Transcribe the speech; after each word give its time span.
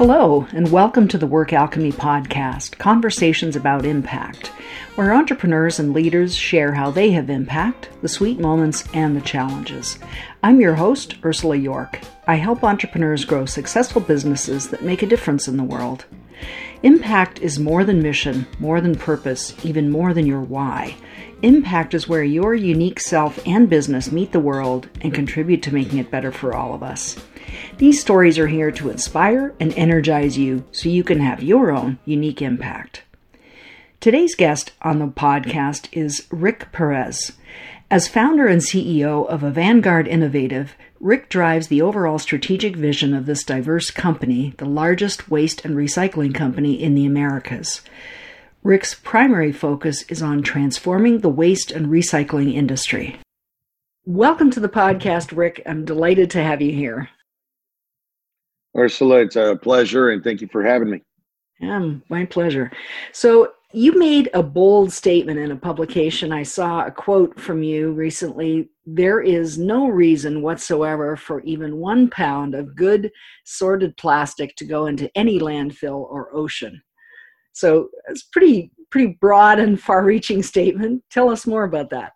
Hello, 0.00 0.46
and 0.52 0.72
welcome 0.72 1.08
to 1.08 1.18
the 1.18 1.26
Work 1.26 1.52
Alchemy 1.52 1.92
Podcast 1.92 2.78
Conversations 2.78 3.54
about 3.54 3.84
Impact, 3.84 4.46
where 4.94 5.12
entrepreneurs 5.12 5.78
and 5.78 5.92
leaders 5.92 6.34
share 6.34 6.72
how 6.72 6.90
they 6.90 7.10
have 7.10 7.28
impact, 7.28 7.90
the 8.00 8.08
sweet 8.08 8.40
moments, 8.40 8.84
and 8.94 9.14
the 9.14 9.20
challenges. 9.20 9.98
I'm 10.42 10.60
your 10.60 10.74
host, 10.74 11.16
Ursula 11.24 11.56
York. 11.56 12.00
I 12.26 12.36
help 12.36 12.64
entrepreneurs 12.64 13.24
grow 13.24 13.44
successful 13.44 14.00
businesses 14.00 14.70
that 14.70 14.82
make 14.82 15.02
a 15.02 15.06
difference 15.06 15.48
in 15.48 15.56
the 15.56 15.64
world. 15.64 16.06
Impact 16.82 17.40
is 17.40 17.58
more 17.58 17.84
than 17.84 18.02
mission, 18.02 18.46
more 18.58 18.80
than 18.80 18.94
purpose, 18.94 19.54
even 19.62 19.90
more 19.90 20.14
than 20.14 20.24
your 20.24 20.40
why. 20.40 20.96
Impact 21.42 21.92
is 21.92 22.08
where 22.08 22.24
your 22.24 22.54
unique 22.54 23.00
self 23.00 23.38
and 23.46 23.68
business 23.68 24.10
meet 24.10 24.32
the 24.32 24.40
world 24.40 24.88
and 25.02 25.12
contribute 25.12 25.62
to 25.64 25.74
making 25.74 25.98
it 25.98 26.10
better 26.10 26.32
for 26.32 26.54
all 26.54 26.72
of 26.72 26.82
us. 26.82 27.22
These 27.76 28.00
stories 28.00 28.38
are 28.38 28.46
here 28.46 28.70
to 28.70 28.88
inspire 28.88 29.54
and 29.60 29.74
energize 29.76 30.38
you 30.38 30.64
so 30.72 30.88
you 30.88 31.04
can 31.04 31.20
have 31.20 31.42
your 31.42 31.70
own 31.70 31.98
unique 32.06 32.40
impact. 32.40 33.02
Today's 34.00 34.34
guest 34.34 34.72
on 34.80 34.98
the 35.00 35.08
podcast 35.08 35.88
is 35.92 36.26
Rick 36.30 36.72
Perez. 36.72 37.32
As 37.90 38.08
founder 38.08 38.46
and 38.46 38.62
CEO 38.62 39.26
of 39.28 39.42
Avangard 39.42 40.06
Innovative, 40.08 40.74
Rick 41.02 41.30
drives 41.30 41.68
the 41.68 41.80
overall 41.80 42.18
strategic 42.18 42.76
vision 42.76 43.14
of 43.14 43.24
this 43.24 43.42
diverse 43.42 43.90
company, 43.90 44.52
the 44.58 44.66
largest 44.66 45.30
waste 45.30 45.64
and 45.64 45.74
recycling 45.74 46.34
company 46.34 46.74
in 46.74 46.94
the 46.94 47.06
Americas. 47.06 47.80
Rick's 48.62 48.94
primary 48.94 49.50
focus 49.50 50.02
is 50.10 50.20
on 50.20 50.42
transforming 50.42 51.20
the 51.20 51.30
waste 51.30 51.70
and 51.70 51.86
recycling 51.86 52.52
industry. 52.52 53.18
Welcome 54.04 54.50
to 54.50 54.60
the 54.60 54.68
podcast, 54.68 55.34
Rick. 55.34 55.62
I'm 55.64 55.86
delighted 55.86 56.28
to 56.32 56.42
have 56.42 56.60
you 56.60 56.72
here. 56.72 57.08
Ursula, 58.76 59.20
it's 59.22 59.36
a 59.36 59.56
pleasure 59.56 60.10
and 60.10 60.22
thank 60.22 60.42
you 60.42 60.48
for 60.52 60.62
having 60.62 60.90
me. 60.90 61.02
Yeah, 61.60 61.94
my 62.10 62.26
pleasure. 62.26 62.70
So, 63.12 63.52
you 63.72 63.96
made 63.98 64.28
a 64.34 64.42
bold 64.42 64.92
statement 64.92 65.38
in 65.38 65.52
a 65.52 65.56
publication. 65.56 66.32
I 66.32 66.42
saw 66.42 66.84
a 66.84 66.90
quote 66.90 67.38
from 67.38 67.62
you 67.62 67.92
recently. 67.92 68.68
There 68.84 69.20
is 69.20 69.58
no 69.58 69.86
reason 69.86 70.42
whatsoever 70.42 71.16
for 71.16 71.40
even 71.42 71.76
one 71.76 72.10
pound 72.10 72.54
of 72.54 72.74
good 72.74 73.12
sorted 73.44 73.96
plastic 73.96 74.56
to 74.56 74.64
go 74.64 74.86
into 74.86 75.10
any 75.16 75.38
landfill 75.38 76.00
or 76.10 76.34
ocean. 76.34 76.82
So 77.52 77.90
it's 78.08 78.24
pretty 78.24 78.72
pretty 78.90 79.18
broad 79.20 79.60
and 79.60 79.80
far-reaching 79.80 80.42
statement. 80.42 81.04
Tell 81.10 81.30
us 81.30 81.46
more 81.46 81.62
about 81.62 81.90
that. 81.90 82.12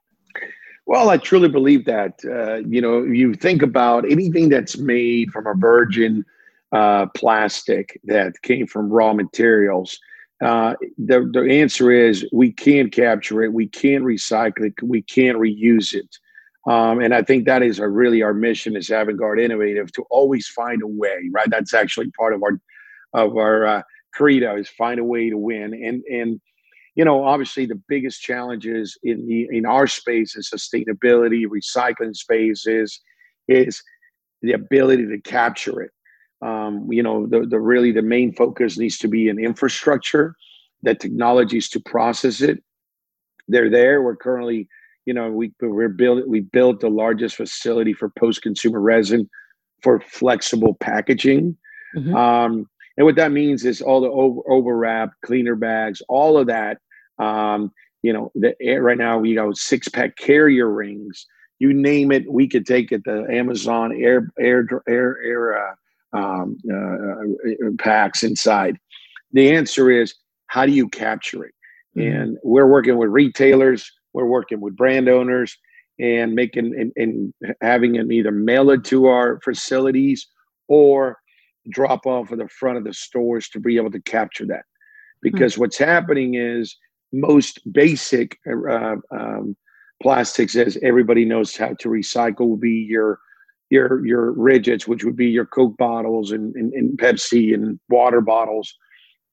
Well, 0.86 1.08
I 1.08 1.18
truly 1.18 1.48
believe 1.48 1.84
that. 1.84 2.18
Uh, 2.24 2.66
you 2.68 2.80
know, 2.80 3.04
you 3.04 3.32
think 3.34 3.62
about 3.62 4.10
anything 4.10 4.48
that's 4.48 4.76
made 4.76 5.30
from 5.30 5.46
a 5.46 5.54
virgin 5.54 6.24
uh, 6.72 7.06
plastic 7.14 8.00
that 8.04 8.32
came 8.42 8.66
from 8.66 8.92
raw 8.92 9.12
materials. 9.12 9.96
Uh, 10.44 10.74
the, 10.98 11.28
the 11.32 11.48
answer 11.50 11.90
is 11.90 12.28
we 12.30 12.52
can't 12.52 12.92
capture 12.92 13.42
it, 13.42 13.52
we 13.52 13.66
can't 13.66 14.04
recycle 14.04 14.66
it, 14.66 14.74
we 14.82 15.00
can't 15.00 15.38
reuse 15.38 15.94
it. 15.94 16.18
Um, 16.70 17.00
and 17.00 17.14
I 17.14 17.22
think 17.22 17.46
that 17.46 17.62
is 17.62 17.80
our, 17.80 17.90
really 17.90 18.22
our 18.22 18.34
mission 18.34 18.76
as 18.76 18.88
Avangard 18.88 19.42
Innovative 19.42 19.90
to 19.92 20.04
always 20.10 20.46
find 20.48 20.82
a 20.82 20.86
way, 20.86 21.30
right? 21.32 21.48
That's 21.48 21.72
actually 21.72 22.10
part 22.10 22.34
of 22.34 22.42
our 22.42 22.60
of 23.14 23.36
our 23.36 23.66
uh, 23.66 23.82
credo 24.12 24.56
is 24.56 24.68
find 24.68 25.00
a 25.00 25.04
way 25.04 25.30
to 25.30 25.38
win. 25.38 25.72
And 25.72 26.02
and 26.04 26.40
you 26.94 27.04
know, 27.04 27.24
obviously 27.24 27.64
the 27.66 27.80
biggest 27.88 28.20
challenges 28.20 28.98
in 29.02 29.26
the 29.26 29.48
in 29.50 29.64
our 29.66 29.86
space 29.86 30.36
is 30.36 30.50
sustainability, 30.50 31.44
recycling 31.46 32.14
space 32.14 32.66
is 32.66 33.00
is 33.48 33.82
the 34.42 34.52
ability 34.52 35.06
to 35.06 35.20
capture 35.20 35.80
it. 35.80 35.90
Um, 36.44 36.72
you 36.92 37.02
know, 37.02 37.26
the, 37.26 37.46
the 37.46 37.58
really 37.58 37.92
the 37.92 38.02
main 38.02 38.34
focus 38.34 38.76
needs 38.76 38.98
to 38.98 39.08
be 39.08 39.28
in 39.30 39.38
infrastructure, 39.38 40.36
the 40.82 40.94
technologies 40.94 41.68
to 41.70 41.80
process 41.80 42.42
it. 42.42 42.62
They're 43.48 43.70
there. 43.70 44.02
We're 44.02 44.16
currently, 44.16 44.68
you 45.06 45.14
know, 45.14 45.30
we 45.30 45.52
we're 45.60 45.88
building 45.88 46.28
we 46.28 46.40
built 46.40 46.80
the 46.80 46.90
largest 46.90 47.36
facility 47.36 47.94
for 47.94 48.10
post-consumer 48.18 48.80
resin 48.80 49.28
for 49.82 50.00
flexible 50.00 50.74
packaging. 50.80 51.56
Mm-hmm. 51.96 52.14
Um, 52.14 52.68
and 52.96 53.04
what 53.06 53.16
that 53.16 53.32
means 53.32 53.64
is 53.64 53.82
all 53.82 54.00
the 54.00 54.10
over, 54.10 54.40
overwrap, 54.48 55.10
cleaner 55.24 55.56
bags, 55.56 56.02
all 56.08 56.38
of 56.38 56.46
that. 56.46 56.78
Um, 57.18 57.72
you 58.02 58.12
know, 58.12 58.30
the, 58.34 58.54
right 58.78 58.98
now 58.98 59.18
we 59.18 59.34
got 59.34 59.56
six 59.56 59.88
pack 59.88 60.16
carrier 60.16 60.70
rings. 60.70 61.26
You 61.58 61.72
name 61.72 62.12
it, 62.12 62.30
we 62.30 62.48
could 62.48 62.66
take 62.66 62.92
it. 62.92 63.02
The 63.04 63.26
Amazon 63.30 63.92
air 63.98 64.30
air 64.38 64.66
air 64.88 65.18
air 65.24 65.70
uh, 65.70 65.74
um, 66.14 66.56
uh, 66.70 67.66
uh, 67.66 67.70
packs 67.78 68.22
inside? 68.22 68.78
The 69.32 69.50
answer 69.52 69.90
is 69.90 70.14
how 70.46 70.66
do 70.66 70.72
you 70.72 70.88
capture 70.88 71.44
it? 71.44 71.54
Mm-hmm. 71.96 72.16
And 72.16 72.38
we're 72.42 72.70
working 72.70 72.96
with 72.96 73.10
retailers, 73.10 73.90
we're 74.12 74.26
working 74.26 74.60
with 74.60 74.76
brand 74.76 75.08
owners, 75.08 75.56
and 75.98 76.34
making 76.34 76.74
and, 76.78 76.92
and 76.96 77.34
having 77.60 77.92
them 77.92 78.10
either 78.10 78.32
mail 78.32 78.70
it 78.70 78.84
to 78.84 79.06
our 79.06 79.40
facilities 79.44 80.26
or 80.68 81.18
drop 81.70 82.04
off 82.06 82.32
at 82.32 82.38
the 82.38 82.48
front 82.48 82.78
of 82.78 82.84
the 82.84 82.92
stores 82.92 83.48
to 83.48 83.60
be 83.60 83.76
able 83.76 83.90
to 83.90 84.00
capture 84.02 84.46
that. 84.46 84.64
Because 85.22 85.52
mm-hmm. 85.52 85.62
what's 85.62 85.78
happening 85.78 86.34
is 86.34 86.76
most 87.12 87.60
basic 87.72 88.36
uh, 88.46 88.96
um, 89.10 89.56
plastics, 90.02 90.56
as 90.56 90.76
everybody 90.82 91.24
knows 91.24 91.56
how 91.56 91.74
to 91.80 91.88
recycle, 91.88 92.48
will 92.48 92.56
be 92.56 92.86
your 92.88 93.18
your 93.70 94.04
your 94.06 94.32
rigids, 94.32 94.86
which 94.86 95.04
would 95.04 95.16
be 95.16 95.28
your 95.28 95.46
Coke 95.46 95.76
bottles 95.76 96.32
and, 96.32 96.54
and, 96.56 96.72
and 96.72 96.98
Pepsi 96.98 97.54
and 97.54 97.78
water 97.88 98.20
bottles. 98.20 98.72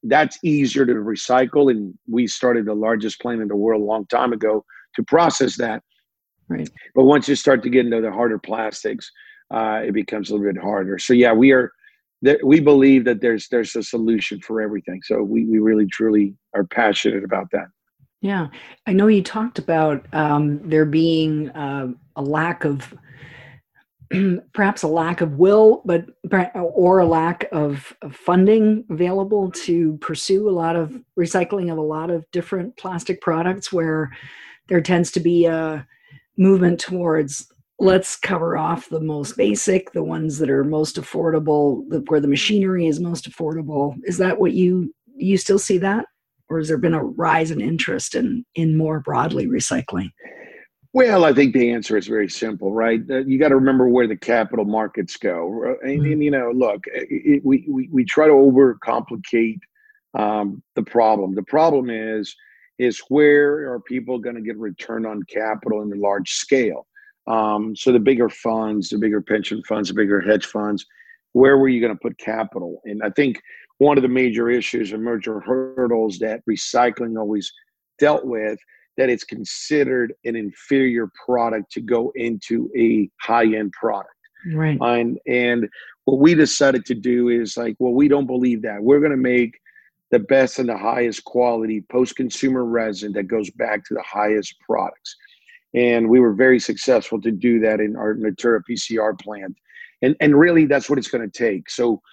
That's 0.04 0.38
easier 0.44 0.86
to 0.86 0.94
recycle, 0.94 1.70
and 1.70 1.94
we 2.08 2.28
started 2.28 2.66
the 2.66 2.74
largest 2.74 3.22
plant 3.22 3.42
in 3.42 3.48
the 3.48 3.56
world 3.56 3.82
a 3.82 3.86
long 3.86 4.08
time 4.08 4.34
ago 4.34 4.66
to 4.96 5.04
process 5.04 5.58
that. 5.58 5.84
Right. 6.48 6.70
But 6.96 7.06
once 7.06 7.30
you 7.30 7.36
start 7.36 7.64
to 7.64 7.70
get 7.70 7.86
into 7.86 8.02
the 8.02 8.12
harder 8.12 8.40
plastics, 8.40 9.10
uh, 9.54 9.82
it 9.86 9.94
becomes 9.94 10.30
a 10.30 10.36
little 10.36 10.52
bit 10.52 10.62
harder. 10.62 10.98
So 10.98 11.14
yeah, 11.14 11.34
we 11.34 11.52
are 11.52 11.72
we 12.44 12.60
believe 12.60 13.06
that 13.06 13.22
there's 13.22 13.48
there's 13.50 13.76
a 13.76 13.84
solution 13.84 14.40
for 14.42 14.62
everything. 14.62 15.02
So 15.04 15.24
we 15.24 15.46
we 15.46 15.60
really 15.60 15.88
truly 15.88 16.36
are 16.56 16.64
passionate 16.64 17.24
about 17.24 17.48
that. 17.52 17.68
Yeah, 18.22 18.48
I 18.86 18.94
know 18.94 19.08
you 19.08 19.24
talked 19.24 19.58
about 19.58 20.06
um, 20.14 20.60
there 20.70 20.86
being 20.86 21.50
uh, 21.50 21.88
a 22.16 22.22
lack 22.22 22.66
of 22.66 22.94
perhaps 24.54 24.84
a 24.84 24.88
lack 24.88 25.22
of 25.22 25.38
will, 25.38 25.82
but 25.86 26.06
or 26.56 27.00
a 27.00 27.06
lack 27.06 27.48
of, 27.52 27.96
funding 28.12 28.84
available 28.90 29.52
to 29.52 29.98
pursue 29.98 30.50
a 30.50 30.52
lot 30.52 30.76
of 30.76 31.00
recycling 31.18 31.72
of 31.72 31.78
a 31.78 31.82
lot 31.82 32.10
of 32.10 32.30
different 32.32 32.76
plastic 32.78 33.22
products, 33.22 33.72
where 33.72 34.12
there 34.68 34.82
tends 34.82 35.12
to 35.12 35.20
be 35.20 35.46
a 35.46 35.86
movement 36.38 36.80
towards 36.80 37.52
let's 37.80 38.16
cover 38.16 38.58
off 38.58 38.90
the 38.90 39.00
most 39.00 39.36
basic, 39.36 39.92
the 39.92 40.04
ones 40.04 40.38
that 40.38 40.50
are 40.52 40.64
most 40.64 40.98
affordable, 40.98 41.84
where 42.10 42.20
the 42.20 42.28
machinery 42.28 42.86
is 42.88 43.00
most 43.00 43.30
affordable. 43.30 43.96
Is 44.04 44.18
that 44.18 44.40
what 44.40 44.54
you 44.54 44.94
you 45.16 45.38
still 45.38 45.60
see 45.60 45.78
that, 45.80 46.06
or 46.50 46.60
has 46.60 46.68
there 46.68 46.78
been 46.78 46.94
a 46.94 47.04
rise 47.04 47.52
in 47.52 47.62
interest 47.62 48.16
in 48.16 48.46
in 48.56 48.78
more 48.78 49.00
broadly 49.00 49.48
recycling? 49.48 50.10
Well, 50.94 51.24
I 51.24 51.34
think 51.34 51.54
the 51.54 51.72
answer 51.72 51.98
is 51.98 52.08
very 52.08 52.30
simple, 52.30 52.74
right? 52.74 53.02
Uh, 53.10 53.20
you 53.20 53.40
got 53.40 53.50
to 53.50 53.56
remember 53.56 53.88
where 53.88 54.08
the 54.08 54.18
capital 54.18 54.66
markets 54.66 55.16
go. 55.16 55.78
And, 55.84 56.02
mm-hmm. 56.02 56.12
and 56.12 56.24
you 56.24 56.32
know, 56.32 56.52
look, 56.54 56.84
it, 56.88 57.46
we, 57.46 57.66
we, 57.70 57.88
we 57.92 58.04
try 58.04 58.28
to 58.28 58.34
overcomplicate 58.34 59.60
um, 60.14 60.62
the 60.76 60.84
problem. 60.84 61.34
The 61.34 61.44
problem 61.44 61.90
is, 61.90 62.36
is 62.78 63.02
where 63.08 63.72
are 63.72 63.80
people 63.80 64.20
going 64.20 64.36
to 64.36 64.42
get 64.42 64.58
return 64.58 65.06
on 65.06 65.24
capital 65.24 65.82
in 65.82 65.90
the 65.90 65.96
large 65.96 66.32
scale? 66.32 66.88
Um, 67.28 67.76
so 67.76 67.92
the 67.94 68.00
bigger 68.00 68.30
funds, 68.30 68.90
the 68.90 68.98
bigger 68.98 69.22
pension 69.22 69.62
funds, 69.64 69.90
the 69.90 69.96
bigger 69.96 70.20
hedge 70.20 70.46
funds, 70.46 70.86
where 71.34 71.58
were 71.58 71.70
you 71.70 71.80
going 71.80 71.94
to 71.94 72.00
put 72.00 72.18
capital? 72.18 72.82
And 72.84 73.02
I 73.04 73.12
think 73.12 73.42
one 73.78 73.98
of 73.98 74.02
the 74.02 74.10
major 74.10 74.50
issues 74.50 74.92
and 74.92 75.04
major 75.04 75.40
hurdles 75.40 76.20
that 76.20 76.42
recycling 76.50 77.18
always 77.18 77.52
dealt 78.00 78.26
with 78.26 78.60
that 79.02 79.10
it's 79.10 79.24
considered 79.24 80.14
an 80.26 80.36
inferior 80.36 81.10
product 81.26 81.72
to 81.72 81.82
go 81.82 82.12
into 82.14 82.70
a 82.78 83.10
high-end 83.20 83.72
product. 83.72 84.14
Right. 84.54 84.78
And 84.80 85.18
and 85.26 85.68
what 86.06 86.20
we 86.20 86.36
decided 86.36 86.86
to 86.86 86.94
do 86.94 87.30
is 87.30 87.58
like 87.58 87.76
well 87.80 87.94
we 87.94 88.08
don't 88.08 88.28
believe 88.28 88.62
that. 88.62 88.84
We're 88.84 89.00
going 89.00 89.10
to 89.10 89.18
make 89.18 89.60
the 90.12 90.20
best 90.20 90.60
and 90.60 90.70
the 90.70 90.78
highest 90.78 91.24
quality 91.24 91.84
post-consumer 91.92 92.64
resin 92.64 93.12
that 93.14 93.24
goes 93.24 93.50
back 93.50 93.84
to 93.86 93.96
the 93.96 94.04
highest 94.04 94.54
products. 94.70 95.16
And 95.74 96.08
we 96.08 96.20
were 96.20 96.34
very 96.34 96.60
successful 96.60 97.20
to 97.22 97.32
do 97.32 97.60
that 97.62 97.80
in 97.80 97.96
our 97.96 98.14
natura 98.14 98.62
pcr 98.70 99.20
plant. 99.20 99.56
And 100.04 100.16
and 100.22 100.38
really 100.38 100.68
that's 100.68 100.92
what 100.92 101.00
it's 101.00 101.10
going 101.10 101.28
to 101.28 101.38
take. 101.46 101.72
So 101.72 102.04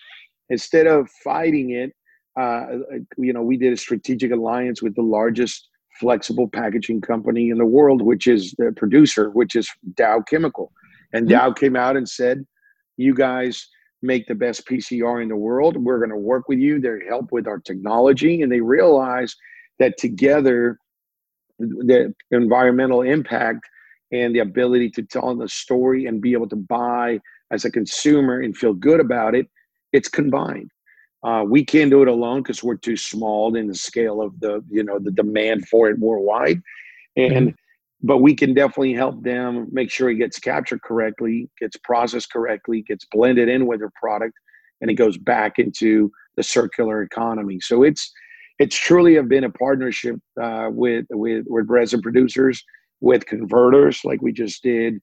instead 0.49 0.87
of 0.87 1.11
fighting 1.23 1.73
it 1.73 1.93
uh, 2.41 2.67
you 3.19 3.35
know 3.35 3.43
we 3.43 3.59
did 3.59 3.75
a 3.75 3.77
strategic 3.77 4.33
alliance 4.33 4.81
with 4.81 4.95
the 4.95 5.03
largest 5.03 5.69
flexible 6.01 6.49
packaging 6.49 7.01
company 7.01 7.51
in 7.51 7.59
the 7.59 7.67
world, 7.67 8.03
which 8.03 8.27
is 8.27 8.55
the 8.59 8.73
producer, 8.77 9.31
which 9.31 9.57
is 9.57 9.69
Dow 9.95 10.21
Chemical. 10.21 10.73
And 11.13 11.27
mm-hmm. 11.27 11.33
Dow 11.33 11.53
came 11.53 11.77
out 11.77 11.97
and 11.97 12.09
said, 12.09 12.47
you 12.97 13.15
guys 13.15 13.67
make 14.03 14.27
the 14.27 14.35
best 14.35 14.67
PCR 14.67 15.23
in 15.23 15.29
the 15.29 15.37
world. 15.37 15.77
We're 15.77 15.99
going 15.99 16.11
to 16.11 16.17
work 16.17 16.49
with 16.49 16.59
you. 16.59 16.81
They 16.81 17.07
help 17.09 17.33
with 17.33 17.47
our 17.47 17.59
technology, 17.59 18.43
and 18.43 18.51
they 18.51 18.61
realize 18.61 19.35
that 19.79 19.97
together, 19.99 20.79
the 21.59 22.15
environmental 22.31 23.03
impact 23.03 23.61
and 24.13 24.35
the 24.35 24.41
ability 24.41 24.91
to 24.91 25.03
tell 25.03 25.35
the 25.37 25.49
story 25.49 26.07
and 26.07 26.21
be 26.21 26.33
able 26.33 26.49
to 26.49 26.57
buy 26.57 27.19
as 27.51 27.65
a 27.65 27.71
consumer 27.71 28.41
and 28.41 28.57
feel 28.57 28.75
good 28.75 29.01
about 29.01 29.35
it, 29.35 29.47
it's 29.93 30.09
combined. 30.09 30.71
Uh, 31.23 31.45
we 31.47 31.65
can't 31.65 31.91
do 31.91 32.03
it 32.03 32.09
alone 32.09 32.43
because 32.43 32.63
we're 32.63 32.77
too 32.77 32.97
small 32.97 33.55
in 33.57 33.67
the 33.67 33.75
scale 33.75 34.23
of 34.23 34.39
the 34.41 34.65
you 34.71 34.85
know 34.85 34.99
the 34.99 35.11
demand 35.11 35.67
for 35.69 35.89
it 35.89 35.99
worldwide, 35.99 36.63
and 37.17 37.49
mm-hmm. 37.49 38.07
but 38.07 38.19
we 38.19 38.35
can 38.35 38.55
definitely 38.55 38.95
help 38.95 39.21
them 39.25 39.67
make 39.73 39.91
sure 39.91 40.11
it 40.11 40.17
gets 40.17 40.39
captured 40.39 40.81
correctly, 40.83 41.51
gets 41.59 41.77
processed 41.79 42.33
correctly, 42.33 42.83
gets 42.83 43.05
blended 43.11 43.49
in 43.49 43.67
with 43.67 43.81
their 43.81 43.93
product, 44.01 44.35
and 44.81 44.91
it 44.91 44.95
goes 44.95 45.19
back 45.19 45.59
into 45.59 46.11
the 46.37 46.43
circular 46.43 47.03
economy. 47.03 47.59
So 47.61 47.83
it's 47.83 48.13
it's 48.61 48.77
truly 48.77 49.15
have 49.15 49.29
been 49.29 49.45
a 49.45 49.51
partnership 49.51 50.17
uh, 50.41 50.69
with 50.71 51.07
with 51.11 51.47
with 51.49 51.67
resin 51.69 52.01
producers, 52.01 52.63
with 53.01 53.27
converters 53.27 54.05
like 54.05 54.23
we 54.23 54.33
just 54.33 54.63
did 54.63 55.01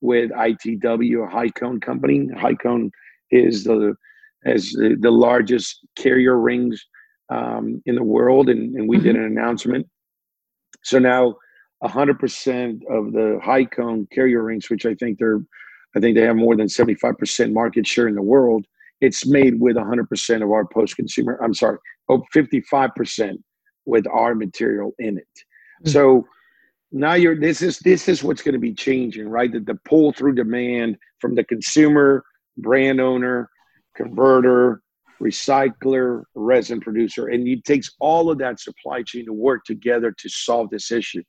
with 0.00 0.30
ITW, 0.30 1.26
a 1.26 1.30
Hi-Cone 1.30 1.80
company. 1.80 2.28
Hi-Cone 2.36 2.90
is 3.30 3.64
the 3.64 3.96
as 4.46 4.70
the, 4.70 5.10
largest 5.10 5.80
carrier 5.96 6.38
rings 6.38 6.82
um, 7.30 7.82
in 7.86 7.96
the 7.96 8.02
world, 8.02 8.48
and, 8.48 8.74
and 8.76 8.88
we 8.88 8.96
mm-hmm. 8.96 9.06
did 9.06 9.16
an 9.16 9.24
announcement. 9.24 9.86
So 10.84 10.98
now, 10.98 11.34
hundred 11.82 12.18
percent 12.18 12.82
of 12.90 13.12
the 13.12 13.38
Hi-Cone 13.44 14.08
carrier 14.12 14.42
rings, 14.42 14.70
which 14.70 14.86
I 14.86 14.94
think 14.94 15.18
they're, 15.18 15.40
I 15.94 16.00
think 16.00 16.16
they 16.16 16.22
have 16.22 16.36
more 16.36 16.56
than 16.56 16.68
seventy 16.68 16.94
five 16.94 17.18
percent 17.18 17.52
market 17.52 17.86
share 17.86 18.08
in 18.08 18.14
the 18.14 18.22
world. 18.22 18.64
It's 19.00 19.26
made 19.26 19.60
with 19.60 19.76
hundred 19.76 20.08
percent 20.08 20.42
of 20.42 20.50
our 20.50 20.64
post 20.66 20.96
consumer. 20.96 21.38
I'm 21.42 21.54
sorry, 21.54 21.78
oh, 22.08 22.22
55 22.32 22.90
percent 22.94 23.40
with 23.84 24.06
our 24.08 24.34
material 24.34 24.92
in 24.98 25.18
it. 25.18 25.24
Mm-hmm. 25.24 25.90
So 25.90 26.26
now 26.92 27.14
you're 27.14 27.38
this 27.38 27.62
is 27.62 27.78
this 27.80 28.08
is 28.08 28.22
what's 28.22 28.42
going 28.42 28.54
to 28.54 28.60
be 28.60 28.74
changing, 28.74 29.28
right? 29.28 29.52
That 29.52 29.66
the 29.66 29.78
pull 29.84 30.12
through 30.12 30.34
demand 30.34 30.96
from 31.20 31.34
the 31.34 31.44
consumer, 31.44 32.24
brand 32.58 33.00
owner, 33.00 33.50
converter, 33.96 34.82
recycler, 35.20 36.22
resin 36.34 36.80
producer, 36.80 37.28
and 37.28 37.46
it 37.48 37.64
takes 37.64 37.90
all 38.00 38.30
of 38.30 38.38
that 38.38 38.60
supply 38.60 39.02
chain 39.02 39.24
to 39.26 39.32
work 39.32 39.64
together 39.64 40.14
to 40.18 40.28
solve 40.28 40.70
this 40.70 40.90
issue. 40.90 41.22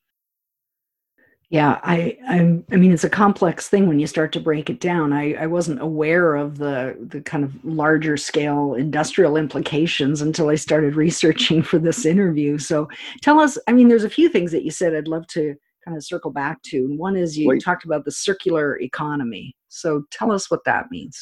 Yeah, 1.50 1.80
I, 1.82 2.18
I, 2.28 2.62
I 2.74 2.76
mean, 2.76 2.92
it's 2.92 3.06
a 3.06 3.10
complex 3.10 3.70
thing 3.70 3.88
when 3.88 4.00
you 4.00 4.08
start 4.08 4.34
to 4.34 4.40
break 4.42 4.70
it 4.70 4.82
down. 4.82 5.14
I, 5.14 5.34
I 5.36 5.48
wasn't 5.48 5.82
aware 5.82 6.36
of 6.36 6.58
the 6.58 6.98
the 7.00 7.22
kind 7.22 7.46
of 7.46 7.64
larger 7.64 8.18
scale 8.18 8.74
industrial 8.74 9.38
implications 9.38 10.22
until 10.22 10.50
I 10.50 10.56
started 10.56 10.96
researching 10.98 11.64
for 11.64 11.80
this 11.80 12.06
interview. 12.06 12.58
So, 12.58 12.90
tell 13.22 13.40
us. 13.40 13.58
I 13.66 13.72
mean, 13.72 13.88
there's 13.88 14.04
a 14.04 14.10
few 14.10 14.28
things 14.28 14.52
that 14.52 14.64
you 14.64 14.72
said 14.72 14.94
I'd 14.94 15.08
love 15.08 15.26
to 15.28 15.56
kind 15.86 15.96
of 15.96 16.04
circle 16.04 16.32
back 16.32 16.62
to. 16.64 16.94
One 16.98 17.16
is 17.16 17.38
you 17.38 17.48
Wait. 17.48 17.64
talked 17.64 17.86
about 17.86 18.04
the 18.04 18.12
circular 18.12 18.78
economy. 18.82 19.56
So, 19.70 20.04
tell 20.12 20.34
us 20.34 20.52
what 20.52 20.66
that 20.66 20.92
means. 20.92 21.18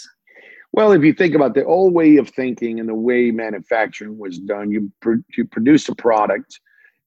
Well, 0.76 0.92
if 0.92 1.06
you 1.06 1.14
think 1.14 1.36
about 1.36 1.54
the 1.54 1.64
old 1.64 1.94
way 1.94 2.18
of 2.18 2.28
thinking 2.28 2.82
and 2.82 2.90
the 2.90 2.96
way 2.96 3.32
manufacturing 3.32 4.18
was 4.18 4.40
done, 4.40 4.70
you 4.72 4.92
pr- 5.02 5.24
you 5.38 5.46
produce 5.46 5.88
a 5.88 5.96
product, 5.96 6.60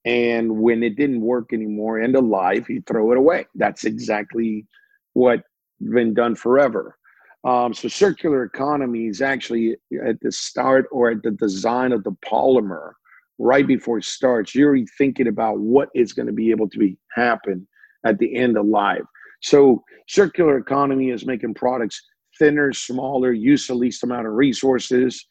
and 0.06 0.58
when 0.58 0.82
it 0.82 0.96
didn't 0.96 1.20
work 1.20 1.52
anymore, 1.52 2.00
end 2.00 2.16
of 2.16 2.24
life, 2.24 2.70
you 2.70 2.82
throw 2.86 3.12
it 3.12 3.18
away. 3.18 3.44
That's 3.54 3.84
exactly 3.84 4.64
what 5.12 5.42
been 5.82 6.14
done 6.14 6.34
forever. 6.34 6.96
Um, 7.44 7.74
so 7.74 7.88
circular 7.88 8.42
economy 8.42 9.06
is 9.06 9.20
actually 9.20 9.76
at 10.02 10.18
the 10.22 10.32
start 10.32 10.86
or 10.90 11.10
at 11.10 11.22
the 11.22 11.32
design 11.32 11.92
of 11.92 12.04
the 12.04 12.16
polymer, 12.24 12.92
right 13.36 13.66
before 13.66 13.98
it 13.98 14.04
starts. 14.04 14.54
You're 14.54 14.68
already 14.68 14.86
thinking 14.96 15.28
about 15.28 15.58
what 15.58 15.90
is 15.94 16.14
going 16.14 16.28
to 16.28 16.32
be 16.32 16.50
able 16.50 16.70
to 16.70 16.78
be 16.78 16.96
happen 17.14 17.68
at 18.06 18.18
the 18.18 18.34
end 18.34 18.56
of 18.56 18.64
life. 18.64 19.04
So 19.42 19.84
circular 20.08 20.56
economy 20.56 21.10
is 21.10 21.26
making 21.26 21.52
products 21.52 22.02
thinner, 22.38 22.72
smaller, 22.72 23.32
use 23.32 23.66
the 23.66 23.74
least 23.74 24.02
amount 24.02 24.26
of 24.26 24.32
resources, 24.34 25.26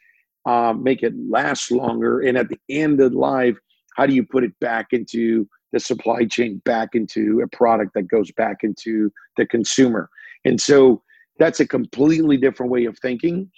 uh, 0.45 0.73
make 0.73 1.03
it 1.03 1.13
last 1.29 1.71
longer. 1.71 2.21
And 2.21 2.37
at 2.37 2.49
the 2.49 2.59
end 2.69 3.01
of 3.01 3.13
life, 3.13 3.57
how 3.95 4.05
do 4.05 4.13
you 4.13 4.23
put 4.23 4.43
it 4.43 4.57
back 4.59 4.87
into 4.91 5.47
the 5.73 5.79
supply 5.79 6.25
chain, 6.25 6.61
back 6.65 6.89
into 6.93 7.41
a 7.41 7.55
product 7.55 7.93
that 7.95 8.03
goes 8.03 8.31
back 8.31 8.57
into 8.63 9.11
the 9.35 9.45
consumer? 9.45 10.09
And 10.45 10.59
so 10.61 11.01
that's 11.39 11.59
a 11.59 11.67
completely 11.67 12.37
different 12.37 12.71
way 12.71 12.85
of 12.85 12.97
thinking. 12.99 13.51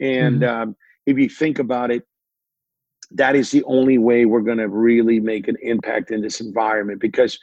And 0.00 0.40
mm-hmm. 0.40 0.62
um, 0.62 0.76
if 1.06 1.18
you 1.18 1.28
think 1.28 1.58
about 1.58 1.90
it, 1.90 2.04
that 3.10 3.36
is 3.36 3.50
the 3.50 3.62
only 3.64 3.98
way 3.98 4.24
we're 4.24 4.40
going 4.40 4.58
to 4.58 4.68
really 4.68 5.20
make 5.20 5.48
an 5.48 5.56
impact 5.62 6.10
in 6.10 6.20
this 6.20 6.40
environment 6.40 7.00
because 7.00 7.38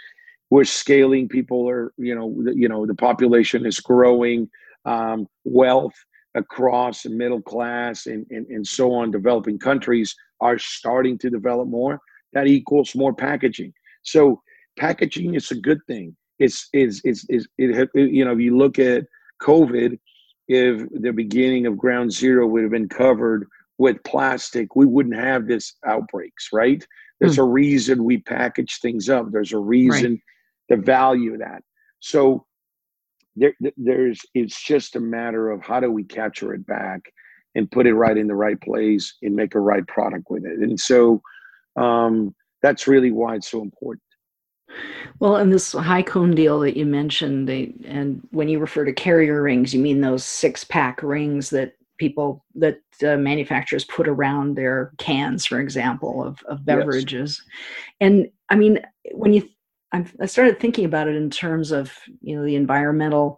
we're 0.50 0.66
scaling 0.66 1.30
people 1.30 1.68
are 1.68 1.94
you 1.98 2.14
know 2.14 2.36
you 2.54 2.68
know 2.68 2.86
the 2.86 2.94
population 2.94 3.66
is 3.66 3.80
growing 3.80 4.50
um, 4.86 5.28
wealth 5.44 5.94
across 6.36 7.04
the 7.04 7.10
middle 7.10 7.42
class 7.42 8.06
and, 8.06 8.26
and, 8.30 8.48
and 8.48 8.66
so 8.66 8.94
on. 8.94 9.12
Developing 9.12 9.60
countries 9.60 10.16
are 10.40 10.58
starting 10.58 11.18
to 11.20 11.30
develop 11.30 11.68
more. 11.68 12.00
That 12.34 12.48
equals 12.48 12.96
more 12.96 13.14
packaging. 13.14 13.74
So 14.04 14.42
packaging 14.78 15.36
is 15.36 15.52
a 15.52 15.56
good 15.56 15.80
thing. 15.88 16.16
It's 16.40 16.70
is 16.74 17.02
is 17.04 17.26
is 17.30 17.48
it, 17.60 17.90
you 17.94 18.26
know 18.26 18.32
if 18.32 18.40
you 18.40 18.58
look 18.58 18.80
at 18.80 19.06
covid 19.44 20.00
if 20.48 20.90
the 20.92 21.12
beginning 21.12 21.68
of 21.68 21.78
ground 21.78 22.12
zero 22.12 22.48
would 22.48 22.64
have 22.64 22.72
been 22.72 22.90
covered 22.90 23.48
with 23.78 24.04
plastic 24.04 24.76
we 24.76 24.88
wouldn't 24.88 25.16
have 25.16 25.48
this 25.48 25.76
outbreaks 25.86 26.50
right? 26.52 26.86
There's 27.20 27.36
hmm. 27.36 27.42
a 27.42 27.46
reason 27.46 28.04
we 28.04 28.18
package 28.18 28.80
things 28.82 29.08
up. 29.08 29.32
There's 29.32 29.54
a 29.54 29.60
reason 29.60 30.14
right. 30.14 30.22
the 30.70 30.78
value 30.78 31.34
of 31.34 31.40
that. 31.40 31.62
So 32.00 32.48
there, 33.36 33.54
there's 33.78 34.22
it's 34.34 34.62
just 34.62 34.96
a 34.96 35.00
matter 35.00 35.50
of 35.52 35.62
how 35.62 35.80
do 35.80 35.92
we 35.92 36.04
capture 36.04 36.54
it 36.54 36.66
back 36.66 37.02
and 37.56 37.72
put 37.72 37.88
it 37.88 37.94
right 37.94 38.18
in 38.18 38.28
the 38.28 38.36
right 38.36 38.60
place 38.62 39.16
and 39.22 39.36
make 39.36 39.56
a 39.56 39.60
right 39.60 39.88
product 39.88 40.26
with 40.30 40.46
it 40.46 40.60
and 40.60 40.80
so 40.80 41.22
um, 41.78 42.36
that's 42.62 42.88
really 42.88 43.12
why 43.12 43.36
it's 43.36 43.50
so 43.50 43.62
important 43.62 44.04
well, 45.20 45.36
and 45.36 45.52
this 45.52 45.74
Hi-Cone 45.74 46.36
deal 46.36 46.60
that 46.62 46.78
you 46.78 46.86
mentioned, 46.86 47.48
they, 47.48 47.74
and 47.86 48.28
when 48.32 48.48
you 48.48 48.60
refer 48.60 48.86
to 48.86 48.94
carrier 48.94 49.42
rings, 49.42 49.74
you 49.74 49.80
mean 49.80 50.02
those 50.02 50.24
six 50.24 50.64
pack 50.64 51.04
rings 51.04 51.50
that 51.52 51.76
people, 51.98 52.44
that 52.56 52.80
uh, 53.06 53.18
manufacturers 53.18 53.86
put 53.86 54.08
around 54.08 54.56
their 54.56 54.92
cans, 54.98 55.46
for 55.46 55.60
example, 55.60 56.24
of, 56.24 56.40
of 56.48 56.66
beverages. 56.66 57.42
Yes. 57.44 57.56
And 58.00 58.32
I 58.50 58.56
mean, 58.56 58.80
when 59.12 59.34
you 59.34 59.48
I've, 59.92 60.16
I 60.22 60.26
started 60.26 60.60
thinking 60.60 60.86
about 60.86 61.08
it 61.08 61.16
in 61.16 61.30
terms 61.30 61.72
of 61.72 61.92
you 62.22 62.36
know 62.36 62.46
the 62.46 62.56
environmental 62.56 63.38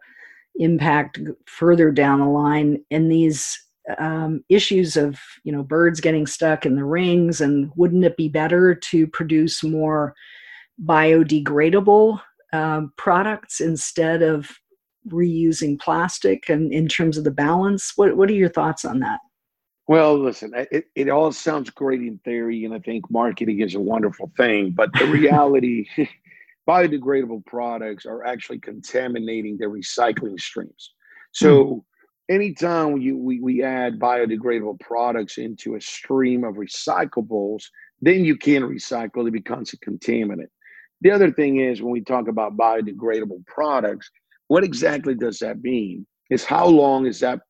impact 0.56 1.20
further 1.46 1.92
down 1.92 2.20
the 2.20 2.28
line 2.28 2.84
and 2.92 3.12
these 3.12 3.60
um, 3.98 4.44
issues 4.50 4.96
of 4.96 5.20
you 5.44 5.52
know 5.52 5.64
birds 5.64 6.00
getting 6.00 6.28
stuck 6.28 6.66
in 6.66 6.76
the 6.76 6.86
rings 6.86 7.42
and 7.42 7.72
wouldn't 7.76 8.06
it 8.06 8.18
be 8.18 8.30
better 8.30 8.76
to 8.76 9.08
produce 9.08 9.64
more 9.64 10.14
biodegradable 10.86 12.22
um, 12.54 12.94
products 12.98 13.60
instead 13.60 14.22
of 14.22 14.50
reusing 15.10 15.80
plastic 15.80 16.50
and 16.50 16.72
in 16.72 16.88
terms 16.88 17.18
of 17.18 17.24
the 17.24 17.32
balance 17.32 17.94
what, 17.96 18.16
what 18.16 18.30
are 18.30 18.34
your 18.34 18.50
thoughts 18.50 18.86
on 18.86 19.00
that 19.00 19.20
well, 19.86 20.18
listen, 20.18 20.54
it, 20.72 20.86
it 20.96 21.10
all 21.10 21.34
sounds 21.34 21.70
great 21.70 22.00
in 22.00 22.18
theory, 22.24 22.64
and 22.64 22.74
I 22.74 22.80
think 22.80 23.12
marketing 23.12 23.60
is 23.60 23.76
a 23.76 23.82
wonderful 23.82 24.32
thing. 24.38 24.72
But 24.72 24.94
the 24.94 25.06
reality 25.12 25.88
biodegradable 26.68 27.46
products 27.46 28.06
are 28.06 28.26
actually 28.26 28.60
contaminating 28.60 29.58
the 29.58 29.66
recycling 29.66 30.40
streams. 30.40 30.92
So 31.34 31.66
mm. 31.66 31.82
anytime 32.30 32.98
you, 32.98 33.18
we, 33.18 33.40
we 33.40 33.64
add 33.64 34.00
biodegradable 34.00 34.80
products 34.80 35.38
into 35.38 35.76
a 35.76 35.82
stream 35.82 36.44
of 36.44 36.56
recyclables, 36.56 37.64
then 38.02 38.24
you 38.24 38.38
can 38.38 38.64
recycle, 38.64 39.28
it 39.28 39.32
becomes 39.32 39.74
a 39.74 39.78
contaminant. 39.78 40.50
The 41.02 41.12
other 41.12 41.32
thing 41.32 41.60
is 41.60 41.82
when 41.82 41.92
we 41.92 42.02
talk 42.02 42.28
about 42.30 42.56
biodegradable 42.56 43.46
products, 43.46 44.10
what 44.48 44.64
exactly 44.64 45.16
does 45.16 45.40
that 45.40 45.62
mean? 45.62 46.06
Is 46.30 46.46
how 46.46 46.66
long 46.66 47.06
is 47.06 47.20
that 47.20 47.42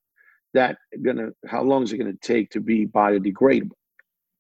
that 0.54 0.78
gonna 1.04 1.30
how 1.48 1.64
long 1.64 1.84
is 1.84 1.94
it 1.94 1.98
gonna 1.98 2.14
take 2.22 2.50
to 2.52 2.60
be 2.60 2.88
biodegradable? 2.88 3.72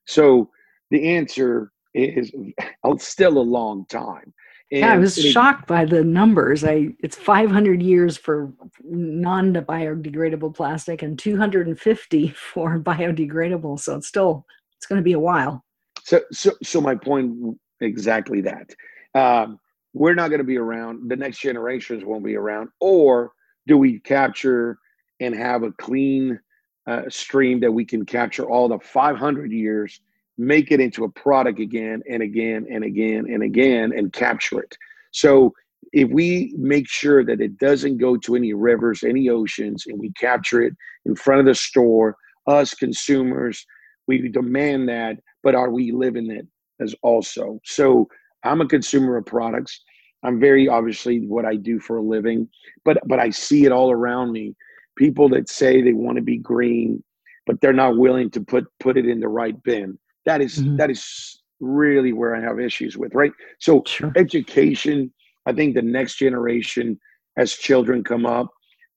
So 0.06 0.50
the 0.89 1.15
answer 1.15 1.72
is 1.94 2.32
still 2.98 3.38
a 3.38 3.39
long 3.39 3.86
time. 3.88 4.34
And 4.74 4.82
yeah, 4.82 4.94
I 4.94 4.98
was 4.98 5.20
it, 5.20 5.30
shocked 5.30 5.68
by 5.68 5.86
the 5.86 6.03
numbers. 6.03 6.63
I 6.63 6.96
it's 7.00 7.15
500 7.15 7.84
years 7.84 8.18
for 8.18 8.51
non-biodegradable 8.84 10.56
plastic 10.56 11.03
and 11.03 11.18
250 11.18 12.27
for 12.53 12.80
biodegradable. 12.80 13.80
So 13.80 13.98
it's 13.98 14.08
still 14.08 14.48
it's 14.75 14.88
going 14.88 14.98
to 14.98 15.03
be 15.03 15.13
a 15.13 15.20
while. 15.20 15.63
So 16.01 16.22
so 16.32 16.53
so 16.63 16.82
my 16.82 16.96
point 16.96 17.56
exactly 17.82 18.42
that. 18.42 18.74
Um, 19.13 19.60
we're 19.94 20.15
not 20.15 20.30
going 20.30 20.39
to 20.39 20.44
be 20.44 20.58
around. 20.58 21.08
The 21.08 21.18
next 21.18 21.38
generations 21.38 22.03
won't 22.03 22.25
be 22.25 22.36
around. 22.36 22.70
Or 22.80 23.34
do 23.68 23.77
we 23.77 24.00
capture 24.00 24.80
and 25.20 25.36
have 25.36 25.62
a 25.62 25.72
clean 25.74 26.39
uh, 26.88 27.03
stream 27.10 27.60
that 27.60 27.72
we 27.72 27.86
can 27.86 28.08
capture 28.08 28.50
all 28.50 28.68
the 28.68 28.80
500 28.80 29.51
years, 29.51 30.01
make 30.38 30.72
it 30.72 30.80
into 30.80 31.04
a 31.04 31.10
product 31.10 31.60
again 31.60 32.02
and 32.10 32.24
again 32.24 32.66
and 32.72 32.84
again 32.84 33.25
and 33.30 33.44
again 33.44 33.92
and 33.96 34.13
capture 34.13 34.60
it. 34.60 34.75
So 35.12 35.54
if 35.92 36.10
we 36.10 36.54
make 36.58 36.90
sure 36.90 37.24
that 37.24 37.40
it 37.40 37.58
doesn't 37.58 37.98
go 37.98 38.18
to 38.18 38.36
any 38.36 38.54
rivers, 38.54 39.04
any 39.04 39.30
oceans, 39.30 39.86
and 39.88 40.00
we 40.00 40.12
capture 40.13 40.63
it 40.63 40.74
in 41.06 41.16
front 41.16 41.42
of 41.42 41.46
the 41.46 41.56
store, 41.56 42.16
us 42.48 42.74
consumers, 42.74 43.66
we 44.08 44.28
demand 44.30 44.90
that, 44.90 45.18
but 45.44 45.56
are 45.56 45.70
we 45.70 45.92
living 45.92 46.32
it 46.32 46.48
as 46.82 46.96
also? 47.04 47.60
So 47.63 48.08
I'm 48.44 48.62
a 48.62 48.68
consumer 48.68 49.18
of 49.18 49.25
products. 49.25 49.82
I'm 50.24 50.40
very 50.40 50.68
obviously 50.68 51.28
what 51.28 51.46
I 51.46 51.56
do 51.56 51.80
for 51.80 51.98
a 51.98 52.02
living, 52.02 52.48
but 52.86 52.98
but 53.06 53.20
I 53.20 53.30
see 53.30 53.66
it 53.66 53.72
all 53.72 53.92
around 53.92 54.32
me. 54.32 54.56
People 54.98 55.28
that 55.30 55.50
say 55.50 55.82
they 55.82 55.94
want 55.94 56.18
to 56.18 56.24
be 56.24 56.38
green, 56.38 57.04
but 57.46 57.60
they're 57.62 57.74
not 57.74 57.98
willing 57.98 58.30
to 58.32 58.42
put 58.42 58.66
put 58.80 58.98
it 58.98 59.06
in 59.06 59.20
the 59.20 59.28
right 59.28 59.62
bin. 59.63 59.98
That 60.25 60.42
is, 60.42 60.60
mm-hmm. 60.60 60.77
that 60.77 60.89
is 60.89 61.42
really 61.60 62.13
where 62.13 62.36
I 62.36 62.42
have 62.42 62.60
issues 62.60 62.98
with, 62.98 63.13
right? 63.13 63.32
So 63.60 63.84
sure. 63.86 64.12
education, 64.15 65.13
I 65.46 65.53
think 65.53 65.75
the 65.75 65.82
next 65.82 66.15
generation 66.18 67.00
as 67.38 67.53
children 67.53 68.03
come 68.03 68.25
up, 68.25 68.50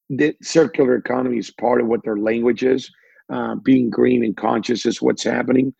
the 0.08 0.34
circular 0.42 0.96
economy 0.96 1.38
is 1.38 1.50
part 1.50 1.80
of 1.80 1.86
what 1.86 2.04
their 2.04 2.16
language 2.16 2.62
is. 2.62 2.90
Uh, 3.32 3.56
being 3.56 3.90
green 3.90 4.24
and 4.24 4.36
conscious 4.36 4.86
is 4.86 5.02
what's 5.02 5.24
happening. 5.24 5.74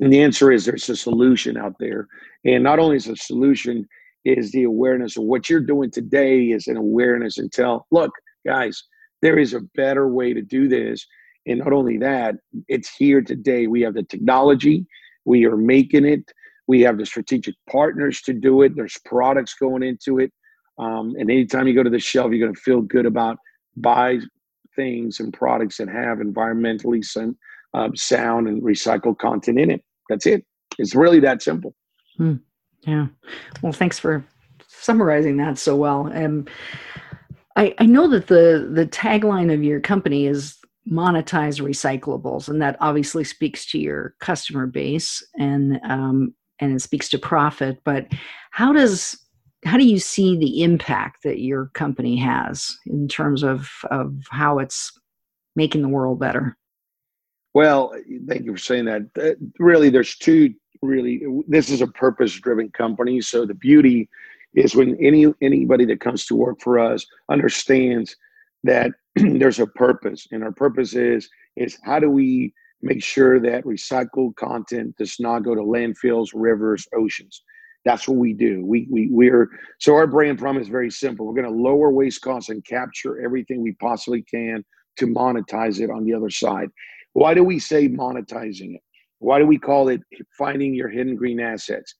And 0.00 0.12
the 0.12 0.20
answer 0.20 0.50
is 0.50 0.64
there's 0.64 0.88
a 0.88 0.96
solution 0.96 1.56
out 1.56 1.74
there. 1.78 2.08
And 2.44 2.64
not 2.64 2.78
only 2.78 2.96
is 2.96 3.06
a 3.06 3.16
solution, 3.16 3.86
is 4.24 4.50
the 4.50 4.64
awareness 4.64 5.16
of 5.16 5.24
what 5.24 5.48
you're 5.48 5.60
doing 5.60 5.90
today 5.90 6.46
is 6.46 6.66
an 6.66 6.76
awareness 6.76 7.38
and 7.38 7.52
tell, 7.52 7.86
look, 7.90 8.10
guys, 8.44 8.82
there 9.22 9.38
is 9.38 9.54
a 9.54 9.60
better 9.74 10.08
way 10.08 10.32
to 10.34 10.42
do 10.42 10.68
this. 10.68 11.06
And 11.46 11.60
not 11.60 11.72
only 11.72 11.98
that, 11.98 12.36
it's 12.68 12.94
here 12.94 13.22
today. 13.22 13.66
We 13.66 13.80
have 13.82 13.94
the 13.94 14.02
technology, 14.02 14.86
we 15.24 15.44
are 15.46 15.56
making 15.56 16.04
it, 16.04 16.30
we 16.68 16.80
have 16.82 16.98
the 16.98 17.06
strategic 17.06 17.54
partners 17.68 18.20
to 18.22 18.32
do 18.32 18.62
it, 18.62 18.76
there's 18.76 18.98
products 19.04 19.54
going 19.54 19.82
into 19.82 20.18
it. 20.18 20.32
Um, 20.78 21.14
and 21.18 21.30
anytime 21.30 21.66
you 21.66 21.74
go 21.74 21.82
to 21.82 21.90
the 21.90 21.98
shelf, 21.98 22.30
you're 22.30 22.40
going 22.40 22.54
to 22.54 22.60
feel 22.60 22.80
good 22.80 23.06
about 23.06 23.38
buy 23.76 24.18
things 24.76 25.20
and 25.20 25.32
products 25.32 25.76
that 25.78 25.88
have 25.88 26.18
environmentally 26.18 27.04
some, 27.04 27.36
um, 27.74 27.94
sound 27.96 28.48
and 28.48 28.62
recycled 28.62 29.18
content 29.18 29.58
in 29.58 29.70
it. 29.70 29.84
That's 30.08 30.26
it. 30.26 30.44
It's 30.78 30.94
really 30.94 31.20
that 31.20 31.42
simple. 31.42 31.74
Hmm. 32.16 32.36
Yeah. 32.86 33.06
Well, 33.62 33.72
thanks 33.72 33.98
for 33.98 34.24
summarizing 34.68 35.36
that 35.38 35.58
so 35.58 35.76
well. 35.76 36.10
Um, 36.14 36.46
I, 37.56 37.74
I 37.78 37.86
know 37.86 38.08
that 38.08 38.28
the 38.28 38.70
the 38.72 38.86
tagline 38.86 39.52
of 39.52 39.62
your 39.62 39.80
company 39.80 40.26
is 40.26 40.56
monetize 40.88 41.60
recyclables, 41.60 42.48
and 42.48 42.60
that 42.62 42.76
obviously 42.80 43.24
speaks 43.24 43.66
to 43.70 43.78
your 43.78 44.14
customer 44.20 44.66
base 44.66 45.22
and 45.38 45.80
um, 45.84 46.34
and 46.60 46.74
it 46.74 46.80
speaks 46.80 47.08
to 47.08 47.18
profit. 47.18 47.80
But 47.84 48.06
how 48.50 48.72
does 48.72 49.18
how 49.64 49.76
do 49.76 49.86
you 49.86 49.98
see 49.98 50.38
the 50.38 50.62
impact 50.62 51.22
that 51.24 51.40
your 51.40 51.70
company 51.74 52.16
has 52.16 52.76
in 52.86 53.08
terms 53.08 53.42
of 53.42 53.68
of 53.90 54.14
how 54.30 54.58
it's 54.58 54.92
making 55.54 55.82
the 55.82 55.88
world 55.88 56.18
better? 56.18 56.56
Well, 57.52 57.92
thank 58.28 58.44
you 58.44 58.52
for 58.52 58.58
saying 58.58 58.86
that. 58.86 59.02
Uh, 59.20 59.34
really, 59.58 59.90
there's 59.90 60.16
two. 60.16 60.54
Really, 60.82 61.22
this 61.46 61.68
is 61.68 61.82
a 61.82 61.86
purpose-driven 61.86 62.70
company. 62.70 63.20
So 63.20 63.44
the 63.44 63.52
beauty 63.52 64.08
is 64.54 64.74
when 64.74 64.96
any 64.96 65.26
anybody 65.42 65.84
that 65.84 66.00
comes 66.00 66.24
to 66.26 66.34
work 66.34 66.60
for 66.60 66.78
us 66.78 67.04
understands 67.28 68.16
that 68.64 68.92
there's 69.16 69.60
a 69.60 69.66
purpose, 69.66 70.26
and 70.30 70.42
our 70.42 70.52
purpose 70.52 70.94
is 70.94 71.28
is 71.56 71.78
how 71.84 71.98
do 71.98 72.10
we 72.10 72.52
make 72.82 73.02
sure 73.02 73.40
that 73.40 73.64
recycled 73.64 74.34
content 74.36 74.96
does 74.96 75.16
not 75.20 75.42
go 75.42 75.54
to 75.54 75.60
landfills, 75.60 76.28
rivers, 76.34 76.86
oceans. 76.96 77.42
That's 77.84 78.06
what 78.06 78.18
we 78.18 78.34
do. 78.34 78.64
We 78.64 78.86
we 78.90 79.08
we're 79.10 79.48
so 79.78 79.94
our 79.94 80.06
brand 80.06 80.38
promise 80.38 80.64
is 80.64 80.68
very 80.68 80.90
simple. 80.90 81.26
We're 81.26 81.40
going 81.40 81.52
to 81.52 81.62
lower 81.62 81.90
waste 81.90 82.20
costs 82.20 82.50
and 82.50 82.64
capture 82.64 83.22
everything 83.22 83.62
we 83.62 83.72
possibly 83.72 84.22
can 84.22 84.64
to 84.98 85.06
monetize 85.06 85.80
it 85.80 85.90
on 85.90 86.04
the 86.04 86.12
other 86.12 86.30
side. 86.30 86.68
Why 87.14 87.32
do 87.34 87.42
we 87.42 87.58
say 87.58 87.88
monetizing 87.88 88.74
it? 88.74 88.82
Why 89.18 89.38
do 89.38 89.46
we 89.46 89.58
call 89.58 89.88
it 89.88 90.00
finding 90.36 90.74
your 90.74 90.88
hidden 90.88 91.16
green 91.16 91.40
assets? 91.40 91.94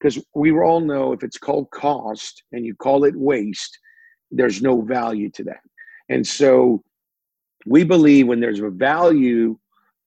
Because 0.00 0.22
we 0.34 0.50
all 0.52 0.80
know 0.80 1.12
if 1.12 1.22
it's 1.22 1.38
called 1.38 1.70
cost 1.70 2.42
and 2.52 2.64
you 2.64 2.74
call 2.74 3.04
it 3.04 3.14
waste, 3.14 3.78
there's 4.30 4.62
no 4.62 4.80
value 4.80 5.30
to 5.30 5.44
that. 5.44 5.60
And 6.10 6.26
so 6.26 6.82
we 7.66 7.84
believe 7.84 8.26
when 8.26 8.40
there's 8.40 8.60
a 8.60 8.68
value 8.68 9.58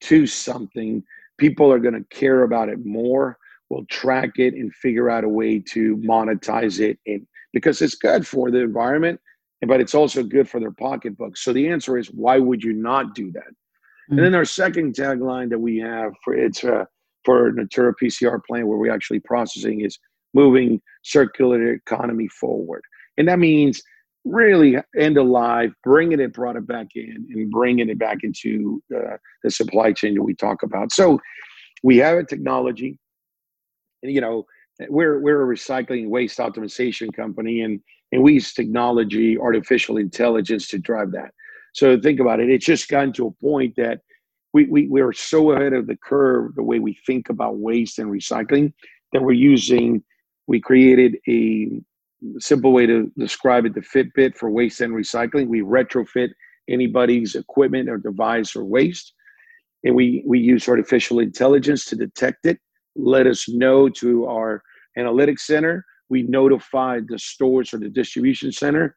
to 0.01 0.27
something, 0.27 1.03
people 1.39 1.71
are 1.71 1.79
going 1.79 1.95
to 1.95 2.15
care 2.15 2.43
about 2.43 2.69
it 2.69 2.85
more, 2.85 3.37
will 3.69 3.85
track 3.85 4.31
it 4.37 4.53
and 4.53 4.73
figure 4.75 5.09
out 5.09 5.23
a 5.23 5.29
way 5.29 5.59
to 5.59 5.97
monetize 5.97 6.79
it 6.79 6.99
and 7.07 7.25
because 7.53 7.81
it's 7.81 7.95
good 7.95 8.25
for 8.25 8.51
the 8.51 8.59
environment, 8.59 9.19
but 9.67 9.79
it's 9.79 9.95
also 9.95 10.23
good 10.23 10.49
for 10.49 10.59
their 10.59 10.71
pocketbook. 10.71 11.37
So 11.37 11.53
the 11.53 11.69
answer 11.69 11.97
is 11.97 12.07
why 12.07 12.39
would 12.39 12.63
you 12.63 12.73
not 12.73 13.15
do 13.15 13.31
that? 13.31 13.43
Mm-hmm. 13.43 14.17
And 14.17 14.25
then 14.25 14.35
our 14.35 14.45
second 14.45 14.95
tagline 14.95 15.49
that 15.51 15.59
we 15.59 15.77
have 15.77 16.11
for 16.23 16.33
it's 16.33 16.63
uh, 16.63 16.85
for 17.23 17.53
Natura 17.53 17.93
PCR 17.95 18.43
plant 18.45 18.67
where 18.67 18.77
we're 18.77 18.93
actually 18.93 19.21
processing 19.21 19.81
is 19.81 19.97
moving 20.33 20.81
circular 21.03 21.73
economy 21.73 22.27
forward. 22.27 22.81
And 23.17 23.27
that 23.27 23.39
means 23.39 23.81
really 24.25 24.77
end 24.97 25.17
of 25.17 25.27
life, 25.27 25.71
bringing 25.83 26.19
it 26.19 26.33
brought 26.33 26.55
it 26.55 26.67
back 26.67 26.87
in 26.95 27.27
and 27.29 27.51
bringing 27.51 27.89
it 27.89 27.99
back 27.99 28.19
into 28.23 28.81
uh, 28.95 29.17
the 29.43 29.51
supply 29.51 29.91
chain 29.91 30.15
that 30.15 30.23
we 30.23 30.33
talk 30.33 30.63
about. 30.63 30.91
So 30.91 31.19
we 31.83 31.97
have 31.97 32.17
a 32.17 32.23
technology, 32.23 32.97
and 34.01 34.11
you 34.11 34.21
know, 34.21 34.45
we're 34.89 35.19
we're 35.19 35.51
a 35.51 35.55
recycling 35.55 36.09
waste 36.09 36.39
optimization 36.39 37.13
company, 37.13 37.61
and 37.61 37.79
and 38.11 38.23
we 38.23 38.33
use 38.33 38.53
technology, 38.53 39.37
artificial 39.37 39.97
intelligence 39.97 40.67
to 40.69 40.77
drive 40.77 41.11
that. 41.11 41.31
So 41.73 41.99
think 41.99 42.19
about 42.19 42.39
it. 42.39 42.49
It's 42.49 42.65
just 42.65 42.87
gotten 42.87 43.11
to 43.13 43.27
a 43.27 43.31
point 43.43 43.75
that 43.77 44.01
we, 44.53 44.65
we, 44.65 44.87
we're 44.87 45.13
so 45.13 45.51
ahead 45.51 45.73
of 45.73 45.87
the 45.87 45.97
curve, 45.97 46.53
the 46.55 46.63
way 46.63 46.77
we 46.77 46.95
think 47.07 47.29
about 47.29 47.57
waste 47.57 47.97
and 47.97 48.11
recycling, 48.11 48.71
that 49.11 49.23
we're 49.23 49.31
using, 49.31 50.03
we 50.45 50.61
created 50.61 51.17
a 51.27 51.81
simple 52.39 52.71
way 52.71 52.85
to 52.85 53.11
describe 53.17 53.65
it, 53.65 53.73
the 53.73 53.81
Fitbit 53.81 54.35
for 54.35 54.49
waste 54.49 54.81
and 54.81 54.93
recycling. 54.93 55.47
We 55.47 55.61
retrofit 55.61 56.29
anybody's 56.69 57.35
equipment 57.35 57.89
or 57.89 57.97
device 57.97 58.55
or 58.55 58.63
waste. 58.63 59.13
And 59.83 59.95
we, 59.95 60.23
we 60.25 60.39
use 60.39 60.67
artificial 60.67 61.19
intelligence 61.19 61.85
to 61.85 61.95
detect 61.95 62.45
it, 62.45 62.59
let 62.95 63.27
us 63.27 63.49
know 63.49 63.89
to 63.89 64.25
our 64.27 64.63
analytics 64.97 65.41
center. 65.41 65.85
We 66.09 66.23
notify 66.23 67.01
the 67.05 67.19
stores 67.19 67.73
or 67.73 67.79
the 67.79 67.89
distribution 67.89 68.51
center 68.51 68.95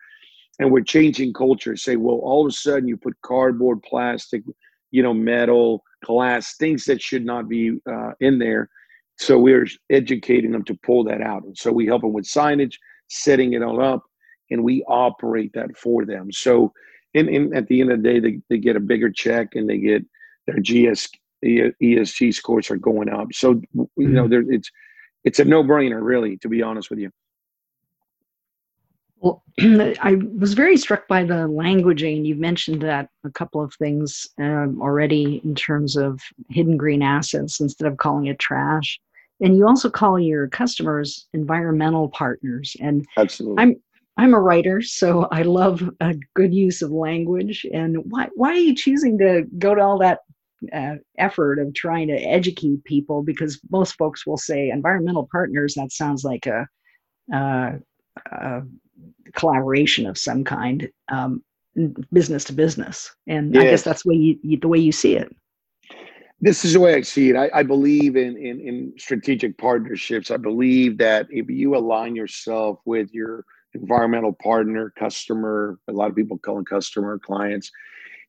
and 0.59 0.71
we're 0.71 0.83
changing 0.83 1.33
culture. 1.33 1.77
Say, 1.77 1.97
well, 1.97 2.17
all 2.17 2.47
of 2.47 2.51
a 2.51 2.55
sudden 2.55 2.89
you 2.89 2.97
put 2.97 3.15
cardboard, 3.23 3.83
plastic, 3.83 4.43
you 4.91 5.03
know, 5.03 5.15
metal, 5.15 5.83
glass, 6.05 6.57
things 6.57 6.85
that 6.85 7.03
should 7.03 7.25
not 7.25 7.49
be 7.49 7.79
uh, 7.91 8.13
in 8.21 8.39
there. 8.39 8.71
So 9.19 9.39
we're 9.39 9.67
educating 9.91 10.53
them 10.53 10.65
to 10.65 10.75
pull 10.83 11.05
that 11.05 11.21
out. 11.21 11.45
And 11.45 11.57
so 11.57 11.73
we 11.73 11.87
help 11.87 12.03
them 12.03 12.13
with 12.13 12.27
signage, 12.27 12.77
setting 13.09 13.53
it 13.53 13.63
all 13.63 13.83
up, 13.83 14.03
and 14.51 14.63
we 14.63 14.85
operate 14.89 15.53
that 15.55 15.77
for 15.77 16.05
them. 16.05 16.31
So 16.33 16.73
in, 17.15 17.29
in 17.29 17.57
at 17.57 17.67
the 17.69 17.81
end 17.81 17.93
of 17.93 18.03
the 18.03 18.09
day, 18.09 18.21
they, 18.21 18.41
they 18.49 18.59
get 18.59 18.77
a 18.77 18.81
bigger 18.81 19.11
check 19.11 19.55
and 19.55 19.69
they 19.69 19.79
get 19.79 20.05
their 20.47 20.61
GS 20.61 21.09
ESG 21.45 22.35
scores 22.35 22.71
are 22.71 22.77
going 22.77 23.09
up. 23.09 23.29
So 23.33 23.61
you 23.75 23.89
know, 23.97 24.23
mm-hmm. 24.25 24.31
there 24.31 24.45
it's 24.49 24.71
it's 25.25 25.39
a 25.39 25.45
no 25.45 25.63
brainer, 25.63 26.03
really, 26.03 26.37
to 26.39 26.49
be 26.49 26.63
honest 26.63 26.91
with 26.91 26.99
you. 26.99 27.11
Well, 29.19 29.43
I 29.59 30.19
was 30.39 30.55
very 30.55 30.77
struck 30.77 31.09
by 31.09 31.25
the 31.25 31.49
languaging. 31.49 32.25
You've 32.25 32.39
mentioned 32.39 32.83
that 32.83 33.09
a 33.25 33.31
couple 33.31 33.63
of 33.63 33.75
things 33.75 34.27
um, 34.39 34.81
already 34.81 35.41
in 35.45 35.55
terms 35.55 35.97
of 35.97 36.21
hidden 36.51 36.77
green 36.77 37.03
assets 37.03 37.61
instead 37.61 37.91
of 37.91 37.97
calling 37.97 38.27
it 38.27 38.39
trash. 38.39 39.01
And 39.41 39.57
you 39.57 39.67
also 39.67 39.91
call 39.91 40.19
your 40.19 40.49
customers 40.49 41.29
environmental 41.35 42.09
partners. 42.09 42.75
And 42.81 43.07
absolutely, 43.17 43.63
I'm 43.63 43.77
I'm 44.17 44.35
a 44.35 44.41
writer, 44.41 44.81
so 44.81 45.29
I 45.31 45.43
love 45.43 45.89
a 46.01 46.15
good 46.35 46.55
use 46.55 46.81
of 46.81 46.91
language. 46.91 47.67
And 47.73 47.99
why 48.09 48.29
why 48.35 48.53
are 48.53 48.55
you 48.55 48.75
choosing 48.75 49.19
to 49.19 49.45
go 49.59 49.75
to 49.75 49.83
all 49.83 49.99
that 49.99 50.21
uh, 50.73 50.95
effort 51.19 51.59
of 51.59 51.75
trying 51.75 52.09
to 52.09 52.17
educate 52.17 52.83
people? 52.85 53.23
Because 53.23 53.61
most 53.71 53.97
folks 53.97 54.27
will 54.27 54.39
say 54.39 54.71
environmental 54.71 55.29
partners. 55.31 55.75
That 55.75 55.93
sounds 55.93 56.25
like 56.25 56.47
a 56.47 56.67
uh, 57.35 57.73
uh, 58.33 58.61
collaboration 59.35 60.07
of 60.07 60.17
some 60.17 60.45
kind, 60.45 60.89
um, 61.09 61.43
business 62.13 62.45
to 62.45 62.53
business. 62.53 63.15
And 63.27 63.55
yes. 63.55 63.63
I 63.63 63.67
guess 63.67 63.83
that's 63.83 64.03
the 64.03 64.09
way 64.11 64.15
you, 64.17 64.39
you, 64.43 64.59
the 64.59 64.69
way 64.69 64.79
you 64.79 64.93
see 64.93 65.17
it. 65.17 65.35
This 66.41 66.65
is 66.65 66.75
the 66.75 66.81
way 66.81 66.95
I 66.95 67.01
see 67.03 67.31
it. 67.31 67.37
I, 67.37 67.51
I 67.55 67.63
believe 67.63 68.17
in, 68.17 68.37
in 68.37 68.61
in 68.61 68.95
strategic 68.99 69.59
partnerships. 69.59 70.31
I 70.31 70.37
believe 70.37 70.99
that 70.99 71.27
if 71.31 71.49
you 71.51 71.77
align 71.77 72.15
yourself 72.17 72.81
with 72.85 73.13
your 73.13 73.45
environmental 73.75 74.35
partner, 74.43 74.93
customer. 74.99 75.79
A 75.89 75.93
lot 75.93 76.11
of 76.11 76.17
people 76.17 76.39
call 76.39 76.57
them 76.57 76.65
customer 76.65 77.19
clients. 77.19 77.71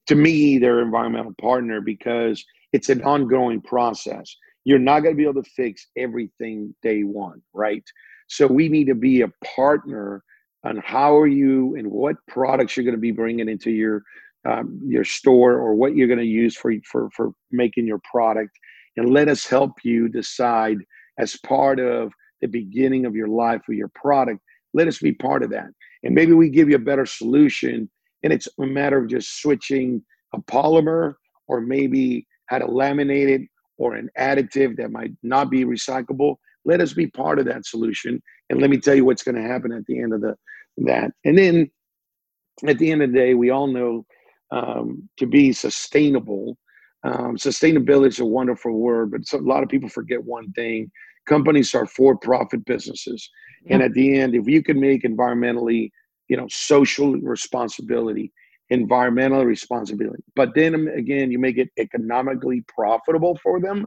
To 0.08 0.16
me, 0.16 0.58
they're 0.58 0.82
environmental 0.82 1.34
partner 1.42 1.82
because 1.82 2.44
it's 2.74 2.90
an 2.90 3.04
ongoing 3.04 3.62
process. 3.62 4.36
You're 4.66 4.80
not 4.80 5.02
going 5.02 5.16
to 5.16 5.18
be 5.18 5.30
able 5.30 5.44
to 5.44 5.50
fix 5.52 5.88
everything 5.98 6.76
day 6.84 7.04
one, 7.04 7.42
right? 7.54 7.84
So 8.28 8.48
we 8.48 8.70
need 8.70 8.88
to 8.88 8.96
be 8.96 9.22
a 9.22 9.32
partner 9.56 10.24
on 10.64 10.78
how 10.78 11.18
are 11.18 11.28
you 11.28 11.76
and 11.76 11.90
what 11.90 12.18
products 12.28 12.76
you're 12.76 12.84
going 12.84 12.96
to 12.96 13.02
be 13.02 13.12
bringing 13.12 13.50
into 13.50 13.72
your 13.72 14.04
um, 14.48 14.80
your 14.86 15.04
store 15.04 15.54
or 15.54 15.76
what 15.76 15.96
you're 15.96 16.08
going 16.08 16.20
to 16.20 16.26
use 16.26 16.56
for 16.56 16.72
for 16.90 17.10
for 17.16 17.32
making 17.52 17.86
your 17.86 18.02
product, 18.10 18.52
and 18.96 19.10
let 19.10 19.28
us 19.28 19.46
help 19.46 19.72
you 19.84 20.08
decide 20.08 20.78
as 21.20 21.36
part 21.46 21.80
of 21.80 22.12
the 22.42 22.48
beginning 22.48 23.06
of 23.06 23.16
your 23.16 23.28
life 23.28 23.62
with 23.68 23.78
your 23.78 23.92
product. 23.96 24.40
Let 24.74 24.88
us 24.88 25.00
be 25.00 25.14
part 25.14 25.44
of 25.44 25.50
that, 25.52 25.68
and 26.04 26.16
maybe 26.16 26.34
we 26.34 26.50
give 26.50 26.70
you 26.70 26.76
a 26.76 26.80
better 26.80 27.06
solution. 27.06 27.90
And 28.24 28.34
it's 28.34 28.48
a 28.60 28.66
matter 28.66 28.98
of 28.98 29.08
just 29.08 29.42
switching 29.42 30.04
a 30.34 30.40
polymer 30.40 31.14
or 31.48 31.62
maybe 31.62 32.26
how 32.48 32.58
to 32.58 32.66
laminate 32.66 33.30
it 33.30 33.42
or 33.78 33.94
an 33.94 34.10
additive 34.18 34.76
that 34.78 34.92
might 34.92 35.12
not 35.22 35.52
be 35.52 35.66
recyclable. 35.66 36.38
Let 36.66 36.82
us 36.82 36.94
be 36.94 37.08
part 37.08 37.38
of 37.38 37.46
that 37.46 37.66
solution, 37.66 38.22
and 38.50 38.60
let 38.60 38.70
me 38.70 38.78
tell 38.80 38.96
you 38.96 39.06
what's 39.06 39.24
going 39.24 39.36
to 39.36 39.48
happen 39.48 39.72
at 39.72 39.86
the 39.86 40.00
end 40.02 40.14
of 40.14 40.22
the 40.22 40.36
that. 40.80 41.12
And 41.26 41.38
then 41.38 41.70
at 42.68 42.78
the 42.80 42.92
end 42.92 43.04
of 43.04 43.12
the 43.12 43.18
day, 43.18 43.34
we 43.34 43.50
all 43.50 43.68
know 43.68 44.06
um, 44.52 45.10
to 45.18 45.26
be 45.26 45.52
sustainable. 45.52 46.58
Um, 47.04 47.38
sustainability 47.38 48.08
is 48.08 48.20
a 48.20 48.26
wonderful 48.26 48.74
word, 48.74 49.12
but 49.12 49.22
a 49.34 49.44
lot 49.44 49.64
of 49.64 49.70
people 49.70 49.90
forget 49.90 50.24
one 50.24 50.52
thing: 50.54 50.92
companies 51.26 51.74
are 51.76 51.86
for-profit 51.86 52.66
businesses, 52.66 53.30
yeah. 53.66 53.76
and 53.76 53.84
at 53.84 53.94
the 53.94 54.20
end, 54.20 54.36
if 54.36 54.48
you 54.48 54.64
can 54.64 54.80
make 54.80 55.04
environmentally, 55.04 55.92
you 56.28 56.38
know, 56.38 56.48
social 56.50 57.14
responsibility, 57.14 58.32
environmental 58.70 59.46
responsibility, 59.46 60.24
but 60.36 60.54
then 60.56 60.76
um, 60.76 60.88
again, 60.88 61.32
you 61.32 61.40
make 61.40 61.58
it 61.58 61.70
economically 61.78 62.64
profitable 62.68 63.38
for 63.44 63.60
them. 63.60 63.86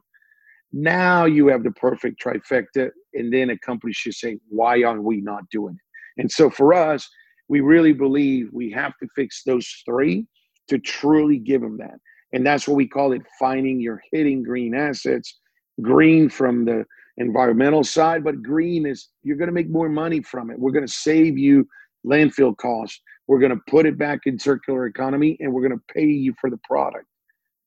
Now 0.72 1.24
you 1.24 1.48
have 1.48 1.64
the 1.64 1.72
perfect 1.72 2.22
trifecta, 2.22 2.90
and 3.14 3.32
then 3.32 3.50
a 3.50 3.58
company 3.58 3.92
should 3.92 4.14
say, 4.14 4.38
"Why 4.48 4.82
aren't 4.84 5.02
we 5.02 5.20
not 5.20 5.48
doing 5.50 5.74
it?" 5.74 6.20
And 6.20 6.30
so 6.30 6.48
for 6.48 6.74
us, 6.74 7.08
we 7.48 7.60
really 7.60 7.92
believe 7.92 8.48
we 8.52 8.70
have 8.70 8.92
to 8.98 9.08
fix 9.16 9.42
those 9.42 9.68
three 9.84 10.26
to 10.70 10.78
truly 10.78 11.38
give 11.38 11.60
them 11.60 11.76
that. 11.78 11.98
And 12.32 12.46
that's 12.46 12.66
what 12.66 12.76
we 12.76 12.86
call 12.86 13.12
it 13.12 13.22
finding 13.38 13.80
your 13.80 14.00
hitting 14.12 14.42
green 14.42 14.74
assets. 14.74 15.38
Green 15.82 16.28
from 16.28 16.64
the 16.64 16.84
environmental 17.16 17.84
side, 17.84 18.24
but 18.24 18.42
green 18.42 18.86
is 18.86 19.08
you're 19.22 19.36
going 19.36 19.48
to 19.48 19.54
make 19.54 19.68
more 19.68 19.88
money 19.88 20.22
from 20.22 20.50
it. 20.50 20.58
We're 20.58 20.72
going 20.72 20.86
to 20.86 20.92
save 20.92 21.36
you 21.38 21.66
landfill 22.06 22.56
costs. 22.56 23.00
We're 23.26 23.38
going 23.38 23.52
to 23.52 23.60
put 23.68 23.86
it 23.86 23.98
back 23.98 24.20
in 24.26 24.38
circular 24.38 24.86
economy 24.86 25.36
and 25.40 25.52
we're 25.52 25.66
going 25.66 25.78
to 25.78 25.94
pay 25.94 26.06
you 26.06 26.34
for 26.40 26.50
the 26.50 26.58
product. 26.64 27.06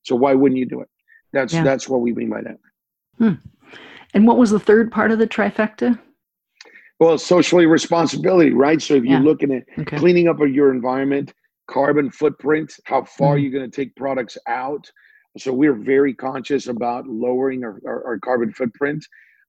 So 0.02 0.16
why 0.16 0.34
wouldn't 0.34 0.58
you 0.58 0.66
do 0.66 0.80
it? 0.80 0.88
That's 1.32 1.54
yeah. 1.54 1.64
that's 1.64 1.88
what 1.88 2.00
we 2.00 2.12
mean 2.12 2.30
by 2.30 2.42
that. 2.42 2.58
Hmm. 3.18 3.32
And 4.12 4.26
what 4.26 4.38
was 4.38 4.50
the 4.50 4.60
third 4.60 4.92
part 4.92 5.10
of 5.10 5.18
the 5.18 5.26
trifecta? 5.26 5.98
Well, 7.00 7.18
socially 7.18 7.66
responsibility, 7.66 8.50
right? 8.50 8.80
So 8.80 8.94
if 8.94 9.04
you're 9.04 9.18
looking 9.18 9.52
at 9.52 9.64
okay. 9.78 9.96
cleaning 9.96 10.28
up 10.28 10.40
of 10.40 10.50
your 10.50 10.72
environment, 10.72 11.34
carbon 11.66 12.10
footprint, 12.10 12.72
how 12.84 13.04
far 13.04 13.34
mm-hmm. 13.34 13.42
you're 13.42 13.52
going 13.52 13.70
to 13.70 13.76
take 13.76 13.94
products 13.96 14.38
out. 14.46 14.90
So 15.38 15.52
we're 15.52 15.74
very 15.74 16.14
conscious 16.14 16.68
about 16.68 17.06
lowering 17.06 17.64
our, 17.64 17.80
our, 17.86 18.06
our 18.06 18.18
carbon 18.18 18.52
footprint. 18.52 19.04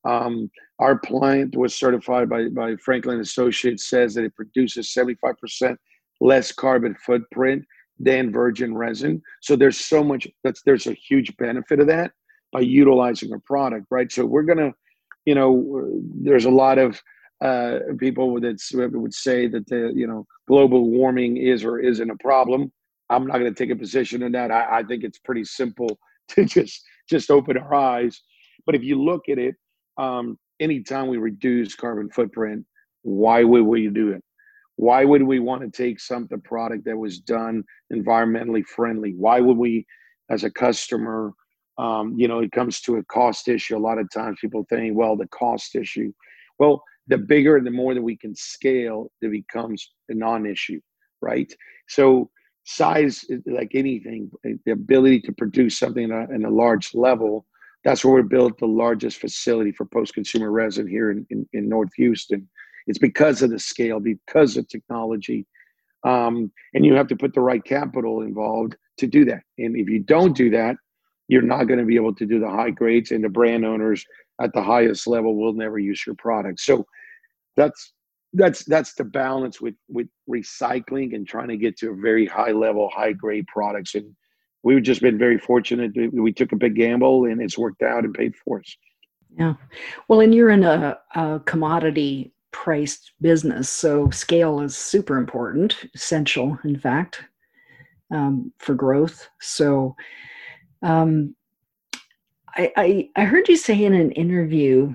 Um, 0.05 0.50
our 0.79 1.00
plant 1.00 1.55
was 1.55 1.75
certified 1.75 2.29
by, 2.29 2.50
by 2.50 2.75
Franklin 2.77 3.19
Associates 3.19 3.89
says 3.89 4.13
that 4.13 4.24
it 4.24 4.36
produces 4.36 4.93
75% 4.93 5.75
less 6.22 6.51
carbon 6.51 6.95
footprint 7.05 7.65
than 8.00 8.31
virgin 8.31 8.75
resin. 8.75 9.22
So 9.41 9.55
there's 9.55 9.78
so 9.78 10.04
much 10.04 10.28
that's 10.43 10.62
there's 10.63 10.88
a 10.88 10.93
huge 10.93 11.36
benefit 11.38 11.80
of 11.80 11.88
that 11.88 12.12
by 12.51 12.62
utilizing 12.62 13.34
a 13.34 13.39
product, 13.39 13.86
right? 13.89 14.12
So 14.12 14.25
we're 14.25 14.43
gonna, 14.43 14.71
you 15.25 15.36
know, 15.36 15.89
there's 16.21 16.45
a 16.45 16.51
lot 16.51 16.78
of 16.78 17.01
uh, 17.41 17.80
people 17.98 18.39
that 18.39 18.60
would 18.93 19.13
say 19.13 19.48
that 19.48 19.67
the 19.67 19.91
you 19.93 20.08
know 20.08 20.26
global 20.48 20.89
warming 20.89 21.38
is 21.38 21.63
or 21.63 21.80
isn't 21.80 22.10
a 22.10 22.15
problem. 22.17 22.71
I'm 23.10 23.28
not 23.28 23.38
going 23.38 23.54
to 23.54 23.63
take 23.63 23.71
a 23.71 23.80
position 23.80 24.24
in 24.24 24.32
that. 24.32 24.52
I, 24.52 24.80
I, 24.80 24.84
think 24.84 25.04
it's 25.04 25.19
pretty 25.19 25.43
simple 25.43 26.00
to 26.30 26.45
just 26.45 26.84
just 27.10 27.30
open 27.30 27.58
our 27.58 27.74
eyes. 27.74 28.21
But 28.65 28.76
if 28.76 28.84
you 28.84 29.02
look 29.02 29.30
at 29.30 29.38
it, 29.38 29.56
um, 29.98 30.39
anytime 30.60 31.08
we 31.08 31.17
reduce 31.17 31.76
carbon 31.76 32.10
footprint, 32.10 32.65
why 33.04 33.43
would 33.43 33.63
we 33.63 33.88
do 33.89 34.10
it? 34.10 34.24
Why 34.78 35.06
would 35.06 35.24
we 35.24 35.39
want 35.39 35.62
to 35.62 35.69
take 35.69 36.00
something 36.00 36.41
product 36.41 36.86
that 36.86 36.98
was 36.98 37.19
done 37.19 37.63
environmentally 37.93 38.65
friendly? 38.65 39.13
Why 39.15 39.39
would 39.39 39.58
we, 39.58 39.86
as 40.30 40.43
a 40.43 40.52
customer, 40.52 41.32
um, 41.78 42.15
you 42.17 42.28
know, 42.28 42.39
it 42.39 42.52
comes 42.52 42.82
to 42.82 42.98
a 42.98 43.04
cost 43.06 43.48
issue. 43.48 43.78
A 43.78 43.80
lot 43.80 44.00
of 44.00 44.10
times 44.12 44.38
people 44.41 44.65
think, 44.69 44.98
well, 44.98 45.15
the 45.15 45.28
cost 45.28 45.76
issue. 45.76 46.12
Well, 46.60 46.84
the 47.08 47.18
bigger 47.18 47.58
and 47.58 47.65
the 47.65 47.72
more 47.72 47.94
that 47.94 48.02
we 48.02 48.18
can 48.18 48.36
scale, 48.36 49.12
it 49.22 49.32
becomes 49.32 49.91
a 50.10 50.13
non-issue, 50.13 50.80
right? 51.22 51.52
So 51.88 52.30
size, 52.65 53.26
like 53.46 53.72
anything, 53.76 54.32
the 54.44 54.72
ability 54.72 55.22
to 55.22 55.32
produce 55.32 55.78
something 55.78 56.04
in 56.04 56.12
a, 56.12 56.24
in 56.34 56.46
a 56.46 56.50
large 56.50 56.94
level. 56.94 57.46
That's 57.84 58.04
where 58.04 58.15
we 58.15 58.28
built 58.28 58.58
the 58.58 58.65
largest 58.65 59.18
facility 59.18 59.72
for 59.72 59.86
post-consumer 59.86 60.52
resin 60.52 60.88
here 60.88 61.12
in, 61.12 61.26
in, 61.30 61.48
in, 61.54 61.70
North 61.70 61.94
Houston. 61.98 62.50
It's 62.88 62.98
because 62.98 63.44
of 63.44 63.52
the 63.52 63.60
scale, 63.60 64.00
because 64.00 64.58
of 64.58 64.68
technology, 64.68 65.46
um, 66.04 66.52
and 66.74 66.84
you 66.84 66.96
have 66.96 67.08
to 67.08 67.15
put 67.15 67.34
the 67.34 67.41
right 67.41 67.63
capital 67.63 68.22
involved 68.22 68.76
to 68.98 69.08
do 69.08 69.26
that. 69.26 69.41
And 69.60 69.76
if 69.76 69.88
you 69.88 70.00
don't 70.00 70.36
do 70.36 70.50
that, 70.52 70.76
you're 71.28 71.41
not 71.41 71.65
going 71.65 71.80
to 71.80 71.86
be 71.86 71.96
able 71.96 72.15
to 72.15 72.26
do 72.26 72.39
the 72.39 72.50
high 72.50 72.72
grades, 72.72 73.12
and 73.12 73.24
the 73.24 73.30
brand 73.30 73.65
owners 73.65 74.04
at 74.41 74.54
the 74.54 74.62
highest 74.62 75.08
level 75.08 75.36
will 75.36 75.54
never 75.54 75.80
use 75.80 76.06
your 76.06 76.15
product. 76.15 76.60
So 76.60 76.86
that's 77.56 77.93
that's 78.34 78.65
that's 78.65 78.93
the 78.95 79.04
balance 79.04 79.62
with 79.62 79.76
with 79.88 80.08
recycling 80.30 81.15
and 81.15 81.28
trying 81.28 81.48
to 81.48 81.58
get 81.58 81.78
to 81.78 81.91
a 81.91 81.95
very 81.95 82.26
high 82.26 82.52
level, 82.52 82.89
high 82.93 83.13
grade 83.13 83.48
products. 83.48 83.95
And 83.95 84.15
we've 84.63 84.84
just 84.84 85.02
been 85.02 85.17
very 85.17 85.38
fortunate. 85.38 85.91
We 86.12 86.34
took 86.34 86.52
a 86.52 86.58
big 86.58 86.76
gamble, 86.76 87.26
and 87.26 87.41
it's 87.41 87.58
worked 87.58 87.82
out 87.82 88.04
and 88.04 88.13
paid 88.13 88.36
for 88.36 88.60
us. 88.60 88.78
Yeah, 89.38 89.54
well, 90.08 90.21
and 90.21 90.34
you're 90.34 90.50
in 90.50 90.63
a, 90.63 90.98
a 91.15 91.41
commodity 91.45 92.34
priced 92.52 93.12
business, 93.21 93.69
so 93.69 94.10
scale 94.10 94.62
is 94.62 94.78
super 94.78 95.17
important, 95.17 95.89
essential, 95.93 96.58
in 96.63 96.80
fact, 96.80 97.21
um, 98.12 98.52
for 98.60 98.76
growth. 98.76 99.30
So. 99.39 99.95
Um, 100.82 101.36
I, 102.56 102.72
I, 102.78 103.10
I 103.15 103.26
heard 103.26 103.48
you 103.48 103.58
say 103.58 103.84
in 103.84 103.94
an 103.94 104.12
interview 104.12 104.94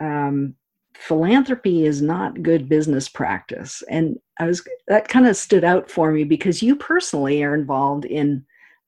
um, 0.00 0.54
philanthropy 0.94 1.84
is 1.86 2.02
not 2.02 2.42
good 2.42 2.68
business 2.68 3.08
practice. 3.08 3.82
And 3.88 4.18
i 4.38 4.46
was 4.46 4.66
that 4.88 5.08
kind 5.08 5.26
of 5.26 5.36
stood 5.36 5.64
out 5.64 5.90
for 5.90 6.12
me 6.12 6.24
because 6.24 6.62
you 6.62 6.76
personally 6.76 7.42
are 7.42 7.54
involved 7.54 8.04
in 8.04 8.44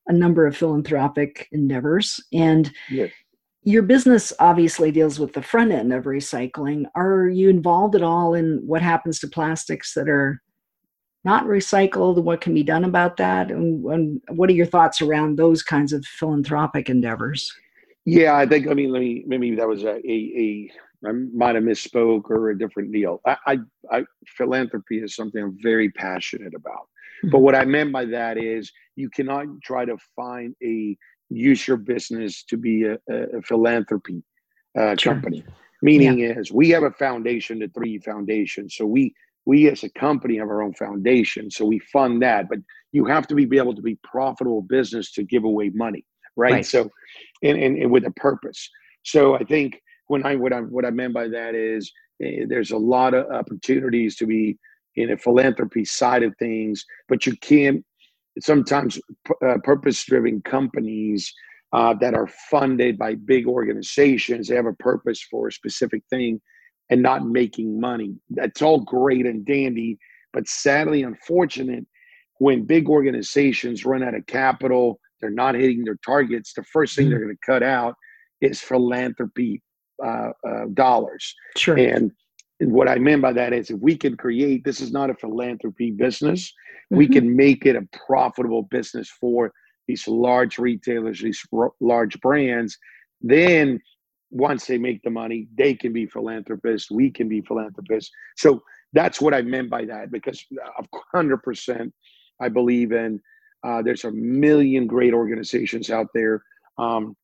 a 0.07 0.13
number 0.13 0.47
of 0.47 0.57
philanthropic 0.57 1.49
endeavors 1.53 2.19
and 2.33 2.73
yes. 2.91 3.11
your 3.63 3.83
business 3.83 4.33
obviously 4.41 4.91
deals 4.91 5.19
with 5.19 5.35
the 5.35 5.43
front 5.43 5.71
end 5.71 5.93
of 5.93 6.05
recycling. 6.05 6.85
Are 6.95 7.29
you 7.29 7.51
involved 7.51 7.95
at 7.95 8.03
all 8.03 8.35
in 8.35 8.63
what 8.67 8.81
happens 8.83 9.19
to 9.21 9.29
plastics 9.29 9.93
that 9.95 10.09
are 10.09 10.43
not 11.25 11.45
recycled? 11.45 12.23
What 12.23 12.41
can 12.41 12.55
be 12.55 12.63
done 12.63 12.85
about 12.85 13.19
that? 13.19 13.51
And, 13.51 13.85
and 13.85 14.23
what 14.31 14.49
are 14.49 14.55
your 14.55 14.67
thoughts 14.67 15.03
around 15.03 15.37
those 15.37 15.63
kinds 15.63 15.93
of 15.93 16.05
philanthropic 16.07 16.89
endeavors 16.89 17.53
yeah, 18.09 18.37
I 18.37 18.47
think. 18.47 18.68
I 18.68 18.75
mean, 18.75 18.90
let 18.90 19.01
me 19.01 19.23
maybe 19.27 19.55
that 19.57 19.68
was 19.68 19.85
a, 19.85 19.97
a, 19.97 20.01
a 20.09 20.71
I 21.07 21.12
might 21.12 21.55
have 21.55 21.64
misspoke 21.64 22.31
or 22.31 22.51
a 22.51 22.59
different 22.59 22.90
deal. 22.90 23.21
I, 23.27 23.37
I, 23.47 23.59
I 23.90 24.05
philanthropy 24.27 24.99
is 24.99 25.14
something 25.14 25.42
I'm 25.42 25.59
very 25.62 25.90
passionate 25.90 26.55
about. 26.55 26.88
Mm-hmm. 27.23 27.31
But 27.31 27.40
what 27.40 27.55
I 27.55 27.64
meant 27.66 27.92
by 27.92 28.07
that 28.07 28.38
is 28.38 28.73
you 28.97 29.11
cannot 29.11 29.47
try 29.62 29.85
to 29.85 29.97
find 30.16 30.55
a 30.62 30.97
use 31.29 31.68
your 31.68 31.77
business 31.77 32.42
to 32.44 32.57
be 32.57 32.85
a, 32.85 32.97
a 33.11 33.42
philanthropy 33.42 34.23
uh, 34.79 34.97
sure. 34.97 35.12
company. 35.12 35.44
Meaning 35.83 36.21
yeah. 36.21 36.38
is 36.38 36.51
we 36.51 36.71
have 36.71 36.85
a 36.85 36.90
foundation, 36.90 37.59
the 37.59 37.68
three 37.68 37.99
foundation. 37.99 38.71
So 38.71 38.87
we 38.87 39.14
we 39.44 39.68
as 39.71 39.85
a 39.85 39.90
company 39.90 40.38
have 40.38 40.49
our 40.49 40.62
own 40.62 40.73
foundation. 40.75 41.51
So 41.51 41.66
we 41.66 41.79
fund 41.79 42.23
that. 42.23 42.49
But 42.49 42.61
you 42.92 43.05
have 43.05 43.27
to 43.29 43.35
be, 43.35 43.44
be 43.44 43.59
able 43.59 43.75
to 43.75 43.83
be 43.83 43.99
profitable 44.03 44.62
business 44.62 45.12
to 45.12 45.23
give 45.23 45.44
away 45.44 45.68
money 45.75 46.07
right? 46.38 46.53
right. 46.53 46.66
So, 46.66 46.88
and, 47.42 47.59
and, 47.59 47.77
and 47.83 47.90
with 47.90 48.07
a 48.07 48.12
purpose. 48.12 48.70
So 49.03 49.35
I 49.35 49.44
think 49.44 49.81
when 50.07 50.24
I 50.24 50.37
what 50.37 50.53
I 50.53 50.61
what 50.61 50.87
I 50.87 50.90
meant 50.90 51.12
by 51.12 51.29
that 51.29 51.55
is 51.55 51.92
eh, 52.22 52.46
there's 52.48 52.70
a 52.70 52.79
lot 52.79 53.12
of 53.14 53.31
opportunities 53.31 54.16
to 54.16 54.27
be 54.27 54.57
in 54.96 55.12
a 55.12 55.16
philanthropy 55.16 55.85
side 55.85 56.22
of 56.22 56.35
things, 56.38 56.85
but 57.09 57.27
you 57.27 57.37
can't. 57.37 57.85
Sometimes 58.40 59.01
uh, 59.44 59.59
purpose-driven 59.64 60.42
companies 60.42 61.35
uh, 61.72 61.94
that 62.01 62.14
are 62.14 62.29
funded 62.51 62.96
by 62.96 63.16
big 63.16 63.48
organizations, 63.48 64.46
they 64.46 64.55
have 64.55 64.66
a 64.66 64.74
purpose 64.74 65.20
for 65.29 65.48
a 65.48 65.53
specific 65.53 66.03
thing. 66.09 66.40
and 66.90 67.03
not 67.03 67.27
making 67.27 67.81
money. 67.81 68.14
That's 68.31 68.62
all 68.62 68.81
great 68.81 69.27
and 69.27 69.44
dandy, 69.44 69.98
but 70.33 70.48
sadly 70.48 71.03
unfortunate 71.03 71.87
when 72.38 72.64
big 72.64 72.88
organizations 72.88 73.85
run 73.85 74.03
out 74.03 74.14
of 74.14 74.27
capital, 74.27 75.01
they're 75.21 75.31
not 75.31 75.55
hitting 75.55 75.85
their 75.85 75.99
targets. 76.05 76.53
The 76.55 76.65
first 76.65 76.97
thing 76.97 77.07
mm-hmm. 77.07 77.11
they're 77.11 77.25
going 77.25 77.37
to 77.37 77.47
cut 77.47 77.63
out 77.63 77.95
is 78.41 78.61
philanthropy 78.61 79.63
uh, 80.05 80.31
uh, 80.47 80.67
dollars. 80.75 81.35
Sure. 81.57 81.77
And 81.77 82.13
what 82.61 82.89
I 82.89 82.97
mean 82.97 83.21
by 83.21 83.33
that 83.33 83.53
is 83.53 83.71
if 83.71 83.79
we 83.81 83.97
can 83.97 84.17
create, 84.17 84.65
this 84.65 84.81
is 84.81 84.93
not 84.93 85.11
a 85.11 85.15
philanthropy 85.15 85.91
business, 85.91 86.45
mm-hmm. 86.47 86.97
we 86.99 87.09
can 87.09 87.35
make 87.35 87.67
it 87.67 87.77
a 87.77 87.87
profitable 88.07 88.63
business 88.63 89.11
for 89.21 89.53
these 89.87 90.07
large 90.07 90.59
retailers, 90.59 91.21
these 91.21 91.41
r- 91.53 91.73
large 91.81 92.21
brands. 92.21 92.77
Then 93.21 93.81
once 94.31 94.67
they 94.67 94.79
make 94.79 95.03
the 95.03 95.11
money, 95.11 95.49
they 95.57 95.75
can 95.75 95.93
be 95.93 96.07
philanthropists. 96.07 96.91
We 96.91 97.11
can 97.11 97.29
be 97.29 97.41
philanthropists. 97.41 98.11
So 98.37 98.63
that's 98.93 99.21
what 99.21 99.35
I 99.35 99.43
meant 99.43 99.71
by 99.71 99.85
that 99.87 100.11
because 100.11 100.45
of 100.79 100.87
100% 101.15 101.91
I 102.41 102.49
believe 102.49 102.93
in. 102.93 103.21
Uh, 103.64 103.83
there's 103.83 104.05
a 104.05 104.11
million 104.12 104.87
great 104.87 105.12
organizations 105.12 105.90
out 105.90 106.07
there. 106.14 106.42
Um, 106.79 107.16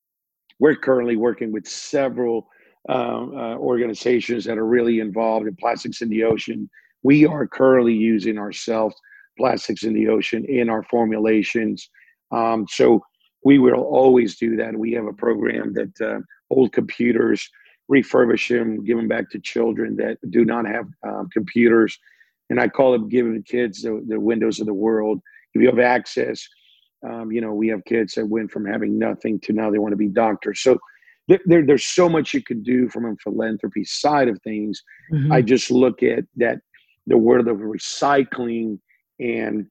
we're 0.59 0.77
currently 0.77 1.17
working 1.17 1.53
with 1.53 1.67
several 1.67 2.49
uh, 2.89 2.93
uh, 2.93 3.57
organizations 3.57 4.45
that 4.45 4.59
are 4.59 4.67
really 4.67 5.01
involved 5.01 5.47
in 5.47 5.57
plastics 5.57 6.03
in 6.03 6.09
the 6.09 6.25
ocean. 6.25 6.69
We 7.03 7.27
are 7.27 7.47
currently 7.47 7.95
using 7.95 8.39
ourselves 8.39 8.95
plastics 9.39 9.83
in 9.85 9.95
the 9.95 10.09
ocean 10.09 10.45
in 10.45 10.69
our 10.69 10.83
formulations. 10.85 11.89
Um, 12.31 12.67
so 12.69 13.03
we 13.45 13.59
will 13.59 13.83
always 13.83 14.37
do 14.37 14.57
that. 14.57 14.77
We 14.77 14.93
have 14.93 15.07
a 15.07 15.13
program 15.13 15.75
that 15.75 16.01
uh, 16.01 16.21
old 16.51 16.73
computers, 16.73 17.49
refurbish 17.91 18.49
them, 18.49 18.83
give 18.85 18.97
them 18.97 19.09
back 19.09 19.31
to 19.31 19.39
children 19.39 19.97
that 19.97 20.17
do 20.31 20.45
not 20.45 20.67
have 20.67 20.87
um, 21.07 21.29
computers. 21.33 21.99
And 22.51 22.61
I 22.61 22.69
call 22.69 22.95
it 22.95 23.09
giving 23.09 23.43
kids 23.43 23.83
the, 23.83 24.03
the 24.07 24.21
windows 24.21 24.61
of 24.61 24.67
the 24.67 24.75
world. 24.75 25.21
If 25.55 25.63
you 25.63 25.69
have 25.69 25.79
access, 25.79 26.47
um, 27.09 27.31
you 27.31 27.41
know, 27.41 27.55
we 27.55 27.69
have 27.69 27.85
kids 27.85 28.15
that 28.15 28.27
went 28.27 28.51
from 28.51 28.65
having 28.67 28.99
nothing 28.99 29.39
to 29.41 29.53
now 29.53 29.71
they 29.71 29.79
want 29.79 29.93
to 29.93 29.97
be 29.97 30.09
doctors. 30.09 30.61
So 30.61 30.79
there, 31.29 31.41
there, 31.47 31.65
there's 31.65 31.87
so 31.87 32.09
much 32.09 32.35
you 32.35 32.43
can 32.43 32.63
do 32.63 32.89
from 32.89 33.07
a 33.07 33.17
philanthropy 33.23 33.85
side 33.85 34.29
of 34.29 34.41
things. 34.43 34.83
Mm-hmm. 35.13 35.33
I 35.33 35.43
just 35.43 35.71
look 35.71 36.03
at 36.03 36.25
that 36.37 36.59
the 37.07 37.19
world 37.19 37.49
of 37.49 37.59
recycling 37.59 38.79
and 39.21 39.67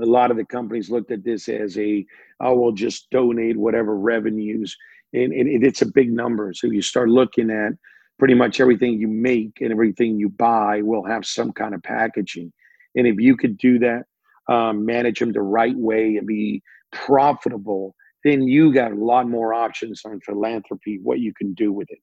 a 0.00 0.06
lot 0.06 0.30
of 0.30 0.36
the 0.36 0.44
companies 0.44 0.90
looked 0.90 1.10
at 1.10 1.24
this 1.24 1.48
as 1.48 1.76
a 1.78 2.04
oh 2.40 2.54
we'll 2.54 2.72
just 2.72 3.08
donate 3.10 3.56
whatever 3.56 3.96
revenues 3.96 4.76
and, 5.12 5.32
and 5.32 5.64
it's 5.64 5.82
a 5.82 5.92
big 5.92 6.12
number 6.12 6.52
so 6.52 6.66
you 6.66 6.82
start 6.82 7.08
looking 7.08 7.50
at 7.50 7.72
pretty 8.18 8.34
much 8.34 8.60
everything 8.60 8.94
you 8.94 9.08
make 9.08 9.58
and 9.60 9.70
everything 9.70 10.16
you 10.16 10.28
buy 10.28 10.80
will 10.82 11.04
have 11.04 11.24
some 11.26 11.52
kind 11.52 11.74
of 11.74 11.82
packaging 11.82 12.52
and 12.96 13.06
if 13.06 13.16
you 13.18 13.36
could 13.36 13.56
do 13.58 13.78
that 13.78 14.04
um, 14.48 14.84
manage 14.84 15.20
them 15.20 15.32
the 15.32 15.42
right 15.42 15.76
way 15.76 16.16
and 16.16 16.26
be 16.26 16.62
profitable 16.92 17.94
then 18.24 18.48
you 18.48 18.72
got 18.72 18.90
a 18.90 18.96
lot 18.96 19.28
more 19.28 19.54
options 19.54 20.02
on 20.04 20.18
philanthropy 20.20 20.98
what 21.02 21.20
you 21.20 21.32
can 21.34 21.52
do 21.54 21.72
with 21.72 21.90
it. 21.90 21.98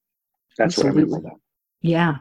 That's 0.58 0.78
Absolutely. 0.78 1.06
what 1.06 1.10
i 1.10 1.18
mean 1.18 1.24
by 1.24 1.30
that. 1.30 1.38
Yeah. 1.82 2.16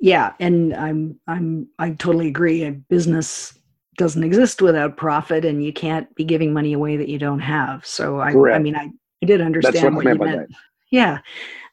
Yeah. 0.00 0.32
And 0.38 0.74
i'm 0.74 1.18
i'm 1.26 1.68
i 1.78 1.90
totally 1.90 2.28
agree. 2.28 2.64
A 2.64 2.72
business 2.72 3.58
doesn't 3.96 4.24
exist 4.24 4.62
without 4.62 4.96
profit 4.96 5.44
and 5.44 5.64
you 5.64 5.72
can't 5.72 6.14
be 6.14 6.24
giving 6.24 6.52
money 6.52 6.74
away 6.74 6.96
that 6.96 7.08
you 7.08 7.18
don't 7.18 7.40
have. 7.40 7.84
So 7.86 8.20
i 8.20 8.28
i 8.28 8.58
mean 8.58 8.76
i, 8.76 8.90
I 9.22 9.26
did 9.26 9.40
understand 9.40 9.96
what, 9.96 10.04
what 10.04 10.14
you 10.14 10.36
meant. 10.36 10.50
yeah. 10.90 11.18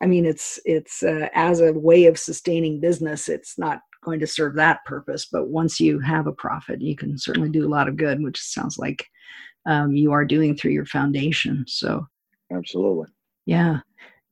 I 0.01 0.05
mean 0.05 0.25
it's 0.25 0.59
it's 0.63 1.03
uh, 1.03 1.27
as 1.33 1.59
a 1.59 1.73
way 1.73 2.05
of 2.05 2.17
sustaining 2.17 2.79
business 2.79 3.27
it's 3.27 3.57
not 3.57 3.81
going 4.07 4.19
to 4.19 4.27
serve 4.27 4.55
that 4.55 4.83
purpose 4.85 5.27
but 5.31 5.49
once 5.49 5.79
you 5.79 5.99
have 5.99 6.27
a 6.27 6.31
profit 6.31 6.81
you 6.81 6.95
can 6.95 7.17
certainly 7.17 7.49
do 7.49 7.67
a 7.67 7.69
lot 7.69 7.87
of 7.87 7.97
good 7.97 8.23
which 8.23 8.41
sounds 8.41 8.77
like 8.77 9.05
um, 9.67 9.91
you 9.91 10.11
are 10.13 10.25
doing 10.25 10.55
through 10.55 10.71
your 10.71 10.85
foundation 10.85 11.65
so. 11.67 12.07
Absolutely. 12.51 13.07
Yeah. 13.45 13.79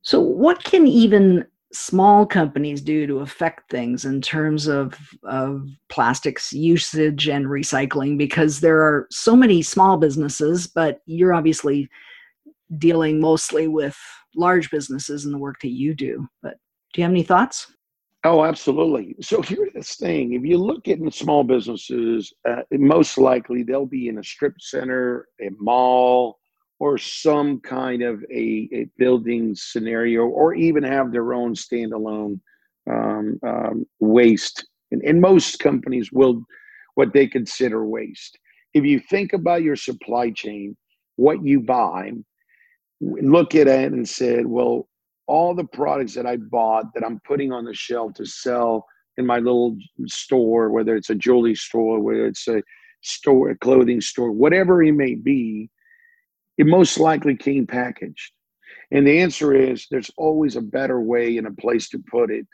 So 0.02 0.20
what 0.20 0.64
can 0.64 0.86
even 0.86 1.46
small 1.72 2.24
companies 2.24 2.80
do 2.80 3.06
to 3.06 3.18
affect 3.18 3.70
things 3.70 4.04
in 4.04 4.22
terms 4.22 4.66
of 4.66 4.94
of 5.24 5.68
plastics 5.90 6.52
usage 6.52 7.28
and 7.28 7.46
recycling? 7.46 8.16
Because 8.16 8.60
there 8.60 8.80
are 8.80 9.06
so 9.10 9.36
many 9.36 9.62
small 9.62 9.96
businesses 9.98 10.66
but 10.66 11.00
you're 11.06 11.34
obviously 11.34 11.88
dealing 12.78 13.20
mostly 13.20 13.68
with 13.68 13.96
large 14.34 14.70
businesses 14.70 15.24
in 15.24 15.32
the 15.32 15.38
work 15.38 15.56
that 15.62 15.70
you 15.70 15.94
do 15.94 16.28
but 16.42 16.56
do 16.92 17.00
you 17.00 17.04
have 17.04 17.12
any 17.12 17.22
thoughts 17.22 17.72
oh 18.26 18.44
absolutely 18.44 19.14
so 19.20 19.40
here's 19.42 19.72
the 19.72 19.82
thing 19.82 20.34
if 20.34 20.42
you 20.44 20.58
look 20.58 20.88
at 20.88 20.98
small 21.12 21.44
businesses 21.44 22.32
uh, 22.48 22.62
most 22.72 23.18
likely 23.18 23.62
they'll 23.62 23.86
be 23.86 24.08
in 24.08 24.18
a 24.18 24.24
strip 24.24 24.54
center 24.60 25.28
a 25.40 25.48
mall 25.58 26.38
or 26.78 26.98
some 26.98 27.60
kind 27.60 28.02
of 28.02 28.22
a, 28.30 28.68
a 28.72 28.86
building 28.98 29.54
scenario, 29.54 30.26
or 30.26 30.54
even 30.54 30.82
have 30.82 31.10
their 31.10 31.32
own 31.32 31.54
standalone 31.54 32.38
um, 32.90 33.38
um, 33.42 33.86
waste. 33.98 34.66
And, 34.90 35.02
and 35.02 35.20
most 35.20 35.58
companies 35.58 36.12
will 36.12 36.42
what 36.94 37.12
they 37.12 37.26
consider 37.26 37.84
waste. 37.86 38.38
If 38.74 38.84
you 38.84 39.00
think 39.00 39.32
about 39.32 39.62
your 39.62 39.76
supply 39.76 40.30
chain, 40.30 40.76
what 41.16 41.42
you 41.44 41.60
buy, 41.60 42.12
look 43.00 43.54
at 43.54 43.68
it 43.68 43.92
and 43.92 44.08
said, 44.08 44.46
well, 44.46 44.88
all 45.26 45.54
the 45.54 45.64
products 45.64 46.14
that 46.14 46.26
I 46.26 46.36
bought 46.36 46.94
that 46.94 47.04
I'm 47.04 47.20
putting 47.20 47.52
on 47.52 47.64
the 47.64 47.74
shelf 47.74 48.14
to 48.14 48.26
sell 48.26 48.86
in 49.16 49.26
my 49.26 49.38
little 49.38 49.76
store, 50.06 50.70
whether 50.70 50.94
it's 50.94 51.10
a 51.10 51.14
jewelry 51.14 51.54
store, 51.54 52.00
whether 52.00 52.26
it's 52.26 52.46
a 52.48 52.62
store, 53.02 53.50
a 53.50 53.58
clothing 53.58 54.00
store, 54.00 54.30
whatever 54.30 54.82
it 54.82 54.92
may 54.92 55.14
be, 55.14 55.70
it 56.58 56.66
most 56.66 56.98
likely 56.98 57.36
came 57.36 57.66
packaged. 57.66 58.32
And 58.90 59.06
the 59.06 59.18
answer 59.18 59.54
is 59.54 59.86
there's 59.90 60.10
always 60.16 60.56
a 60.56 60.60
better 60.60 61.00
way 61.00 61.38
and 61.38 61.46
a 61.46 61.52
place 61.52 61.88
to 61.90 61.98
put 61.98 62.30
it 62.30 62.46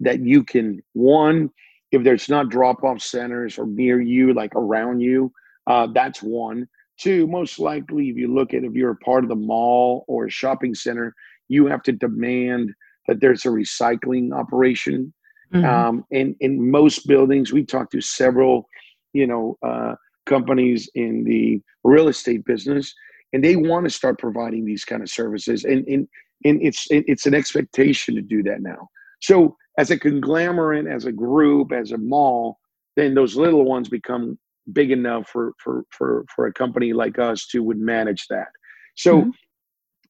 that 0.00 0.20
you 0.20 0.42
can, 0.42 0.82
one, 0.94 1.50
if 1.92 2.02
there's 2.02 2.28
not 2.28 2.48
drop 2.48 2.82
off 2.82 3.00
centers 3.00 3.58
or 3.58 3.66
near 3.66 4.00
you, 4.00 4.32
like 4.32 4.54
around 4.54 5.00
you, 5.00 5.32
uh, 5.66 5.86
that's 5.92 6.22
one. 6.22 6.68
Two, 6.98 7.26
most 7.26 7.58
likely, 7.58 8.10
if 8.10 8.16
you 8.16 8.32
look 8.32 8.52
at 8.52 8.64
if 8.64 8.74
you're 8.74 8.90
a 8.90 8.96
part 8.96 9.24
of 9.24 9.30
the 9.30 9.36
mall 9.36 10.04
or 10.06 10.26
a 10.26 10.30
shopping 10.30 10.74
center, 10.74 11.14
you 11.50 11.66
have 11.66 11.82
to 11.82 11.92
demand 11.92 12.72
that 13.08 13.20
there's 13.20 13.44
a 13.44 13.48
recycling 13.48 14.32
operation. 14.32 15.12
Mm-hmm. 15.52 15.64
Um, 15.64 16.04
and 16.12 16.36
in 16.40 16.70
most 16.70 17.06
buildings, 17.06 17.52
we 17.52 17.64
talked 17.64 17.92
to 17.92 18.00
several, 18.00 18.66
you 19.12 19.26
know, 19.26 19.58
uh, 19.66 19.96
companies 20.26 20.88
in 20.94 21.24
the 21.24 21.60
real 21.82 22.08
estate 22.08 22.44
business 22.44 22.94
and 23.32 23.44
they 23.44 23.56
want 23.56 23.84
to 23.84 23.90
start 23.90 24.18
providing 24.18 24.64
these 24.64 24.84
kind 24.84 25.02
of 25.02 25.08
services 25.08 25.64
and 25.64 25.86
and, 25.88 26.08
and 26.44 26.62
it's 26.62 26.86
it's 26.90 27.26
an 27.26 27.34
expectation 27.34 28.14
to 28.14 28.22
do 28.22 28.42
that 28.42 28.60
now 28.60 28.88
so 29.20 29.56
as 29.78 29.90
a 29.90 29.98
conglomerate 29.98 30.86
as 30.86 31.04
a 31.04 31.12
group 31.12 31.72
as 31.72 31.92
a 31.92 31.98
mall 31.98 32.58
then 32.96 33.14
those 33.14 33.36
little 33.36 33.64
ones 33.64 33.88
become 33.88 34.38
big 34.72 34.90
enough 34.90 35.28
for 35.28 35.52
for 35.58 35.84
for 35.90 36.24
for 36.34 36.46
a 36.46 36.52
company 36.52 36.92
like 36.92 37.18
us 37.18 37.46
to 37.46 37.62
would 37.62 37.78
manage 37.78 38.26
that 38.28 38.48
so 38.96 39.22
mm-hmm. 39.22 39.30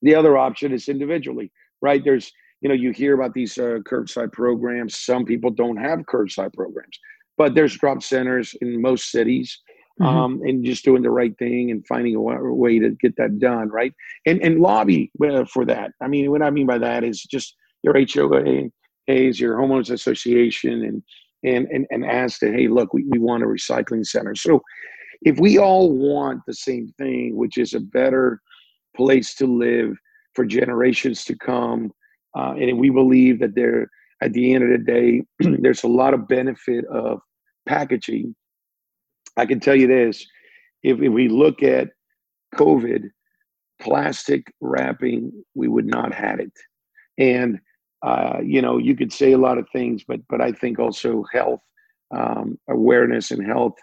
The 0.03 0.15
other 0.15 0.37
option 0.37 0.73
is 0.73 0.89
individually 0.89 1.51
right 1.83 2.05
there's 2.05 2.33
you 2.61 2.69
know 2.69 2.75
you 2.75 2.91
hear 2.91 3.15
about 3.15 3.35
these 3.35 3.57
uh, 3.59 3.79
curbside 3.89 4.33
programs 4.33 4.99
some 4.99 5.25
people 5.25 5.51
don't 5.51 5.77
have 5.77 6.01
curbside 6.01 6.53
programs 6.53 6.99
but 7.37 7.55
there's 7.55 7.77
drop 7.79 8.03
centers 8.03 8.55
in 8.61 8.83
most 8.83 9.11
cities 9.11 9.61
mm-hmm. 10.01 10.17
um, 10.17 10.41
and 10.43 10.65
just 10.65 10.85
doing 10.85 11.03
the 11.03 11.11
right 11.11 11.37
thing 11.39 11.71
and 11.71 11.87
finding 11.87 12.15
a 12.15 12.21
way 12.21 12.79
to 12.79 12.91
get 13.01 13.17
that 13.17 13.39
done, 13.39 13.69
right? 13.69 13.95
And 14.27 14.43
and 14.43 14.61
lobby 14.61 15.11
uh, 15.25 15.45
for 15.45 15.65
that. 15.67 15.93
I 16.01 16.09
mean, 16.09 16.31
what 16.31 16.43
I 16.43 16.51
mean 16.51 16.67
by 16.67 16.79
that 16.79 17.05
is 17.05 17.23
just 17.23 17.57
your 17.83 17.95
HOA, 17.95 18.71
your 19.07 19.57
homeowners 19.57 19.91
association, 19.91 20.85
and 20.85 21.03
and 21.43 21.67
and 21.69 21.87
and 21.91 22.05
ask 22.05 22.41
that, 22.41 22.55
hey, 22.55 22.69
look, 22.69 22.93
we, 22.93 23.05
we 23.05 23.19
want 23.19 23.43
a 23.43 23.47
recycling 23.47 24.07
center. 24.07 24.35
So 24.35 24.63
if 25.23 25.39
we 25.39 25.59
all 25.59 25.93
want 25.93 26.41
the 26.47 26.55
same 26.55 26.93
thing, 26.99 27.37
which 27.37 27.59
is 27.59 27.75
a 27.75 27.81
better 27.81 28.41
place 29.01 29.35
to 29.37 29.47
live 29.47 29.97
for 30.35 30.45
generations 30.45 31.25
to 31.25 31.35
come, 31.37 31.93
uh, 32.37 32.55
and 32.59 32.79
we 32.79 32.91
believe 32.91 33.41
that 33.41 33.55
there, 33.55 33.89
at 34.23 34.33
the 34.33 34.55
end 34.55 34.65
of 34.65 34.71
the 34.71 34.85
day, 34.85 35.23
there's 35.63 35.85
a 35.85 35.89
lot 35.89 36.15
of 36.15 36.29
benefit 36.29 36.85
of 36.87 37.21
packaging 37.67 38.35
I 39.37 39.47
can 39.47 39.61
tell 39.61 39.75
you 39.75 39.87
this 39.87 40.27
if, 40.83 41.01
if 41.01 41.13
we 41.13 41.29
look 41.29 41.63
at 41.63 41.89
COVID, 42.55 43.11
plastic 43.81 44.53
wrapping, 44.61 45.33
we 45.55 45.69
would 45.69 45.87
not 45.87 46.13
have 46.13 46.41
it. 46.41 46.53
And 47.19 47.61
uh, 48.03 48.39
you 48.43 48.63
know, 48.63 48.79
you 48.79 48.97
could 48.97 49.13
say 49.13 49.33
a 49.33 49.39
lot 49.39 49.59
of 49.59 49.69
things, 49.73 50.03
but 50.07 50.21
but 50.29 50.41
I 50.41 50.53
think 50.53 50.79
also 50.79 51.25
health 51.33 51.61
um, 52.11 52.59
awareness 52.69 53.31
and 53.31 53.47
health 53.47 53.75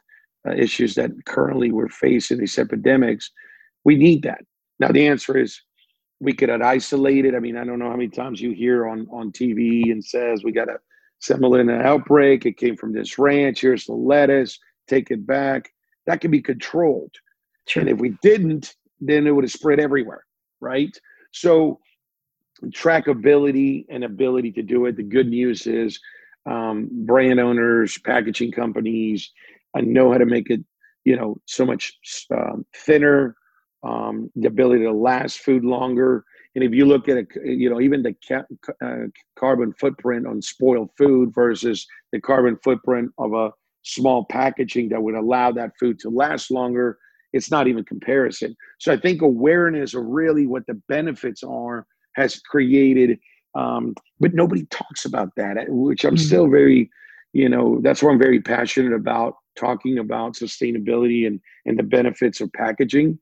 uh, 0.47 0.53
issues 0.53 0.95
that 0.95 1.12
currently 1.25 1.71
we're 1.71 1.89
facing 1.89 2.39
these 2.39 2.58
epidemics, 2.58 3.32
we 3.84 3.95
need 3.95 4.23
that. 4.23 4.41
Now 4.80 4.90
the 4.90 5.08
answer 5.08 5.38
is 5.38 5.62
we 6.20 6.34
could 6.34 6.50
isolate 6.50 7.26
it. 7.26 7.36
I 7.36 7.40
mean, 7.40 7.58
I 7.58 7.63
don't 7.63 7.80
know 7.80 7.90
how 7.90 7.96
many 7.96 8.10
times 8.10 8.42
you 8.42 8.52
hear 8.52 8.88
on 8.88 9.08
on 9.12 9.32
TV 9.32 9.92
and 9.92 10.04
says 10.04 10.44
we 10.44 10.52
got 10.52 10.70
a 10.70 10.80
Salmonella 11.22 11.84
outbreak. 11.84 12.46
It 12.46 12.58
came 12.58 12.76
from 12.76 12.94
this 12.94 13.18
ranch. 13.18 13.62
Here's 13.62 13.86
the 13.86 13.94
lettuce. 13.94 14.60
Take 14.88 15.12
it 15.12 15.26
back. 15.26 15.72
That 16.06 16.22
can 16.22 16.32
be 16.32 16.42
controlled. 16.42 17.13
Sure. 17.68 17.82
And 17.82 17.90
if 17.90 17.98
we 17.98 18.16
didn't, 18.22 18.76
then 19.02 19.28
it 19.28 19.32
would 19.32 19.44
have 19.44 19.52
spread 19.52 19.80
everywhere, 19.80 20.24
right? 20.62 20.96
So 21.32 21.80
trackability 22.68 23.86
and 23.90 24.04
ability 24.04 24.52
to 24.54 24.63
do 24.63 24.86
it. 24.86 24.96
The 24.96 25.04
good 25.04 25.28
news 25.28 25.68
is 25.68 26.00
um, 26.46 26.90
brand 27.06 27.40
owners, 27.40 27.98
packaging 28.00 28.54
companies, 28.54 29.32
I 29.76 29.82
know 29.82 30.12
how 30.12 30.18
to 30.18 30.26
make 30.26 30.50
it, 30.50 30.62
you 31.04 31.16
know, 31.16 31.38
so 31.46 31.66
much 31.66 31.98
um, 32.32 32.66
thinner, 32.76 33.36
um, 33.84 34.32
the 34.36 34.48
ability 34.48 34.84
to 34.84 34.92
last 34.92 35.40
food 35.40 35.63
longer. 35.63 36.24
And 36.56 36.63
if 36.63 36.74
you 36.74 36.86
look 36.86 37.08
at 37.08 37.18
it, 37.18 37.28
you 37.44 37.70
know, 37.70 37.80
even 37.80 38.04
the 38.04 38.16
ca- 38.28 38.46
uh, 38.84 39.06
carbon 39.38 39.74
footprint 39.80 40.26
on 40.26 40.42
spoiled 40.42 40.90
food 40.98 41.34
versus 41.34 41.86
the 42.12 42.20
carbon 42.20 42.58
footprint 42.63 43.12
of 43.18 43.34
a 43.34 43.52
small 43.84 44.26
packaging 44.26 44.90
that 44.90 45.02
would 45.02 45.16
allow 45.16 45.52
that 45.52 45.72
food 45.80 46.00
to 46.00 46.10
last 46.10 46.52
longer, 46.52 46.98
it's 47.34 47.52
not 47.52 47.68
even 47.68 47.84
comparison. 47.84 48.56
So 48.80 48.92
I 48.94 48.98
think 48.98 49.22
awareness 49.22 49.94
of 49.94 50.06
really 50.06 50.48
what 50.48 50.66
the 50.68 50.82
benefits 50.88 51.44
are 51.44 51.86
has 52.16 52.40
created, 52.40 53.20
um, 53.56 53.94
but 54.20 54.34
nobody 54.34 54.66
talks 54.66 55.06
about 55.06 55.30
that, 55.38 55.58
which 55.70 56.04
I'm 56.04 56.16
mm-hmm. 56.16 56.26
still 56.26 56.48
very, 56.48 56.90
you 57.34 57.50
know, 57.50 57.80
that's 57.82 58.02
why 58.02 58.12
I'm 58.12 58.20
very 58.20 58.42
passionate 58.42 58.94
about 58.94 59.36
talking 59.56 60.00
about 60.00 60.36
sustainability 60.36 61.28
and 61.28 61.40
and 61.66 61.78
the 61.78 61.84
benefits 61.84 62.42
of 62.42 62.52
packaging. 62.54 63.20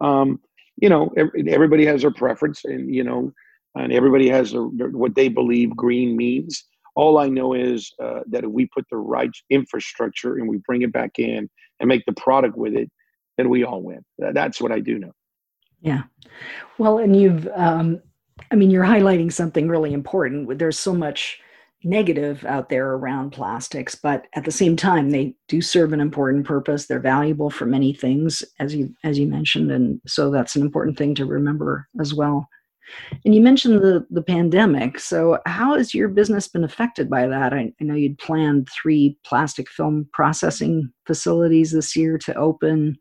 Um, 0.00 0.40
you 0.76 0.88
know, 0.88 1.12
everybody 1.16 1.84
has 1.86 2.02
their 2.02 2.10
preference, 2.10 2.64
and 2.64 2.94
you 2.94 3.04
know, 3.04 3.32
and 3.74 3.92
everybody 3.92 4.28
has 4.28 4.54
a, 4.54 4.62
what 4.62 5.14
they 5.14 5.28
believe 5.28 5.76
green 5.76 6.16
means. 6.16 6.64
All 6.96 7.18
I 7.18 7.28
know 7.28 7.54
is 7.54 7.92
uh, 8.02 8.20
that 8.30 8.44
if 8.44 8.50
we 8.50 8.66
put 8.66 8.84
the 8.90 8.96
right 8.96 9.30
infrastructure 9.50 10.36
and 10.36 10.48
we 10.48 10.58
bring 10.66 10.82
it 10.82 10.92
back 10.92 11.18
in 11.18 11.48
and 11.78 11.88
make 11.88 12.04
the 12.06 12.12
product 12.12 12.56
with 12.56 12.74
it, 12.74 12.90
then 13.36 13.48
we 13.48 13.64
all 13.64 13.82
win. 13.82 14.04
That's 14.18 14.60
what 14.60 14.72
I 14.72 14.80
do 14.80 14.98
know. 14.98 15.12
Yeah. 15.80 16.02
Well, 16.78 16.98
and 16.98 17.14
you've, 17.18 17.48
um, 17.54 18.02
I 18.50 18.56
mean, 18.56 18.70
you're 18.70 18.84
highlighting 18.84 19.32
something 19.32 19.68
really 19.68 19.92
important. 19.92 20.58
There's 20.58 20.78
so 20.78 20.92
much 20.92 21.40
negative 21.82 22.44
out 22.44 22.68
there 22.68 22.92
around 22.92 23.30
plastics, 23.30 23.94
but 23.94 24.26
at 24.34 24.44
the 24.44 24.50
same 24.50 24.76
time, 24.76 25.10
they 25.10 25.34
do 25.48 25.60
serve 25.60 25.92
an 25.92 26.00
important 26.00 26.46
purpose. 26.46 26.86
They're 26.86 27.00
valuable 27.00 27.50
for 27.50 27.66
many 27.66 27.92
things, 27.92 28.44
as 28.58 28.74
you 28.74 28.94
as 29.04 29.18
you 29.18 29.26
mentioned, 29.26 29.70
and 29.70 30.00
so 30.06 30.30
that's 30.30 30.56
an 30.56 30.62
important 30.62 30.98
thing 30.98 31.14
to 31.16 31.26
remember 31.26 31.88
as 32.00 32.14
well. 32.14 32.48
And 33.24 33.34
you 33.34 33.40
mentioned 33.40 33.80
the 33.80 34.06
the 34.10 34.22
pandemic. 34.22 34.98
So, 34.98 35.38
how 35.46 35.76
has 35.76 35.94
your 35.94 36.08
business 36.08 36.48
been 36.48 36.64
affected 36.64 37.08
by 37.08 37.26
that? 37.26 37.52
I, 37.52 37.72
I 37.80 37.84
know 37.84 37.94
you'd 37.94 38.18
planned 38.18 38.68
three 38.68 39.16
plastic 39.24 39.68
film 39.70 40.08
processing 40.12 40.92
facilities 41.06 41.72
this 41.72 41.96
year 41.96 42.18
to 42.18 42.34
open. 42.34 42.98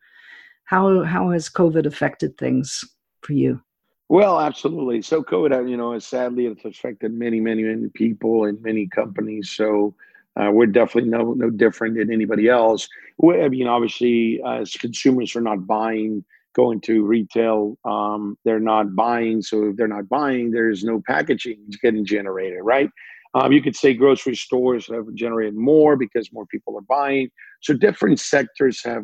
How 0.65 1.03
how 1.03 1.31
has 1.31 1.49
COVID 1.49 1.85
affected 1.85 2.37
things 2.37 2.83
for 3.21 3.33
you? 3.33 3.61
Well, 4.09 4.39
absolutely. 4.39 5.01
So 5.03 5.23
COVID, 5.23 5.51
uh, 5.53 5.63
you 5.65 5.77
know, 5.77 5.97
sadly 5.99 6.47
it's 6.47 6.65
affected 6.65 7.13
many, 7.13 7.39
many, 7.39 7.63
many 7.63 7.89
people 7.89 8.45
and 8.45 8.61
many 8.61 8.87
companies. 8.87 9.51
So 9.51 9.93
uh, 10.35 10.49
we're 10.51 10.65
definitely 10.65 11.09
no 11.11 11.33
no 11.33 11.49
different 11.49 11.95
than 11.97 12.11
anybody 12.11 12.47
else. 12.47 12.87
We, 13.17 13.41
I 13.41 13.49
mean, 13.49 13.67
obviously, 13.67 14.41
as 14.45 14.71
consumers 14.73 15.35
are 15.35 15.41
not 15.41 15.67
buying, 15.67 16.23
going 16.55 16.81
to 16.81 17.03
retail, 17.05 17.77
um, 17.85 18.37
they're 18.45 18.59
not 18.59 18.95
buying. 18.95 19.41
So 19.43 19.65
if 19.69 19.75
they're 19.75 19.87
not 19.87 20.09
buying, 20.09 20.51
there's 20.51 20.83
no 20.83 21.01
packaging 21.05 21.59
getting 21.81 22.05
generated, 22.05 22.59
right? 22.63 22.89
Um, 23.35 23.51
you 23.51 23.61
could 23.61 23.75
say 23.75 23.93
grocery 23.93 24.35
stores 24.35 24.87
have 24.87 25.13
generated 25.13 25.55
more 25.55 25.95
because 25.95 26.33
more 26.33 26.47
people 26.47 26.75
are 26.77 26.81
buying. 26.81 27.29
So 27.61 27.73
different 27.75 28.19
sectors 28.19 28.81
have 28.83 29.03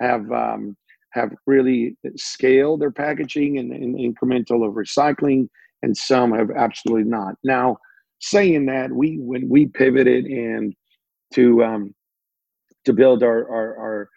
have 0.00 0.30
um, 0.32 0.76
have 1.16 1.32
really 1.46 1.96
scaled 2.16 2.80
their 2.80 2.92
packaging 2.92 3.58
and, 3.58 3.72
and 3.72 3.96
incremental 3.96 4.66
of 4.66 4.74
recycling, 4.74 5.48
and 5.82 5.96
some 5.96 6.32
have 6.32 6.50
absolutely 6.50 7.04
not. 7.04 7.34
Now, 7.42 7.78
saying 8.20 8.66
that, 8.66 8.92
we 8.92 9.16
when 9.18 9.48
we 9.48 9.66
pivoted 9.66 10.26
and 10.26 10.74
to 11.34 11.64
um, 11.64 11.94
to 12.84 12.92
build 12.92 13.22
our 13.22 13.48
our 13.50 13.78
our, 13.78 14.08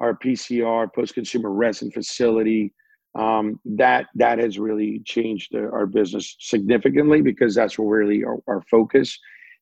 our 0.00 0.18
PCR 0.18 0.92
post 0.92 1.14
consumer 1.14 1.50
resin 1.50 1.90
facility, 1.92 2.74
um, 3.14 3.60
that 3.64 4.06
that 4.16 4.38
has 4.38 4.58
really 4.58 5.00
changed 5.04 5.54
our 5.54 5.86
business 5.86 6.36
significantly 6.40 7.22
because 7.22 7.54
that's 7.54 7.78
where 7.78 8.00
really 8.00 8.24
our, 8.24 8.38
our 8.48 8.62
focus. 8.70 9.16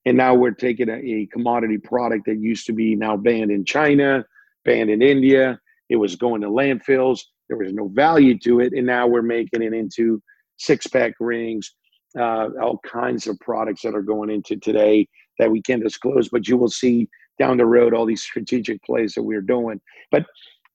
And 0.07 0.17
now 0.17 0.35
we're 0.35 0.53
taking 0.53 0.89
a, 0.89 0.95
a 0.95 1.27
commodity 1.27 1.79
product 1.79 2.27
that 2.27 2.39
used 2.39 2.67
to 2.67 2.73
be 2.73 2.95
now 2.95 3.17
banned 3.17 3.51
in 3.51 3.65
China, 3.65 4.25
banned 4.65 4.89
in 4.89 5.03
India, 5.03 5.59
it 5.89 5.97
was 5.97 6.17
going 6.17 6.41
to 6.43 6.49
landfills. 6.49 7.21
There 7.49 7.59
was 7.59 7.73
no 7.73 7.89
value 7.89 8.39
to 8.41 8.61
it. 8.61 8.73
And 8.73 8.87
now 8.87 9.07
we're 9.07 9.23
making 9.23 9.63
it 9.63 9.73
into 9.73 10.21
six 10.57 10.87
pack 10.87 11.15
rings, 11.21 11.75
uh, 12.19 12.49
all 12.61 12.79
kinds 12.79 13.27
of 13.27 13.39
products 13.41 13.83
that 13.83 13.95
are 13.95 14.03
going 14.03 14.31
into 14.31 14.57
today 14.57 15.07
that 15.39 15.51
we 15.51 15.63
can't 15.63 15.83
disclose, 15.83 16.29
but 16.29 16.49
you 16.49 16.57
will 16.57 16.69
see 16.69 17.09
down 17.39 17.59
the 17.59 17.67
road 17.67 17.93
all 17.93 18.07
these 18.07 18.23
strategic 18.23 18.83
plays 18.83 19.13
that 19.15 19.23
we're 19.23 19.43
doing. 19.43 19.81
But 20.11 20.25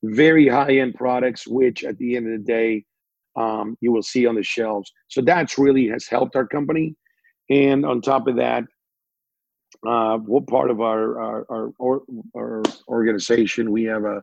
very 0.03 0.47
high 0.47 0.77
end 0.77 0.95
products, 0.95 1.47
which 1.47 1.83
at 1.83 1.97
the 1.97 2.15
end 2.15 2.31
of 2.31 2.39
the 2.39 2.45
day, 2.45 2.85
um, 3.35 3.77
you 3.81 3.91
will 3.91 4.03
see 4.03 4.25
on 4.25 4.35
the 4.35 4.43
shelves. 4.43 4.91
So 5.07 5.21
that's 5.21 5.57
really 5.57 5.87
has 5.87 6.07
helped 6.07 6.35
our 6.35 6.47
company. 6.47 6.95
And 7.49 7.85
on 7.85 8.01
top 8.01 8.27
of 8.27 8.35
that, 8.37 8.63
uh, 9.87 10.17
what 10.17 10.47
part 10.47 10.69
of 10.69 10.81
our 10.81 11.19
our, 11.19 11.71
our, 11.81 12.01
our 12.35 12.63
organization, 12.87 13.71
we 13.71 13.83
have 13.85 14.03
a 14.03 14.21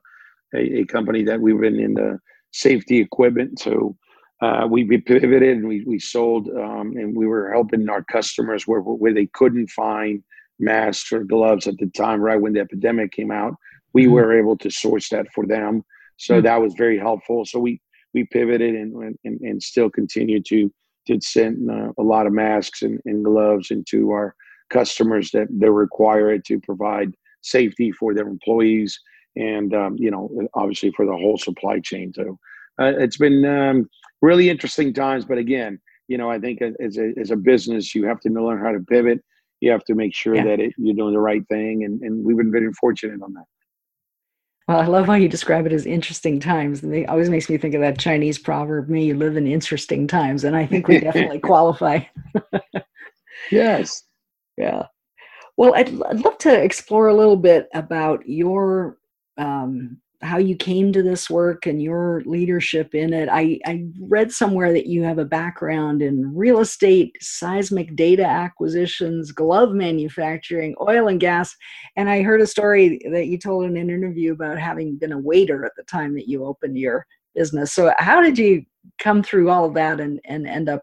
a, 0.54 0.80
a 0.80 0.84
company 0.86 1.22
that 1.24 1.40
we've 1.40 1.60
been 1.60 1.78
in 1.78 1.94
the 1.94 2.18
safety 2.52 2.98
equipment. 3.00 3.58
So 3.58 3.96
uh, 4.40 4.66
we 4.70 4.84
pivoted 4.98 5.42
and 5.42 5.68
we, 5.68 5.84
we 5.84 5.98
sold 5.98 6.48
um, 6.48 6.94
and 6.96 7.16
we 7.16 7.26
were 7.26 7.52
helping 7.52 7.88
our 7.88 8.04
customers 8.04 8.66
where, 8.66 8.80
where 8.80 9.14
they 9.14 9.26
couldn't 9.26 9.68
find 9.68 10.22
masks 10.60 11.12
or 11.12 11.24
gloves 11.24 11.66
at 11.66 11.76
the 11.78 11.86
time, 11.90 12.20
right 12.20 12.40
when 12.40 12.52
the 12.52 12.60
epidemic 12.60 13.12
came 13.12 13.30
out. 13.30 13.54
We 13.92 14.04
mm-hmm. 14.04 14.12
were 14.12 14.38
able 14.38 14.56
to 14.58 14.70
source 14.70 15.08
that 15.10 15.26
for 15.34 15.46
them. 15.46 15.82
So 16.16 16.34
mm-hmm. 16.34 16.44
that 16.44 16.60
was 16.60 16.74
very 16.74 16.98
helpful. 16.98 17.44
So 17.44 17.58
we, 17.58 17.80
we 18.14 18.24
pivoted 18.24 18.74
and, 18.74 19.16
and, 19.24 19.40
and 19.40 19.62
still 19.62 19.90
continue 19.90 20.40
to, 20.42 20.72
to 21.08 21.20
send 21.20 21.70
uh, 21.70 21.92
a 21.98 22.02
lot 22.02 22.26
of 22.26 22.32
masks 22.32 22.82
and, 22.82 23.00
and 23.06 23.24
gloves 23.24 23.70
into 23.70 24.10
our 24.12 24.34
customers 24.70 25.30
that 25.32 25.48
they 25.50 25.68
require 25.68 26.30
it 26.30 26.44
to 26.44 26.60
provide 26.60 27.12
safety 27.42 27.90
for 27.92 28.14
their 28.14 28.28
employees 28.28 28.98
and 29.36 29.74
um, 29.74 29.96
you 29.98 30.10
know 30.10 30.30
obviously 30.54 30.90
for 30.92 31.06
the 31.06 31.12
whole 31.12 31.38
supply 31.38 31.80
chain 31.80 32.12
too. 32.12 32.38
Uh, 32.80 32.92
it's 32.98 33.16
been 33.16 33.44
um, 33.44 33.88
really 34.22 34.48
interesting 34.50 34.92
times, 34.92 35.24
but 35.24 35.38
again, 35.38 35.80
you 36.08 36.18
know 36.18 36.30
I 36.30 36.38
think 36.38 36.60
as 36.62 36.96
a, 36.98 37.12
as 37.20 37.30
a 37.30 37.36
business 37.36 37.94
you 37.94 38.06
have 38.06 38.20
to 38.20 38.30
learn 38.30 38.62
how 38.62 38.72
to 38.72 38.80
pivot. 38.80 39.20
You 39.60 39.72
have 39.72 39.84
to 39.86 39.94
make 39.96 40.14
sure 40.14 40.36
yeah. 40.36 40.44
that 40.44 40.60
it, 40.60 40.72
you're 40.78 40.94
doing 40.94 41.14
the 41.14 41.20
right 41.20 41.42
thing, 41.48 41.82
and, 41.82 42.00
and 42.02 42.24
we've 42.24 42.36
been 42.36 42.52
very 42.52 42.72
fortunate 42.74 43.20
on 43.22 43.32
that. 43.34 43.44
Well, 44.68 44.80
I 44.80 44.84
love 44.84 45.06
how 45.06 45.14
you 45.14 45.30
describe 45.30 45.64
it 45.64 45.72
as 45.72 45.86
interesting 45.86 46.38
times. 46.38 46.82
And 46.82 46.94
it 46.94 47.08
always 47.08 47.30
makes 47.30 47.48
me 47.48 47.56
think 47.56 47.74
of 47.74 47.80
that 47.80 47.98
Chinese 47.98 48.38
proverb, 48.38 48.90
may 48.90 49.02
you 49.02 49.16
live 49.16 49.38
in 49.38 49.46
interesting 49.46 50.06
times. 50.06 50.44
And 50.44 50.54
I 50.54 50.66
think 50.66 50.86
we 50.86 51.00
definitely 51.00 51.38
qualify. 51.40 52.00
yes. 53.50 54.02
Yeah. 54.58 54.84
Well, 55.56 55.74
I'd, 55.74 55.88
I'd 56.02 56.20
love 56.22 56.36
to 56.38 56.62
explore 56.62 57.08
a 57.08 57.14
little 57.14 57.36
bit 57.36 57.68
about 57.72 58.28
your 58.28 58.97
um, 59.38 59.98
how 60.20 60.36
you 60.36 60.56
came 60.56 60.92
to 60.92 61.02
this 61.02 61.30
work 61.30 61.66
and 61.66 61.80
your 61.80 62.22
leadership 62.26 62.94
in 62.94 63.12
it. 63.12 63.28
I, 63.30 63.60
I 63.64 63.84
read 64.00 64.32
somewhere 64.32 64.72
that 64.72 64.86
you 64.86 65.04
have 65.04 65.18
a 65.18 65.24
background 65.24 66.02
in 66.02 66.34
real 66.34 66.58
estate, 66.58 67.16
seismic 67.20 67.94
data 67.94 68.24
acquisitions, 68.24 69.30
glove 69.30 69.72
manufacturing, 69.72 70.74
oil 70.80 71.06
and 71.06 71.20
gas. 71.20 71.54
And 71.96 72.10
I 72.10 72.22
heard 72.22 72.40
a 72.40 72.46
story 72.48 73.00
that 73.12 73.26
you 73.28 73.38
told 73.38 73.64
in 73.64 73.76
an 73.76 73.90
interview 73.90 74.32
about 74.32 74.58
having 74.58 74.96
been 74.96 75.12
a 75.12 75.18
waiter 75.18 75.64
at 75.64 75.72
the 75.76 75.84
time 75.84 76.14
that 76.14 76.28
you 76.28 76.44
opened 76.44 76.76
your 76.76 77.06
business. 77.36 77.72
So, 77.72 77.92
how 77.98 78.20
did 78.20 78.36
you 78.36 78.64
come 78.98 79.22
through 79.22 79.50
all 79.50 79.66
of 79.66 79.74
that 79.74 80.00
and, 80.00 80.20
and 80.24 80.48
end 80.48 80.68
up 80.68 80.82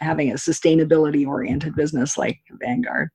having 0.00 0.30
a 0.30 0.34
sustainability 0.34 1.26
oriented 1.26 1.74
business 1.74 2.16
like 2.16 2.38
Avangard? 2.50 3.08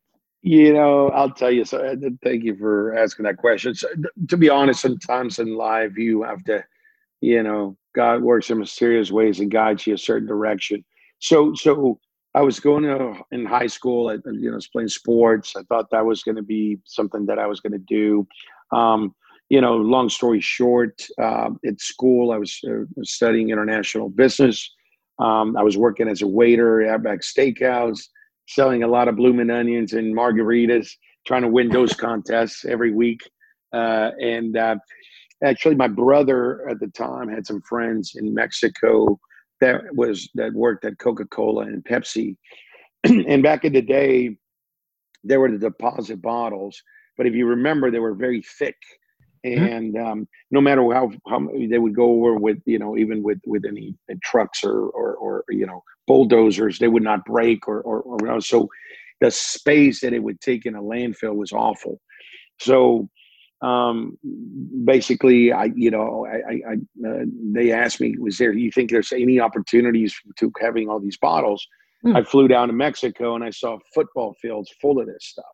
You 0.46 0.74
know, 0.74 1.10
I'll 1.10 1.32
tell 1.32 1.50
you. 1.50 1.66
So, 1.66 1.80
uh, 1.80 1.96
thank 2.24 2.44
you 2.44 2.56
for 2.56 2.96
asking 2.96 3.24
that 3.24 3.38
question. 3.38 3.74
So, 3.74 3.88
to 4.30 4.38
be 4.38 4.48
honest, 4.48 4.80
sometimes 4.80 5.40
in 5.40 5.56
life 5.56 5.98
you 5.98 6.22
have 6.22 6.44
to, 6.44 6.64
you 7.20 7.42
know, 7.42 7.76
God 7.96 8.22
works 8.22 8.52
in 8.52 8.60
mysterious 8.60 9.10
ways 9.10 9.40
and 9.40 9.50
guides 9.50 9.88
you 9.88 9.96
a 9.96 9.98
certain 9.98 10.28
direction. 10.28 10.86
So, 11.18 11.56
so 11.56 12.00
I 12.36 12.44
was 12.44 12.60
going 12.60 12.84
to 12.84 13.16
in 13.32 13.44
high 13.48 13.66
school. 13.66 14.10
I, 14.10 14.20
you 14.34 14.52
know, 14.52 14.58
was 14.58 14.68
playing 14.68 14.90
sports. 14.90 15.56
I 15.56 15.64
thought 15.64 15.90
that 15.90 16.06
was 16.06 16.22
going 16.22 16.36
to 16.36 16.44
be 16.44 16.78
something 16.86 17.26
that 17.26 17.40
I 17.40 17.48
was 17.48 17.60
going 17.60 17.74
to 17.74 17.80
do. 17.80 18.28
Um, 18.72 19.16
you 19.50 19.62
know, 19.62 19.76
long 19.78 20.10
story 20.10 20.42
short, 20.42 21.02
uh, 21.20 21.50
at 21.66 21.82
school 21.82 22.32
I 22.32 22.38
was 22.38 22.60
uh, 22.70 22.84
studying 23.02 23.50
international 23.50 24.10
business. 24.10 24.72
Um, 25.18 25.58
I 25.58 25.64
was 25.64 25.76
working 25.76 26.08
as 26.08 26.22
a 26.22 26.28
waiter 26.28 26.84
at 26.84 26.94
Outback 26.94 27.22
Steakhouse 27.22 28.10
selling 28.48 28.84
a 28.84 28.88
lot 28.88 29.08
of 29.08 29.16
blooming 29.16 29.50
onions 29.50 29.94
and 29.94 30.16
margaritas. 30.16 30.90
trying 31.26 31.42
to 31.42 31.48
win 31.48 31.70
those 31.70 31.94
contests 32.08 32.66
every 32.66 32.94
week. 32.94 33.22
Uh, 33.74 34.12
and 34.22 34.58
uh, 34.58 34.76
actually, 35.44 35.76
my 35.76 35.88
brother 35.88 36.68
at 36.70 36.80
the 36.80 36.88
time 36.88 37.28
had 37.28 37.46
some 37.46 37.62
friends 37.62 38.14
in 38.16 38.34
Mexico 38.34 39.20
that 39.62 39.82
was 39.94 40.30
that 40.36 40.54
worked 40.54 40.86
at 40.86 41.00
Coca 41.00 41.26
Cola 41.26 41.64
and 41.64 41.84
Pepsi. 41.84 42.36
and 43.04 43.44
back 43.44 43.66
in 43.66 43.74
the 43.74 43.82
day, 43.82 44.38
there 45.24 45.40
were 45.40 45.52
the 45.52 45.58
deposit 45.58 46.22
bottles, 46.22 46.82
but 47.18 47.26
if 47.26 47.34
you 47.34 47.46
remember, 47.48 47.90
they 47.90 48.00
were 48.00 48.14
very 48.14 48.42
thick. 48.42 48.78
Mm-hmm. 49.46 49.66
And 49.66 49.98
um, 49.98 50.28
no 50.50 50.60
matter 50.60 50.82
how, 50.92 51.12
how 51.28 51.48
they 51.70 51.78
would 51.78 51.96
go 51.96 52.12
over 52.12 52.36
with, 52.36 52.58
you 52.66 52.80
know, 52.80 52.98
even 52.98 53.22
with 53.22 53.40
with 53.46 53.64
any 53.66 53.96
trucks 54.24 54.64
or, 54.64 54.88
or, 54.90 55.14
or 55.16 55.44
you 55.50 55.66
know 55.66 55.84
bulldozers, 56.08 56.80
they 56.80 56.88
would 56.88 57.04
not 57.04 57.26
break 57.26 57.68
or 57.68 57.82
or, 57.82 58.02
or 58.02 58.18
you 58.22 58.28
know, 58.28 58.40
so 58.40 58.68
the 59.22 59.30
space 59.30 60.02
that 60.02 60.14
it 60.14 60.24
would 60.24 60.42
take 60.42 60.66
in 60.66 60.76
a 60.76 60.82
landfill 60.82 61.36
was 61.36 61.52
awful. 61.52 62.02
So 62.60 63.10
um, 63.62 64.18
basically, 64.84 65.52
I 65.52 65.66
you 65.76 65.92
know 65.92 66.26
I, 66.26 66.36
I, 66.36 66.62
I 66.72 67.08
uh, 67.08 67.26
they 67.54 67.72
asked 67.72 68.02
me, 68.02 68.16
was 68.18 68.38
there? 68.38 68.52
You 68.52 68.72
think 68.72 68.90
there's 68.90 69.12
any 69.12 69.40
opportunities 69.40 70.16
to 70.40 70.52
having 70.60 70.90
all 70.90 71.00
these 71.00 71.18
bottles? 71.18 71.66
Mm. 72.04 72.16
I 72.16 72.24
flew 72.24 72.48
down 72.48 72.68
to 72.70 72.74
Mexico 72.74 73.36
and 73.36 73.44
I 73.44 73.52
saw 73.52 73.78
football 73.94 74.36
fields 74.42 74.72
full 74.82 75.00
of 75.00 75.08
this 75.08 75.26
stuff. 75.26 75.46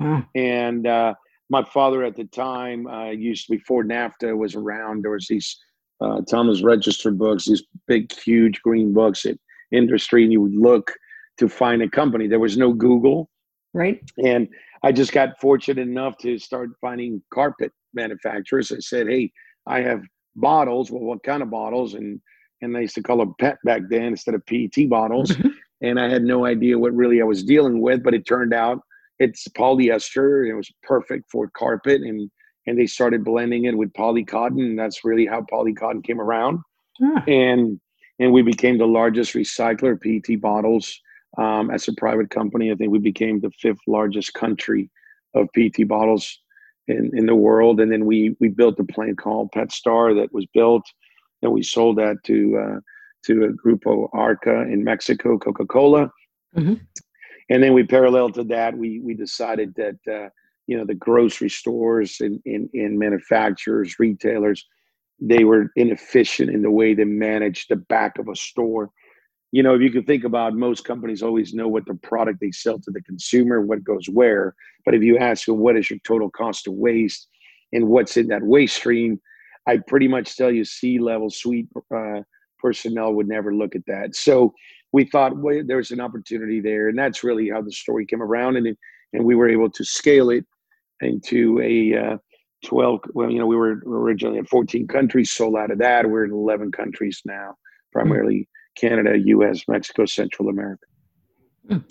Wow. 0.00 0.24
And 0.34 0.86
uh, 0.86 1.14
my 1.52 1.62
father 1.62 2.02
at 2.02 2.16
the 2.16 2.24
time 2.24 2.86
uh, 2.86 3.10
used 3.10 3.46
to 3.46 3.52
before 3.52 3.84
NAFTA 3.84 4.34
was 4.34 4.54
around. 4.54 5.04
There 5.04 5.10
was 5.10 5.28
these 5.28 5.54
uh, 6.00 6.22
Thomas 6.22 6.62
Register 6.62 7.10
books, 7.10 7.44
these 7.44 7.62
big, 7.86 8.10
huge 8.10 8.62
green 8.62 8.94
books 8.94 9.26
at 9.26 9.36
industry, 9.70 10.22
and 10.22 10.32
you 10.32 10.40
would 10.40 10.56
look 10.56 10.92
to 11.36 11.50
find 11.50 11.82
a 11.82 11.90
company. 11.90 12.26
There 12.26 12.40
was 12.40 12.56
no 12.56 12.72
Google, 12.72 13.28
right? 13.74 14.00
And 14.24 14.48
I 14.82 14.92
just 14.92 15.12
got 15.12 15.38
fortunate 15.42 15.86
enough 15.86 16.16
to 16.18 16.38
start 16.38 16.70
finding 16.80 17.22
carpet 17.32 17.70
manufacturers. 17.92 18.72
I 18.72 18.78
said, 18.78 19.08
"Hey, 19.08 19.30
I 19.66 19.82
have 19.82 20.02
bottles. 20.34 20.90
Well, 20.90 21.02
what 21.02 21.22
kind 21.22 21.42
of 21.42 21.50
bottles?" 21.50 21.92
And 21.92 22.18
and 22.62 22.74
they 22.74 22.82
used 22.82 22.94
to 22.94 23.02
call 23.02 23.18
them 23.18 23.34
PET 23.38 23.58
back 23.62 23.82
then 23.90 24.04
instead 24.04 24.34
of 24.34 24.46
PET 24.46 24.88
bottles. 24.88 25.36
and 25.82 26.00
I 26.00 26.08
had 26.08 26.22
no 26.22 26.46
idea 26.46 26.78
what 26.78 26.94
really 26.94 27.20
I 27.20 27.24
was 27.24 27.44
dealing 27.44 27.82
with, 27.82 28.02
but 28.02 28.14
it 28.14 28.24
turned 28.24 28.54
out 28.54 28.80
it's 29.22 29.46
polyester. 29.48 30.48
It 30.48 30.54
was 30.54 30.70
perfect 30.82 31.30
for 31.30 31.50
carpet, 31.56 32.02
and 32.02 32.30
and 32.66 32.78
they 32.78 32.86
started 32.86 33.24
blending 33.24 33.64
it 33.64 33.76
with 33.76 33.92
poly 33.94 34.24
cotton, 34.24 34.60
and 34.60 34.78
that's 34.78 35.04
really 35.04 35.26
how 35.26 35.42
poly 35.42 35.74
cotton 35.74 36.02
came 36.02 36.20
around. 36.20 36.60
Huh. 37.00 37.22
And 37.26 37.80
and 38.18 38.32
we 38.32 38.42
became 38.42 38.78
the 38.78 38.86
largest 38.86 39.34
recycler 39.34 39.92
of 39.92 40.00
PET 40.00 40.40
bottles 40.40 41.00
um, 41.38 41.70
as 41.70 41.88
a 41.88 41.94
private 41.94 42.30
company. 42.30 42.70
I 42.70 42.74
think 42.74 42.92
we 42.92 42.98
became 42.98 43.40
the 43.40 43.50
fifth 43.60 43.80
largest 43.86 44.34
country 44.34 44.90
of 45.34 45.48
PET 45.54 45.88
bottles 45.88 46.38
in, 46.88 47.10
in 47.14 47.26
the 47.26 47.34
world. 47.34 47.80
And 47.80 47.90
then 47.90 48.04
we 48.04 48.36
we 48.40 48.48
built 48.48 48.78
a 48.78 48.84
plant 48.84 49.18
called 49.18 49.50
PetStar 49.52 50.14
that 50.20 50.32
was 50.32 50.46
built, 50.52 50.84
and 51.42 51.52
we 51.52 51.62
sold 51.62 51.98
that 51.98 52.16
to 52.24 52.58
uh, 52.58 52.80
to 53.26 53.44
a 53.44 53.52
Grupo 53.52 54.08
Arca 54.12 54.62
in 54.62 54.84
Mexico, 54.84 55.38
Coca 55.38 55.64
Cola. 55.66 56.10
Mm-hmm. 56.56 56.74
And 57.52 57.62
then 57.62 57.74
we 57.74 57.82
parallel 57.84 58.30
to 58.30 58.44
that, 58.44 58.78
we 58.78 59.00
we 59.00 59.12
decided 59.12 59.74
that 59.74 59.98
uh, 60.10 60.30
you 60.66 60.74
know 60.78 60.86
the 60.86 60.94
grocery 60.94 61.50
stores 61.50 62.16
and, 62.20 62.40
and, 62.46 62.70
and 62.72 62.98
manufacturers, 62.98 63.98
retailers, 63.98 64.66
they 65.20 65.44
were 65.44 65.70
inefficient 65.76 66.48
in 66.48 66.62
the 66.62 66.70
way 66.70 66.94
they 66.94 67.04
managed 67.04 67.66
the 67.68 67.76
back 67.76 68.18
of 68.18 68.28
a 68.28 68.34
store. 68.34 68.88
You 69.50 69.62
know, 69.62 69.74
if 69.74 69.82
you 69.82 69.90
can 69.90 70.04
think 70.04 70.24
about 70.24 70.54
most 70.54 70.86
companies 70.86 71.22
always 71.22 71.52
know 71.52 71.68
what 71.68 71.84
the 71.84 71.92
product 71.92 72.38
they 72.40 72.52
sell 72.52 72.78
to 72.78 72.90
the 72.90 73.02
consumer, 73.02 73.60
what 73.60 73.84
goes 73.84 74.06
where. 74.08 74.54
But 74.86 74.94
if 74.94 75.02
you 75.02 75.18
ask 75.18 75.44
them 75.44 75.58
what 75.58 75.76
is 75.76 75.90
your 75.90 75.98
total 76.06 76.30
cost 76.30 76.66
of 76.66 76.72
waste 76.72 77.28
and 77.70 77.88
what's 77.88 78.16
in 78.16 78.28
that 78.28 78.42
waste 78.42 78.76
stream, 78.76 79.20
I 79.66 79.76
pretty 79.76 80.08
much 80.08 80.38
tell 80.38 80.50
you 80.50 80.64
C-level 80.64 81.28
suite 81.28 81.68
uh, 81.94 82.22
personnel 82.58 83.12
would 83.12 83.28
never 83.28 83.54
look 83.54 83.76
at 83.76 83.84
that. 83.88 84.16
So 84.16 84.54
we 84.92 85.04
thought 85.04 85.36
well, 85.36 85.62
there's 85.66 85.90
an 85.90 86.00
opportunity 86.00 86.60
there, 86.60 86.88
and 86.88 86.98
that's 86.98 87.24
really 87.24 87.48
how 87.50 87.62
the 87.62 87.72
story 87.72 88.06
came 88.06 88.22
around, 88.22 88.56
and 88.56 88.76
and 89.12 89.24
we 89.24 89.34
were 89.34 89.48
able 89.48 89.70
to 89.70 89.84
scale 89.84 90.30
it 90.30 90.44
into 91.00 91.60
a 91.60 91.96
uh, 91.96 92.16
12. 92.64 93.00
Well, 93.14 93.30
you 93.30 93.38
know, 93.38 93.46
we 93.46 93.56
were 93.56 93.82
originally 93.86 94.38
in 94.38 94.46
14 94.46 94.86
countries, 94.86 95.30
sold 95.30 95.56
out 95.56 95.70
of 95.70 95.78
that. 95.78 96.08
We're 96.08 96.24
in 96.24 96.32
11 96.32 96.72
countries 96.72 97.20
now, 97.24 97.54
primarily 97.92 98.48
Canada, 98.76 99.18
U.S., 99.18 99.62
Mexico, 99.68 100.06
Central 100.06 100.48
America. 100.48 100.84
Mm. 101.68 101.84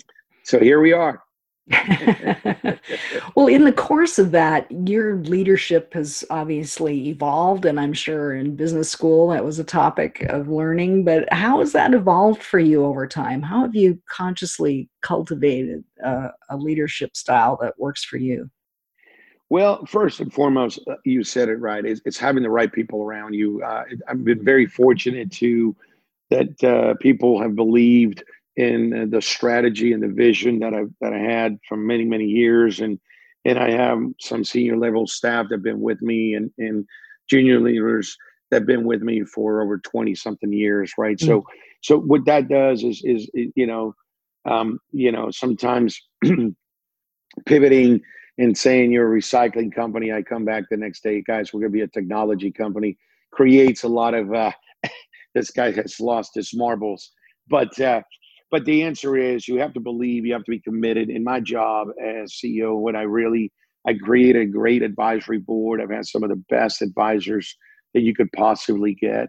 So 0.44 0.58
here 0.58 0.80
we 0.80 0.92
are. 0.92 1.22
well, 3.36 3.46
in 3.46 3.64
the 3.64 3.74
course 3.76 4.18
of 4.18 4.32
that, 4.32 4.66
your 4.88 5.16
leadership 5.18 5.94
has 5.94 6.24
obviously 6.28 7.08
evolved, 7.08 7.64
and 7.64 7.78
I'm 7.78 7.92
sure 7.92 8.34
in 8.34 8.56
business 8.56 8.90
school 8.90 9.28
that 9.28 9.44
was 9.44 9.58
a 9.58 9.64
topic 9.64 10.22
of 10.28 10.48
learning. 10.48 11.04
But 11.04 11.32
how 11.32 11.60
has 11.60 11.72
that 11.72 11.94
evolved 11.94 12.42
for 12.42 12.58
you 12.58 12.84
over 12.84 13.06
time? 13.06 13.42
How 13.42 13.62
have 13.62 13.76
you 13.76 14.00
consciously 14.08 14.88
cultivated 15.02 15.84
a, 16.04 16.30
a 16.50 16.56
leadership 16.56 17.16
style 17.16 17.56
that 17.62 17.78
works 17.78 18.04
for 18.04 18.16
you? 18.16 18.50
Well, 19.48 19.84
first 19.86 20.20
and 20.20 20.32
foremost, 20.32 20.80
uh, 20.88 20.96
you 21.04 21.22
said 21.22 21.48
it 21.48 21.56
right. 21.56 21.84
It's, 21.84 22.00
it's 22.04 22.18
having 22.18 22.42
the 22.42 22.50
right 22.50 22.72
people 22.72 23.02
around 23.02 23.34
you. 23.34 23.62
Uh, 23.62 23.84
I've 24.08 24.24
been 24.24 24.42
very 24.42 24.66
fortunate 24.66 25.30
to 25.32 25.76
that 26.30 26.64
uh, 26.64 26.94
people 26.94 27.40
have 27.40 27.54
believed 27.54 28.24
in 28.56 29.10
the 29.10 29.22
strategy 29.22 29.92
and 29.92 30.02
the 30.02 30.08
vision 30.08 30.58
that 30.60 30.74
I 30.74 30.82
that 31.00 31.12
I 31.12 31.18
had 31.18 31.58
from 31.68 31.86
many 31.86 32.04
many 32.04 32.24
years, 32.24 32.80
and 32.80 32.98
and 33.44 33.58
I 33.58 33.70
have 33.70 33.98
some 34.20 34.44
senior 34.44 34.76
level 34.76 35.06
staff 35.06 35.46
that've 35.48 35.62
been 35.62 35.80
with 35.80 36.02
me, 36.02 36.34
and 36.34 36.50
and 36.58 36.86
junior 37.30 37.60
leaders 37.60 38.16
that've 38.50 38.66
been 38.66 38.84
with 38.84 39.02
me 39.02 39.22
for 39.24 39.62
over 39.62 39.78
twenty 39.78 40.14
something 40.14 40.52
years, 40.52 40.92
right? 40.98 41.16
Mm-hmm. 41.16 41.26
So 41.26 41.44
so 41.82 41.98
what 41.98 42.26
that 42.26 42.48
does 42.48 42.84
is 42.84 43.02
is 43.04 43.30
you 43.34 43.66
know 43.66 43.94
um, 44.44 44.78
you 44.90 45.12
know 45.12 45.30
sometimes 45.30 45.98
pivoting 47.46 48.02
and 48.38 48.56
saying 48.56 48.92
you're 48.92 49.14
a 49.14 49.20
recycling 49.20 49.74
company, 49.74 50.12
I 50.12 50.22
come 50.22 50.44
back 50.44 50.64
the 50.70 50.76
next 50.76 51.02
day, 51.02 51.22
guys, 51.22 51.52
we're 51.52 51.60
going 51.60 51.72
to 51.72 51.76
be 51.76 51.82
a 51.82 51.88
technology 51.88 52.50
company, 52.50 52.96
creates 53.30 53.82
a 53.82 53.88
lot 53.88 54.14
of 54.14 54.32
uh, 54.32 54.52
this 55.34 55.50
guy 55.50 55.70
has 55.72 55.98
lost 56.00 56.34
his 56.34 56.52
marbles, 56.54 57.12
but. 57.48 57.80
Uh, 57.80 58.02
but 58.52 58.64
the 58.66 58.82
answer 58.82 59.16
is 59.16 59.48
you 59.48 59.56
have 59.56 59.72
to 59.72 59.80
believe, 59.80 60.24
you 60.24 60.34
have 60.34 60.44
to 60.44 60.50
be 60.50 60.60
committed. 60.60 61.10
In 61.10 61.24
my 61.24 61.40
job 61.40 61.88
as 62.00 62.34
CEO, 62.34 62.78
when 62.78 62.94
I 62.94 63.02
really 63.02 63.50
I 63.86 63.94
created 63.94 64.42
a 64.42 64.46
great 64.46 64.82
advisory 64.82 65.38
board. 65.38 65.80
I've 65.80 65.90
had 65.90 66.06
some 66.06 66.22
of 66.22 66.30
the 66.30 66.42
best 66.48 66.82
advisors 66.82 67.56
that 67.94 68.02
you 68.02 68.14
could 68.14 68.30
possibly 68.32 68.94
get. 68.94 69.28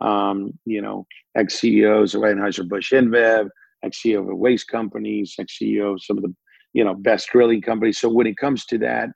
Um, 0.00 0.52
you 0.64 0.80
know, 0.80 1.06
ex 1.36 1.60
CEOs 1.60 2.14
of 2.14 2.22
Anheuser-Busch 2.22 2.92
InBev, 2.92 3.50
ex 3.84 4.00
CEO 4.02 4.20
of 4.20 4.38
waste 4.38 4.68
companies, 4.68 5.34
ex 5.38 5.58
CEO 5.60 5.94
of 5.94 6.02
some 6.02 6.16
of 6.16 6.22
the, 6.22 6.34
you 6.72 6.84
know, 6.84 6.94
best 6.94 7.28
drilling 7.28 7.60
companies. 7.60 7.98
So 7.98 8.08
when 8.08 8.26
it 8.26 8.38
comes 8.38 8.64
to 8.66 8.78
that, 8.78 9.10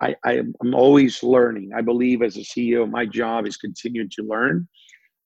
I, 0.00 0.14
I, 0.24 0.34
am 0.34 0.74
always 0.74 1.22
learning. 1.22 1.72
I 1.76 1.80
believe 1.80 2.22
as 2.22 2.36
a 2.36 2.40
CEO, 2.40 2.88
my 2.88 3.04
job 3.04 3.46
is 3.46 3.56
continuing 3.56 4.08
to 4.16 4.22
learn. 4.22 4.68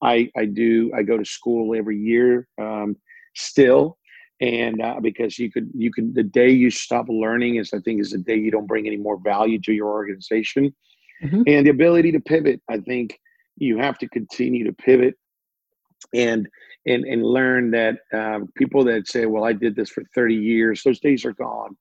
I, 0.02 0.30
I 0.36 0.46
do, 0.46 0.90
I 0.96 1.02
go 1.02 1.18
to 1.18 1.24
school 1.24 1.76
every 1.76 1.98
year. 1.98 2.48
Um, 2.60 2.96
still 3.34 3.98
and 4.40 4.82
uh, 4.82 4.98
because 5.00 5.38
you 5.38 5.50
could 5.50 5.70
you 5.74 5.92
could 5.92 6.14
the 6.14 6.22
day 6.22 6.50
you 6.50 6.70
stop 6.70 7.06
learning 7.08 7.56
is 7.56 7.72
i 7.72 7.78
think 7.80 8.00
is 8.00 8.10
the 8.10 8.18
day 8.18 8.36
you 8.36 8.50
don't 8.50 8.66
bring 8.66 8.86
any 8.86 8.96
more 8.96 9.18
value 9.18 9.60
to 9.60 9.72
your 9.72 9.88
organization. 9.88 10.74
Mm-hmm. 11.22 11.42
and 11.46 11.64
the 11.64 11.70
ability 11.70 12.10
to 12.12 12.20
pivot 12.20 12.60
i 12.68 12.78
think 12.78 13.18
you 13.56 13.78
have 13.78 13.98
to 13.98 14.08
continue 14.08 14.64
to 14.64 14.72
pivot 14.72 15.14
and 16.12 16.48
and 16.86 17.04
and 17.04 17.24
learn 17.24 17.70
that 17.70 17.98
uh, 18.12 18.40
people 18.56 18.84
that 18.84 19.06
say 19.06 19.26
well 19.26 19.44
i 19.44 19.52
did 19.52 19.76
this 19.76 19.90
for 19.90 20.02
30 20.14 20.34
years 20.34 20.82
those 20.82 21.00
days 21.00 21.24
are 21.24 21.32
gone. 21.32 21.76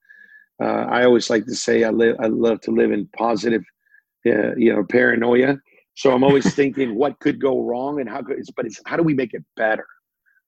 Uh, 0.62 0.86
i 0.90 1.04
always 1.04 1.30
like 1.32 1.46
to 1.46 1.56
say 1.56 1.84
i 1.84 1.90
live 1.90 2.16
i 2.20 2.28
love 2.28 2.62
to 2.62 2.72
live 2.72 2.92
in 2.92 3.08
positive 3.18 3.64
uh, 4.28 4.56
you 4.56 4.72
know 4.74 4.84
paranoia. 4.84 5.58
So 5.96 6.14
i'm 6.14 6.24
always 6.24 6.54
thinking 6.54 6.96
what 6.96 7.20
could 7.20 7.42
go 7.42 7.64
wrong 7.64 8.00
and 8.00 8.08
how 8.08 8.22
could 8.22 8.38
but 8.56 8.68
it's 8.68 8.80
how 8.86 8.98
do 8.98 9.04
we 9.04 9.16
make 9.16 9.34
it 9.34 9.44
better 9.58 9.88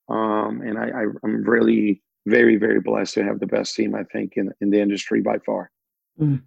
um, 0.10 0.62
and 0.62 0.78
I, 0.78 0.90
I, 0.90 1.04
am 1.24 1.44
really 1.44 2.02
very, 2.26 2.58
very 2.58 2.80
blessed 2.80 3.16
to 3.16 3.24
have 3.24 3.40
the 3.40 3.48
best 3.48 3.76
team, 3.76 3.96
I 3.96 4.04
think, 4.04 4.34
in, 4.36 4.52
in 4.62 4.70
the 4.70 4.80
industry 4.80 5.22
by 5.22 5.38
far. 5.46 5.72
Mm. 6.20 6.42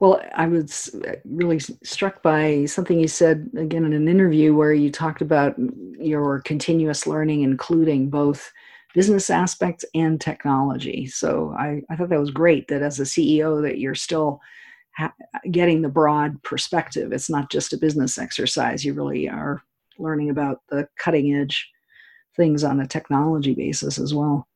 Well, 0.00 0.22
I 0.34 0.46
was 0.46 0.94
really 1.24 1.60
struck 1.60 2.22
by 2.22 2.66
something 2.66 2.98
you 2.98 3.08
said 3.08 3.50
again 3.56 3.84
in 3.84 3.92
an 3.94 4.08
interview 4.08 4.54
where 4.54 4.72
you 4.72 4.90
talked 4.90 5.22
about 5.22 5.56
your 5.98 6.40
continuous 6.40 7.06
learning, 7.06 7.42
including 7.42 8.10
both 8.10 8.52
business 8.94 9.30
aspects 9.30 9.84
and 9.94 10.20
technology. 10.20 11.06
So 11.06 11.54
I, 11.58 11.82
I 11.88 11.96
thought 11.96 12.10
that 12.10 12.20
was 12.20 12.30
great 12.30 12.68
that 12.68 12.82
as 12.82 13.00
a 13.00 13.04
CEO 13.04 13.62
that 13.62 13.78
you're 13.78 13.94
still 13.94 14.40
ha- 14.96 15.14
getting 15.50 15.82
the 15.82 15.88
broad 15.88 16.42
perspective. 16.42 17.12
It's 17.12 17.30
not 17.30 17.50
just 17.50 17.72
a 17.72 17.78
business 17.78 18.18
exercise. 18.18 18.84
You 18.84 18.92
really 18.92 19.28
are 19.28 19.62
learning 19.98 20.30
about 20.30 20.62
the 20.68 20.88
cutting 20.98 21.34
edge 21.34 21.68
things 22.38 22.64
on 22.64 22.80
a 22.80 22.86
technology 22.86 23.54
basis 23.54 23.98
as 23.98 24.14
well. 24.14 24.48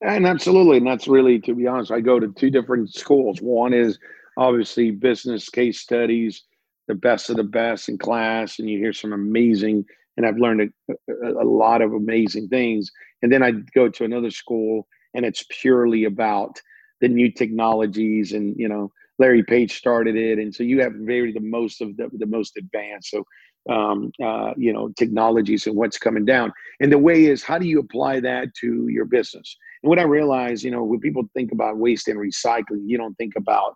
And 0.00 0.26
absolutely, 0.26 0.78
and 0.78 0.86
that's 0.86 1.08
really, 1.08 1.38
to 1.40 1.54
be 1.54 1.66
honest, 1.66 1.90
I 1.90 2.00
go 2.00 2.18
to 2.18 2.28
two 2.28 2.50
different 2.50 2.94
schools. 2.94 3.40
One 3.42 3.74
is 3.74 3.98
obviously 4.38 4.90
business 4.90 5.48
case 5.48 5.80
studies, 5.80 6.44
the 6.86 6.94
best 6.94 7.28
of 7.28 7.36
the 7.36 7.44
best 7.44 7.88
in 7.88 7.98
class, 7.98 8.58
and 8.58 8.70
you 8.70 8.78
hear 8.78 8.92
some 8.92 9.12
amazing. 9.12 9.84
And 10.16 10.24
I've 10.24 10.38
learned 10.38 10.72
a, 10.90 10.94
a, 11.12 11.44
lot 11.44 11.82
of 11.82 11.92
amazing 11.92 12.48
things. 12.48 12.90
And 13.22 13.30
then 13.30 13.42
I 13.42 13.52
go 13.74 13.88
to 13.88 14.04
another 14.04 14.30
school, 14.30 14.86
and 15.14 15.24
it's 15.24 15.44
purely 15.50 16.04
about 16.04 16.60
the 17.00 17.08
new 17.08 17.30
technologies 17.30 18.32
and 18.32 18.54
you 18.56 18.68
know 18.68 18.90
Larry 19.18 19.42
Page 19.42 19.76
started 19.76 20.16
it, 20.16 20.38
and 20.38 20.54
so 20.54 20.62
you 20.62 20.80
have 20.82 20.92
very 20.94 21.32
the 21.32 21.40
most 21.40 21.80
of 21.80 21.96
the, 21.96 22.08
the 22.12 22.26
most 22.26 22.56
advanced. 22.56 23.10
So 23.10 23.24
um, 23.68 24.12
uh, 24.22 24.52
you 24.56 24.72
know 24.72 24.90
technologies 24.96 25.66
and 25.66 25.76
what's 25.76 25.98
coming 25.98 26.24
down. 26.24 26.52
And 26.80 26.92
the 26.92 26.98
way 26.98 27.26
is 27.26 27.42
how 27.42 27.58
do 27.58 27.66
you 27.66 27.80
apply 27.80 28.20
that 28.20 28.54
to 28.60 28.88
your 28.88 29.04
business? 29.04 29.56
And 29.82 29.88
what 29.88 29.98
I 29.98 30.04
realize, 30.04 30.64
you 30.64 30.70
know, 30.70 30.84
when 30.84 31.00
people 31.00 31.24
think 31.34 31.52
about 31.52 31.78
waste 31.78 32.08
and 32.08 32.18
recycling, 32.18 32.82
you 32.86 32.98
don't 32.98 33.14
think 33.14 33.34
about 33.36 33.74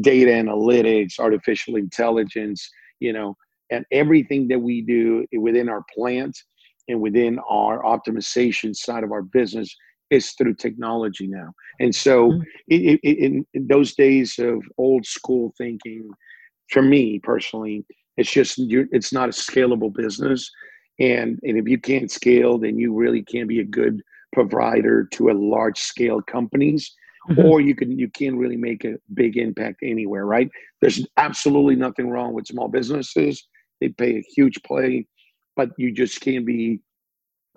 data 0.00 0.30
analytics, 0.30 1.18
artificial 1.18 1.76
intelligence, 1.76 2.68
you 3.00 3.12
know, 3.12 3.36
and 3.70 3.84
everything 3.90 4.48
that 4.48 4.58
we 4.58 4.82
do 4.82 5.26
within 5.38 5.68
our 5.68 5.84
plant 5.94 6.36
and 6.88 7.00
within 7.00 7.38
our 7.48 7.82
optimization 7.82 8.74
side 8.74 9.04
of 9.04 9.12
our 9.12 9.22
business 9.22 9.74
is 10.10 10.32
through 10.32 10.54
technology 10.54 11.26
now. 11.26 11.52
And 11.80 11.94
so, 11.94 12.30
mm-hmm. 12.30 12.42
it, 12.68 13.00
in, 13.02 13.46
in, 13.54 13.66
those 13.66 13.94
days 13.94 14.38
of 14.38 14.62
old 14.78 15.06
school 15.06 15.52
thinking, 15.56 16.08
for 16.70 16.82
me 16.82 17.18
personally, 17.18 17.84
it's 18.16 18.30
just 18.30 18.58
you. 18.58 18.88
it's 18.92 19.12
not 19.12 19.28
a 19.28 19.32
scalable 19.32 19.92
business, 19.92 20.50
and 20.98 21.38
and 21.42 21.58
if 21.58 21.68
you 21.68 21.78
can't 21.78 22.10
scale, 22.10 22.58
then 22.58 22.78
you 22.78 22.94
really 22.94 23.22
can't 23.22 23.48
be 23.48 23.60
a 23.60 23.64
good 23.64 24.00
provider 24.32 25.08
to 25.12 25.30
a 25.30 25.32
large 25.32 25.78
scale 25.78 26.20
companies. 26.22 26.92
Mm-hmm. 27.30 27.46
Or 27.46 27.60
you 27.60 27.74
can 27.74 27.98
you 27.98 28.10
can 28.10 28.36
really 28.36 28.56
make 28.56 28.84
a 28.84 28.96
big 29.14 29.38
impact 29.38 29.80
anywhere, 29.82 30.26
right? 30.26 30.50
There's 30.82 31.06
absolutely 31.16 31.74
nothing 31.74 32.10
wrong 32.10 32.34
with 32.34 32.46
small 32.46 32.68
businesses. 32.68 33.46
They 33.80 33.88
pay 33.88 34.18
a 34.18 34.24
huge 34.36 34.62
play, 34.62 35.06
but 35.56 35.70
you 35.78 35.90
just 35.90 36.20
can't 36.20 36.44
be 36.44 36.80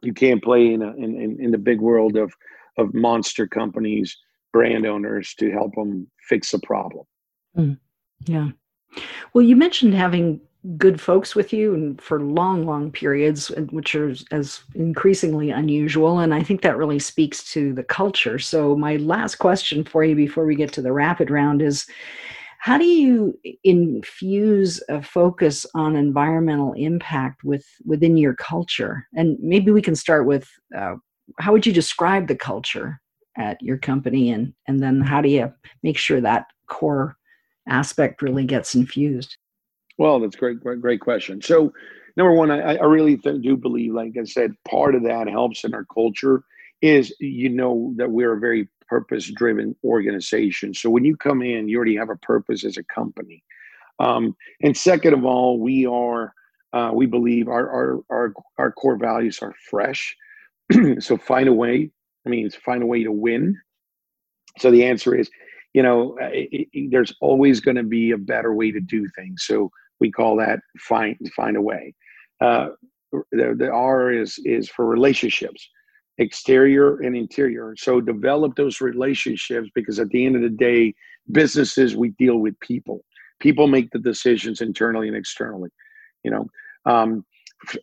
you 0.04 0.14
can't 0.14 0.44
play 0.44 0.74
in, 0.74 0.82
a, 0.82 0.92
in, 0.96 1.20
in, 1.20 1.38
in 1.40 1.52
the 1.52 1.58
big 1.58 1.82
world 1.82 2.16
of 2.16 2.34
of 2.78 2.94
monster 2.94 3.46
companies, 3.46 4.16
brand 4.54 4.86
owners 4.86 5.34
to 5.40 5.52
help 5.52 5.76
them 5.76 6.08
fix 6.30 6.54
a 6.54 6.60
problem. 6.60 7.06
Mm, 7.58 7.78
yeah. 8.26 8.50
Well, 9.34 9.44
you 9.44 9.56
mentioned 9.56 9.94
having 9.94 10.40
good 10.78 11.00
folks 11.00 11.36
with 11.36 11.54
you 11.54 11.74
and 11.74 12.02
for 12.02 12.22
long, 12.22 12.66
long 12.66 12.92
periods, 12.92 13.50
which 13.70 13.96
are 13.96 14.14
as 14.32 14.62
increasingly 14.76 15.50
unusual. 15.50 16.20
And 16.20 16.34
I 16.34 16.44
think 16.44 16.62
that 16.62 16.78
really 16.78 17.00
speaks 17.00 17.44
to 17.52 17.74
the 17.74 17.84
culture. 17.84 18.40
So, 18.40 18.76
my 18.76 18.98
last 18.98 19.36
question 19.36 19.84
for 19.84 20.04
you 20.04 20.16
before 20.16 20.46
we 20.46 20.56
get 20.56 20.74
to 20.74 20.82
the 20.82 20.92
rapid 20.92 21.30
round 21.30 21.62
is 21.62 21.86
how 22.60 22.78
do 22.78 22.86
you 22.86 23.38
infuse 23.64 24.82
a 24.90 25.02
focus 25.02 25.66
on 25.76 25.96
environmental 25.96 26.74
impact 26.74 27.44
with 27.44 27.66
within 27.86 28.18
your 28.18 28.34
culture? 28.34 29.08
And 29.16 29.38
maybe 29.40 29.72
we 29.72 29.82
can 29.82 29.96
start 29.96 30.26
with 30.26 30.50
uh, 30.76 30.96
how 31.40 31.52
would 31.52 31.66
you 31.66 31.74
describe 31.74 32.28
the 32.28 32.36
culture 32.36 33.00
at 33.38 33.62
your 33.62 33.78
company, 33.78 34.32
and 34.32 34.54
and 34.68 34.82
then 34.82 35.02
how 35.02 35.22
do 35.22 35.30
you 35.30 35.54
make 35.84 35.98
sure 35.98 36.20
that 36.20 36.48
core 36.68 37.16
aspect 37.70 38.22
really 38.22 38.46
gets 38.46 38.74
infused? 38.76 39.38
Well, 39.98 40.20
that's 40.20 40.36
great, 40.36 40.60
great, 40.60 40.82
great 40.82 41.02
question. 41.02 41.42
So, 41.42 41.74
number 42.16 42.34
one, 42.34 42.52
I, 42.52 42.76
I 42.76 42.86
really 42.86 43.18
th- 43.18 43.42
do 43.42 43.58
believe, 43.58 43.94
like 43.94 44.14
I 44.20 44.24
said, 44.26 44.54
part 44.68 44.96
of 44.96 45.04
that 45.04 45.28
helps 45.28 45.64
in 45.64 45.74
our 45.74 45.86
culture 45.86 46.44
is 46.82 47.14
you 47.20 47.50
know 47.50 47.94
that 47.98 48.12
we're 48.12 48.34
a 48.34 48.40
very 48.40 48.68
purpose 48.88 49.30
driven 49.32 49.76
organization. 49.84 50.74
So 50.74 50.90
when 50.90 51.04
you 51.04 51.18
come 51.18 51.42
in, 51.42 51.68
you 51.68 51.78
already 51.78 51.96
have 51.98 52.10
a 52.10 52.16
purpose 52.18 52.64
as 52.64 52.78
a 52.78 52.84
company. 52.84 53.44
Um, 54.00 54.36
and 54.62 54.76
second 54.78 55.14
of 55.14 55.26
all, 55.26 55.60
we 55.60 55.86
are, 55.86 56.34
uh, 56.74 56.92
we 56.94 57.06
believe 57.06 57.48
our, 57.48 57.70
our, 57.70 58.00
our, 58.10 58.34
our 58.58 58.72
core 58.72 58.98
values 58.98 59.40
are 59.42 59.54
fresh. 59.70 60.16
so 61.00 61.18
find 61.18 61.50
a 61.50 61.54
way, 61.54 61.92
I 62.26 62.30
mean, 62.30 62.50
find 62.52 62.84
a 62.84 62.88
way 62.88 63.04
to 63.04 63.12
win. 63.12 63.58
So 64.60 64.72
the 64.72 64.86
answer 64.86 65.16
is, 65.16 65.30
you 65.74 65.84
know, 65.84 66.18
it, 66.22 66.68
it, 66.74 66.92
there's 66.92 67.14
always 67.22 67.60
going 67.60 67.78
to 67.78 67.84
be 67.84 68.12
a 68.12 68.18
better 68.18 68.54
way 68.54 68.72
to 68.72 68.80
do 68.80 69.08
things. 69.16 69.44
So 69.46 69.72
we 70.00 70.12
call 70.12 70.38
that 70.38 70.60
find, 70.80 71.16
find 71.36 71.58
a 71.58 71.62
way. 71.62 71.94
Uh, 72.42 72.70
the, 73.32 73.56
the 73.58 73.70
R 73.70 74.12
is, 74.12 74.40
is 74.44 74.70
for 74.70 74.86
relationships 74.86 75.70
exterior 76.18 76.98
and 76.98 77.16
interior. 77.16 77.76
So 77.78 78.02
develop 78.02 78.56
those 78.56 78.82
relationships 78.82 79.70
because 79.76 80.00
at 80.00 80.10
the 80.10 80.26
end 80.26 80.36
of 80.36 80.42
the 80.42 80.50
day, 80.50 80.94
businesses 81.32 81.96
we 81.96 82.10
deal 82.18 82.38
with 82.38 82.60
people. 82.60 83.04
People 83.40 83.68
make 83.68 83.92
the 83.92 84.00
decisions 84.00 84.62
internally 84.62 85.08
and 85.08 85.18
externally. 85.18 85.70
You 86.24 86.32
know, 86.32 86.48
um, 86.86 87.26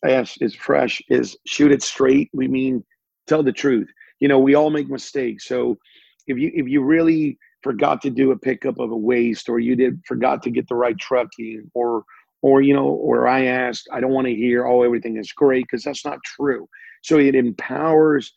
S 0.05 0.37
is 0.41 0.55
fresh 0.55 1.01
is 1.09 1.37
shoot 1.47 1.73
it 1.73 1.83
straight. 1.83 2.31
We 2.33 2.49
mean 2.49 2.85
tell 3.27 3.43
the 3.43 3.53
truth. 3.53 3.89
You 4.21 4.29
know, 4.29 4.39
we 4.39 4.55
all 4.55 4.71
make 4.71 4.89
mistakes. 4.89 5.47
So 5.47 5.79
if 6.27 6.39
you 6.39 6.51
if 6.55 6.69
you 6.69 6.83
really 6.83 7.39
forgot 7.65 8.01
to 8.03 8.11
do 8.11 8.31
a 8.31 8.39
pickup 8.39 8.79
of 8.79 8.93
a 8.93 8.97
waste 8.97 9.49
or 9.49 9.59
you 9.59 9.75
did 9.75 10.01
forgot 10.07 10.43
to 10.45 10.51
get 10.51 10.69
the 10.69 10.77
right 10.77 10.99
trucking 10.99 11.69
or 11.75 12.05
or 12.43 12.63
you 12.63 12.73
know 12.73 12.87
or 12.87 13.27
i 13.27 13.47
asked 13.47 13.89
i 13.91 13.99
don't 13.99 14.13
want 14.13 14.27
to 14.27 14.35
hear 14.35 14.67
oh 14.67 14.83
everything 14.83 15.17
is 15.17 15.33
great 15.33 15.65
because 15.65 15.83
that's 15.83 16.05
not 16.05 16.19
true 16.23 16.69
so 17.05 17.19
it 17.19 17.35
empowers 17.35 18.33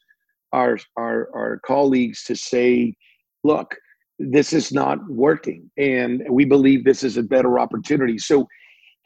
our, 0.52 0.78
our, 0.98 1.30
our 1.34 1.60
colleagues 1.66 2.24
to 2.26 2.36
say, 2.36 2.96
look, 3.44 3.76
this 4.20 4.52
is 4.52 4.74
not 4.74 5.00
working. 5.10 5.72
And 5.78 6.24
we 6.30 6.44
believe 6.44 6.84
this 6.84 7.04
is 7.04 7.16
a 7.16 7.24
better 7.24 7.60
opportunity. 7.60 8.18
So 8.18 8.48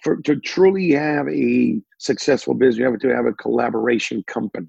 for 0.01 0.17
to 0.23 0.37
truly 0.37 0.91
have 0.91 1.27
a 1.27 1.79
successful 1.99 2.55
business, 2.55 2.79
you 2.79 2.85
have 2.85 2.99
to 2.99 3.15
have 3.15 3.27
a 3.27 3.33
collaboration 3.33 4.23
company. 4.25 4.67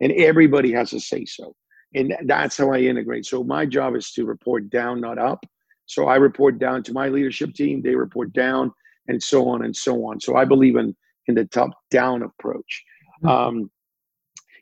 And 0.00 0.10
everybody 0.12 0.72
has 0.72 0.90
to 0.90 0.98
say 0.98 1.24
so. 1.24 1.54
And 1.94 2.16
that's 2.24 2.56
how 2.56 2.72
I 2.72 2.78
integrate. 2.78 3.26
So 3.26 3.44
my 3.44 3.66
job 3.66 3.96
is 3.96 4.12
to 4.12 4.24
report 4.24 4.70
down, 4.70 5.00
not 5.00 5.18
up. 5.18 5.44
So 5.86 6.06
I 6.06 6.16
report 6.16 6.58
down 6.58 6.82
to 6.84 6.92
my 6.92 7.08
leadership 7.08 7.54
team, 7.54 7.82
they 7.82 7.94
report 7.94 8.32
down, 8.32 8.72
and 9.08 9.22
so 9.22 9.48
on 9.48 9.64
and 9.64 9.74
so 9.74 10.06
on. 10.06 10.20
So 10.20 10.36
I 10.36 10.44
believe 10.44 10.76
in 10.76 10.94
in 11.28 11.34
the 11.34 11.44
top 11.44 11.70
down 11.90 12.22
approach. 12.22 12.84
Mm-hmm. 13.22 13.28
Um, 13.28 13.70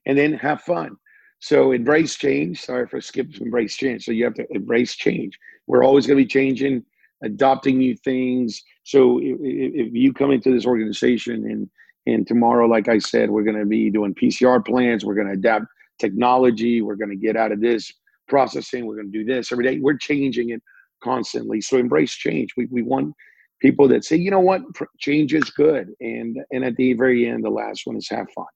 and 0.07 0.19
then 0.19 0.33
have 0.35 0.63
fun. 0.63 0.97
So 1.41 1.73
embrace 1.73 2.17
change. 2.17 2.61
Sorry 2.61 2.87
for 2.87 3.01
skipping 3.01 3.41
embrace 3.41 3.77
change. 3.77 4.05
So 4.05 4.13
you 4.13 4.25
have 4.25 4.35
to 4.35 4.47
embrace 4.51 4.95
change. 4.95 5.39
We're 5.67 5.85
always 5.85 6.07
going 6.07 6.19
to 6.19 6.25
be 6.25 6.29
changing, 6.29 6.85
adopting 7.23 7.79
new 7.79 7.97
things. 7.97 8.63
So 8.85 9.19
if, 9.23 9.39
if 9.41 9.95
you 9.95 10.13
come 10.13 10.31
into 10.31 10.53
this 10.53 10.67
organization 10.67 11.45
and 11.51 11.71
and 12.07 12.27
tomorrow, 12.27 12.67
like 12.67 12.89
I 12.89 12.99
said, 12.99 13.31
we're 13.31 13.45
going 13.45 13.59
to 13.59 13.67
be 13.67 13.91
doing 13.91 14.15
PCR 14.15 14.65
plans. 14.65 15.05
We're 15.05 15.15
going 15.15 15.27
to 15.27 15.35
adapt 15.35 15.67
technology. 16.01 16.83
We're 16.83 16.97
going 16.97 17.11
to 17.11 17.17
get 17.17 17.37
out 17.37 17.53
of 17.53 17.61
this 17.61 17.93
processing. 18.29 18.87
We're 18.87 18.97
going 18.97 19.13
to 19.13 19.19
do 19.19 19.25
this 19.25 19.53
every 19.53 19.65
day. 19.65 19.79
We're 19.79 19.99
changing 19.99 20.51
it 20.51 20.63
constantly. 21.03 21.61
So 21.61 21.77
embrace 21.77 22.15
change. 22.15 22.51
We 22.57 22.67
we 22.67 22.83
want 22.83 23.15
people 23.61 23.87
that 23.89 24.05
say, 24.05 24.17
you 24.17 24.31
know 24.31 24.41
what, 24.41 24.63
change 24.99 25.35
is 25.35 25.45
good. 25.51 25.91
And 26.01 26.39
and 26.51 26.65
at 26.65 26.77
the 26.77 26.95
very 26.95 27.29
end, 27.29 27.45
the 27.45 27.51
last 27.51 27.83
one 27.85 27.97
is 27.97 28.09
have 28.11 28.27
fun. 28.35 28.47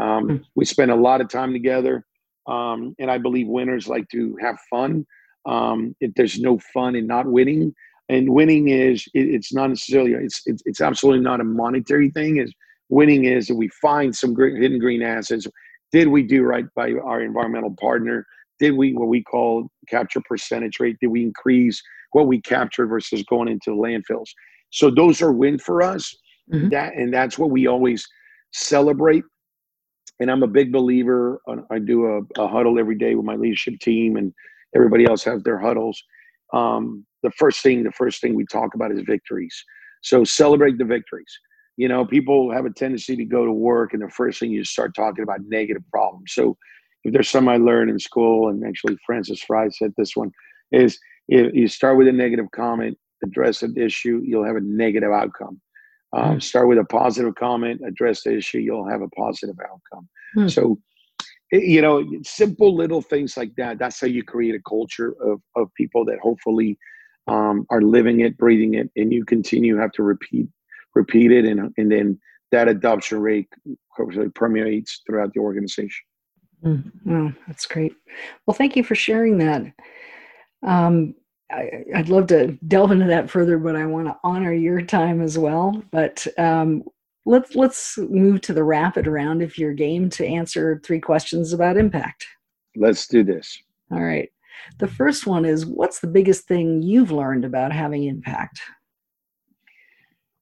Um, 0.00 0.28
hmm. 0.28 0.36
we 0.54 0.64
spend 0.64 0.90
a 0.90 0.96
lot 0.96 1.20
of 1.20 1.28
time 1.28 1.52
together, 1.52 2.04
um, 2.46 2.94
and 2.98 3.10
I 3.10 3.18
believe 3.18 3.48
winners 3.48 3.88
like 3.88 4.08
to 4.10 4.36
have 4.40 4.58
fun. 4.70 5.06
Um, 5.46 5.94
if 6.00 6.12
there's 6.14 6.40
no 6.40 6.58
fun 6.74 6.96
in 6.96 7.06
not 7.06 7.26
winning, 7.26 7.74
and 8.08 8.28
winning 8.30 8.68
is 8.68 9.06
it, 9.14 9.28
it's 9.28 9.54
not 9.54 9.68
necessarily 9.68 10.12
it's, 10.12 10.42
it's, 10.46 10.62
it's 10.66 10.80
absolutely 10.80 11.22
not 11.22 11.40
a 11.40 11.44
monetary 11.44 12.10
thing. 12.10 12.38
Is 12.38 12.52
winning 12.88 13.24
is 13.24 13.46
that 13.46 13.56
we 13.56 13.68
find 13.80 14.14
some 14.14 14.34
great 14.34 14.60
hidden 14.60 14.78
green 14.78 15.02
assets. 15.02 15.46
Did 15.96 16.08
we 16.08 16.22
do 16.22 16.42
right 16.42 16.66
by 16.74 16.92
our 16.92 17.22
environmental 17.22 17.74
partner? 17.80 18.26
Did 18.60 18.76
we 18.76 18.92
what 18.92 19.08
we 19.08 19.22
call 19.22 19.68
capture 19.88 20.20
percentage 20.20 20.78
rate? 20.78 20.98
Did 21.00 21.06
we 21.06 21.22
increase 21.22 21.82
what 22.12 22.26
we 22.26 22.38
captured 22.42 22.88
versus 22.88 23.22
going 23.22 23.48
into 23.48 23.70
landfills? 23.70 24.28
So 24.68 24.90
those 24.90 25.22
are 25.22 25.32
win 25.32 25.58
for 25.58 25.80
us. 25.80 26.14
Mm-hmm. 26.52 26.68
That 26.68 26.94
and 26.96 27.14
that's 27.14 27.38
what 27.38 27.48
we 27.48 27.66
always 27.66 28.06
celebrate 28.52 29.24
and 30.20 30.30
I'm 30.30 30.42
a 30.42 30.48
big 30.48 30.70
believer. 30.70 31.40
I 31.70 31.78
do 31.78 32.06
a, 32.06 32.42
a, 32.42 32.46
huddle 32.46 32.78
every 32.78 32.96
day 32.96 33.14
with 33.14 33.24
my 33.24 33.36
leadership 33.36 33.78
team, 33.80 34.16
and 34.16 34.34
everybody 34.74 35.06
else 35.06 35.24
has 35.24 35.42
their 35.44 35.58
huddles. 35.58 36.02
Um, 36.52 37.06
the 37.22 37.30
first 37.32 37.62
thing, 37.62 37.82
the 37.84 37.92
first 37.92 38.20
thing 38.20 38.34
we 38.34 38.46
talk 38.46 38.74
about 38.74 38.92
is 38.92 39.00
victories. 39.06 39.56
So 40.02 40.24
celebrate 40.24 40.76
the 40.78 40.84
victories. 40.84 41.38
You 41.76 41.88
know, 41.88 42.06
people 42.06 42.52
have 42.52 42.64
a 42.64 42.70
tendency 42.70 43.16
to 43.16 43.24
go 43.24 43.44
to 43.44 43.52
work, 43.52 43.92
and 43.92 44.02
the 44.02 44.08
first 44.08 44.40
thing 44.40 44.50
you 44.50 44.64
start 44.64 44.94
talking 44.94 45.22
about 45.22 45.40
negative 45.46 45.82
problems. 45.92 46.32
So 46.32 46.56
if 47.04 47.12
there's 47.12 47.28
some 47.28 47.48
I 47.48 47.56
learned 47.56 47.90
in 47.90 47.98
school, 47.98 48.48
and 48.48 48.64
actually 48.66 48.96
Frances 49.04 49.42
Frei 49.42 49.68
said 49.70 49.92
this 49.96 50.16
one, 50.16 50.32
is 50.72 50.98
if 51.28 51.54
you 51.54 51.68
start 51.68 51.98
with 51.98 52.08
a 52.08 52.12
negative 52.12 52.46
comment, 52.54 52.96
address 53.22 53.62
an 53.62 53.74
issue, 53.76 54.22
you'll 54.24 54.44
have 54.44 54.56
a 54.56 54.60
negative 54.60 55.12
outcome. 55.12 55.60
Um, 56.16 56.36
mm. 56.36 56.42
Start 56.42 56.68
with 56.68 56.78
a 56.78 56.84
positive 56.84 57.34
comment, 57.34 57.80
address 57.86 58.22
the 58.22 58.36
issue, 58.36 58.58
you'll 58.58 58.88
have 58.88 59.02
a 59.02 59.08
positive 59.08 59.56
outcome. 59.60 60.08
Mm. 60.36 60.50
So 60.50 60.78
you 61.52 61.80
know, 61.80 62.04
simple 62.24 62.74
little 62.74 63.02
things 63.02 63.36
like 63.36 63.54
that. 63.56 63.78
That's 63.78 64.00
how 64.00 64.08
you 64.08 64.22
create 64.24 64.54
a 64.54 64.62
culture 64.68 65.14
of, 65.22 65.40
of 65.54 65.72
people 65.74 66.04
that 66.06 66.18
hopefully 66.20 66.78
um, 67.28 67.66
are 67.70 67.82
living 67.82 68.20
it, 68.20 68.36
breathing 68.36 68.74
it, 68.74 68.90
and 68.96 69.12
you 69.12 69.24
continue 69.24 69.76
have 69.76 69.92
to 69.92 70.02
repeat, 70.02 70.48
repeat 70.96 71.30
it, 71.30 71.44
and 71.44 71.72
and 71.76 71.92
then 71.92 72.18
that 72.50 72.68
adoption 72.68 73.20
rate 73.20 73.48
permeates 74.34 75.02
throughout 75.06 75.32
the 75.34 75.40
organization. 75.40 76.04
Mm, 76.64 76.90
well, 77.04 77.32
that's 77.46 77.66
great. 77.66 77.94
Well, 78.46 78.54
thank 78.54 78.76
you 78.76 78.82
for 78.82 78.94
sharing 78.94 79.38
that. 79.38 79.72
Um, 80.66 81.14
I, 81.50 81.84
would 81.94 82.08
love 82.08 82.26
to 82.28 82.58
delve 82.66 82.90
into 82.90 83.06
that 83.06 83.30
further, 83.30 83.58
but 83.58 83.76
I 83.76 83.86
want 83.86 84.06
to 84.08 84.16
honor 84.24 84.52
your 84.52 84.80
time 84.80 85.22
as 85.22 85.38
well. 85.38 85.82
But 85.92 86.26
um, 86.38 86.82
let's 87.24 87.54
let's 87.54 87.98
move 87.98 88.40
to 88.42 88.52
the 88.52 88.64
rapid 88.64 89.06
round 89.06 89.42
if 89.42 89.58
you're 89.58 89.74
game 89.74 90.10
to 90.10 90.26
answer 90.26 90.80
three 90.84 91.00
questions 91.00 91.52
about 91.52 91.76
impact. 91.76 92.26
Let's 92.74 93.06
do 93.06 93.22
this. 93.22 93.58
All 93.92 94.02
right. 94.02 94.30
The 94.78 94.88
first 94.88 95.26
one 95.26 95.44
is 95.44 95.64
what's 95.66 96.00
the 96.00 96.08
biggest 96.08 96.48
thing 96.48 96.82
you've 96.82 97.12
learned 97.12 97.44
about 97.44 97.72
having 97.72 98.04
impact? 98.04 98.60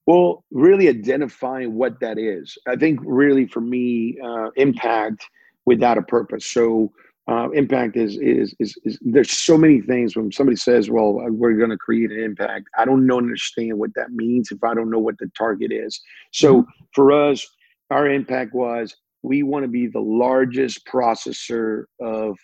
Well, 0.06 0.44
really 0.50 0.88
identifying 0.88 1.74
what 1.74 2.00
that 2.00 2.18
is. 2.18 2.58
I 2.66 2.76
think 2.76 3.00
really 3.02 3.46
for 3.46 3.60
me, 3.60 4.18
uh, 4.22 4.50
impact 4.56 5.26
without 5.64 5.96
a 5.96 6.02
purpose. 6.02 6.46
So 6.46 6.92
uh, 7.26 7.48
impact 7.52 7.96
is, 7.96 8.18
is, 8.18 8.54
is 8.60 8.76
is 8.84 8.98
there's 9.00 9.30
so 9.30 9.56
many 9.56 9.80
things 9.80 10.14
when 10.14 10.30
somebody 10.30 10.56
says, 10.56 10.90
"Well, 10.90 11.14
we're 11.30 11.56
going 11.56 11.70
to 11.70 11.78
create 11.78 12.10
an 12.10 12.20
impact." 12.20 12.68
I 12.76 12.84
don't 12.84 13.06
know 13.06 13.16
understand 13.16 13.78
what 13.78 13.94
that 13.94 14.10
means 14.10 14.50
if 14.50 14.62
I 14.62 14.74
don't 14.74 14.90
know 14.90 14.98
what 14.98 15.16
the 15.18 15.30
target 15.36 15.72
is. 15.72 15.98
So 16.32 16.62
mm-hmm. 16.62 16.70
for 16.92 17.12
us, 17.12 17.46
our 17.90 18.10
impact 18.10 18.52
was 18.52 18.94
we 19.22 19.42
want 19.42 19.64
to 19.64 19.68
be 19.68 19.86
the 19.86 20.00
largest 20.00 20.86
processor 20.86 21.84
of 21.98 22.36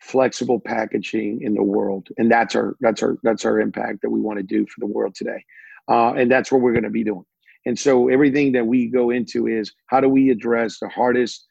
flexible 0.00 0.58
packaging 0.58 1.42
in 1.42 1.52
the 1.52 1.62
world, 1.62 2.08
and 2.16 2.30
that's 2.30 2.54
our 2.54 2.76
that's 2.80 3.02
our 3.02 3.18
that's 3.22 3.44
our 3.44 3.60
impact 3.60 4.00
that 4.00 4.10
we 4.10 4.22
want 4.22 4.38
to 4.38 4.42
do 4.42 4.64
for 4.64 4.80
the 4.80 4.86
world 4.86 5.14
today, 5.14 5.44
uh, 5.88 6.14
and 6.14 6.30
that's 6.30 6.50
what 6.50 6.60
we're 6.60 6.72
going 6.72 6.84
to 6.84 6.90
be 6.90 7.04
doing. 7.04 7.24
And 7.66 7.78
so 7.78 8.08
everything 8.08 8.52
that 8.52 8.66
we 8.66 8.88
go 8.88 9.10
into 9.10 9.46
is 9.46 9.72
how 9.86 10.00
do 10.00 10.08
we 10.08 10.30
address 10.30 10.78
the 10.78 10.88
hardest 10.88 11.46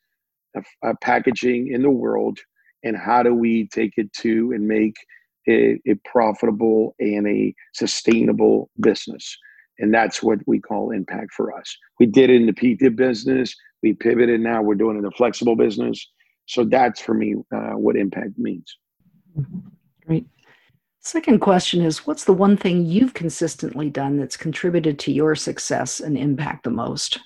uh, 0.56 0.94
packaging 1.02 1.70
in 1.70 1.82
the 1.82 1.90
world? 1.90 2.40
And 2.84 2.98
how 2.98 3.24
do 3.24 3.34
we 3.34 3.68
take 3.70 3.94
it 3.98 4.12
to 4.14 4.52
and 4.52 4.68
make 4.68 4.96
it 5.46 5.82
a 5.88 5.96
profitable 6.08 6.96
and 7.00 7.28
a 7.28 7.56
sustainable 7.74 8.70
business? 8.80 9.38
And 9.80 9.92
that's 9.94 10.22
what 10.22 10.40
we 10.46 10.60
call 10.60 10.92
impact 10.92 11.34
for 11.34 11.58
us. 11.58 11.76
We 12.00 12.06
did 12.06 12.30
it 12.30 12.36
in 12.36 12.46
the 12.46 12.54
PT 12.54 12.96
business. 12.96 13.56
We 13.82 13.94
pivoted. 13.94 14.40
Now 14.40 14.62
we're 14.62 14.76
doing 14.76 14.96
it 14.96 15.00
in 15.00 15.06
the 15.06 15.12
flexible 15.12 15.56
business. 15.56 16.08
So 16.46 16.64
that's 16.64 17.02
for 17.02 17.16
me 17.16 17.36
uh, 17.56 17.72
what 17.72 17.96
impact 17.96 18.38
means. 18.38 18.78
Great 20.06 20.28
second 21.04 21.40
question 21.40 21.82
is 21.82 22.08
what's 22.08 22.24
the 22.24 22.34
one 22.34 22.58
thing 22.58 22.86
you've 22.86 23.14
consistently 23.14 23.90
done 23.90 24.18
that's 24.18 24.38
contributed 24.38 24.98
to 25.00 25.12
your 25.12 25.36
success 25.36 26.00
and 26.00 26.18
impact 26.18 26.64
the 26.64 26.70
most 26.70 27.20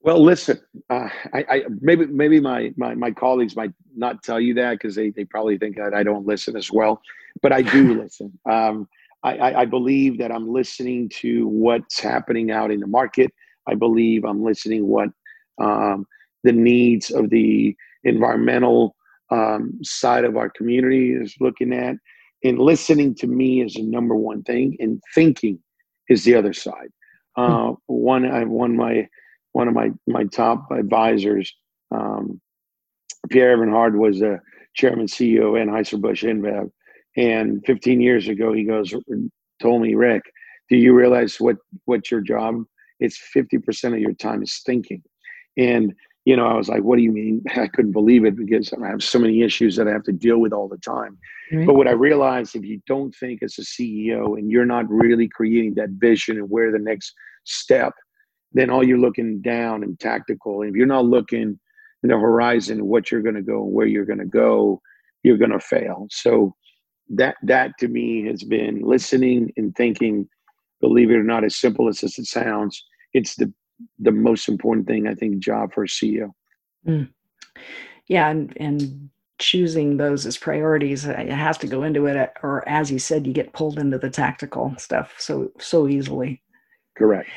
well, 0.00 0.22
listen, 0.22 0.60
uh, 0.90 1.08
I, 1.34 1.44
I, 1.50 1.62
maybe 1.80 2.06
maybe 2.06 2.40
my, 2.40 2.72
my 2.76 2.94
my 2.94 3.10
colleagues 3.10 3.56
might 3.56 3.72
not 3.96 4.22
tell 4.22 4.40
you 4.40 4.54
that 4.54 4.72
because 4.72 4.94
they, 4.94 5.10
they 5.10 5.24
probably 5.24 5.58
think 5.58 5.76
that 5.76 5.92
I 5.92 6.02
don't 6.02 6.26
listen 6.26 6.56
as 6.56 6.70
well, 6.70 7.02
but 7.42 7.52
I 7.52 7.62
do 7.62 7.94
listen. 8.02 8.38
Um, 8.48 8.88
I, 9.24 9.54
I, 9.54 9.64
believe 9.64 10.18
that 10.18 10.30
I'm 10.30 10.48
listening 10.48 11.08
to 11.20 11.48
what's 11.48 11.98
happening 11.98 12.52
out 12.52 12.70
in 12.70 12.78
the 12.78 12.86
market. 12.86 13.32
I 13.66 13.74
believe 13.74 14.24
I'm 14.24 14.44
listening 14.44 14.86
what 14.86 15.08
um, 15.60 16.06
the 16.44 16.52
needs 16.52 17.10
of 17.10 17.28
the 17.30 17.76
environmental 18.04 18.94
um, 19.30 19.78
side 19.82 20.24
of 20.24 20.36
our 20.36 20.48
community 20.48 21.12
is 21.12 21.34
looking 21.40 21.72
at, 21.72 21.96
and 22.44 22.58
listening 22.58 23.14
to 23.16 23.26
me 23.26 23.62
is 23.62 23.74
the 23.74 23.82
number 23.82 24.14
one 24.14 24.42
thing, 24.42 24.76
and 24.80 25.02
thinking 25.14 25.58
is 26.08 26.24
the 26.24 26.34
other 26.34 26.52
side. 26.52 26.90
Hmm. 27.36 27.42
Uh, 27.42 27.72
one 27.86 28.30
I 28.30 28.44
one 28.44 28.76
my 28.76 29.08
one 29.52 29.68
of 29.68 29.74
my 29.74 29.90
my 30.06 30.24
top 30.24 30.70
advisors, 30.70 31.54
um, 31.90 32.40
Pierre 33.30 33.52
Eberhard, 33.52 33.96
was 33.96 34.20
the 34.20 34.40
chairman 34.74 35.06
CEO 35.06 35.48
of 35.48 35.68
Anheuser-Busch 35.68 36.22
InBev. 36.22 36.70
And 37.16 37.64
15 37.66 38.00
years 38.00 38.28
ago, 38.28 38.52
he 38.52 38.64
goes, 38.64 38.94
told 39.60 39.82
me, 39.82 39.94
Rick, 39.94 40.22
do 40.70 40.76
you 40.76 40.94
realize 40.94 41.40
what, 41.40 41.56
what 41.84 42.10
your 42.10 42.20
job? 42.20 42.62
It's 43.00 43.20
50% 43.34 43.94
of 43.94 43.98
your 43.98 44.14
time 44.14 44.42
is 44.42 44.62
thinking. 44.64 45.02
And, 45.56 45.94
you 46.28 46.36
know, 46.36 46.46
I 46.46 46.54
was 46.54 46.68
like, 46.68 46.82
what 46.82 46.96
do 46.96 47.02
you 47.02 47.12
mean? 47.12 47.42
I 47.56 47.68
couldn't 47.68 47.92
believe 47.92 48.24
it 48.24 48.36
because 48.36 48.72
I 48.72 48.86
have 48.88 49.02
so 49.02 49.18
many 49.18 49.42
issues 49.42 49.76
that 49.76 49.88
I 49.88 49.92
have 49.92 50.04
to 50.04 50.12
deal 50.12 50.38
with 50.38 50.52
all 50.52 50.68
the 50.68 50.78
time. 50.78 51.18
Right. 51.52 51.66
But 51.66 51.74
what 51.74 51.88
I 51.88 51.92
realized, 51.92 52.54
if 52.54 52.64
you 52.64 52.80
don't 52.86 53.14
think 53.14 53.42
as 53.42 53.56
a 53.58 53.62
CEO 53.62 54.38
and 54.38 54.50
you're 54.50 54.66
not 54.66 54.84
really 54.88 55.28
creating 55.28 55.74
that 55.76 55.90
vision 55.90 56.36
and 56.36 56.50
where 56.50 56.70
the 56.70 56.78
next 56.78 57.14
step 57.44 57.94
then 58.52 58.70
all 58.70 58.86
you're 58.86 58.98
looking 58.98 59.40
down 59.40 59.82
and 59.82 59.98
tactical. 60.00 60.62
And 60.62 60.70
if 60.70 60.76
you're 60.76 60.86
not 60.86 61.04
looking 61.04 61.58
in 62.02 62.08
the 62.08 62.18
horizon 62.18 62.86
what 62.86 63.10
you're 63.10 63.22
going 63.22 63.34
to 63.34 63.42
go 63.42 63.62
and 63.62 63.72
where 63.72 63.86
you're 63.86 64.06
going 64.06 64.18
to 64.18 64.24
go, 64.24 64.80
you're 65.22 65.36
going 65.36 65.50
to 65.50 65.60
fail. 65.60 66.06
So 66.10 66.54
that 67.10 67.36
that 67.42 67.72
to 67.80 67.88
me 67.88 68.26
has 68.26 68.42
been 68.42 68.80
listening 68.82 69.52
and 69.56 69.74
thinking. 69.76 70.28
Believe 70.80 71.10
it 71.10 71.16
or 71.16 71.24
not, 71.24 71.42
as 71.42 71.56
simple 71.56 71.88
as 71.88 72.04
it 72.04 72.12
sounds, 72.26 72.84
it's 73.12 73.34
the 73.34 73.52
the 73.98 74.12
most 74.12 74.48
important 74.48 74.86
thing 74.86 75.06
I 75.06 75.14
think 75.14 75.38
job 75.38 75.72
for 75.72 75.84
a 75.84 75.88
CEO. 75.88 76.32
Mm. 76.86 77.08
Yeah, 78.06 78.28
and 78.28 78.52
and 78.56 79.10
choosing 79.38 79.96
those 79.96 80.26
as 80.26 80.36
priorities 80.36 81.06
uh, 81.06 81.12
it 81.12 81.30
has 81.30 81.56
to 81.56 81.68
go 81.68 81.84
into 81.84 82.06
it 82.06 82.32
or 82.42 82.68
as 82.68 82.90
you 82.90 82.98
said 82.98 83.24
you 83.24 83.32
get 83.32 83.52
pulled 83.52 83.78
into 83.78 83.96
the 83.96 84.10
tactical 84.10 84.74
stuff 84.78 85.14
so 85.16 85.48
so 85.60 85.86
easily 85.86 86.42
correct 86.96 87.30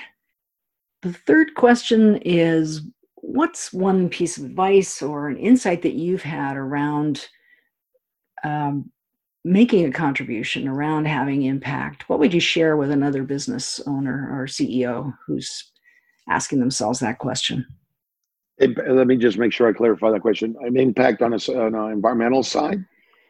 the 1.04 1.14
third 1.14 1.54
question 1.54 2.16
is 2.26 2.82
What's 3.22 3.72
one 3.72 4.10
piece 4.10 4.38
of 4.38 4.46
advice 4.46 5.02
or 5.02 5.28
an 5.28 5.38
insight 5.38 5.84
that 5.84 5.94
you've 5.94 6.24
had 6.24 6.58
around 6.58 7.30
um, 8.44 8.92
making 9.46 9.86
a 9.86 9.92
contribution, 9.92 10.68
around 10.68 11.06
having 11.06 11.44
impact? 11.44 12.10
What 12.10 12.18
would 12.18 12.34
you 12.34 12.40
share 12.40 12.78
with 12.78 12.90
another 12.90 13.24
business 13.24 13.80
owner 13.86 14.28
or 14.32 14.48
CEO 14.48 15.14
who's 15.26 15.71
asking 16.32 16.60
themselves 16.60 17.00
that 17.00 17.20
question? 17.20 17.66
let 18.60 19.08
me 19.08 19.18
just 19.18 19.40
make 19.40 19.52
sure 19.52 19.68
I 19.68 19.74
clarify 19.74 20.12
that 20.12 20.22
question. 20.22 20.56
An 20.62 20.78
impact 20.78 21.24
on, 21.24 21.34
a, 21.34 21.38
on 21.58 21.74
an 21.74 21.92
environmental 21.92 22.44
side 22.44 22.86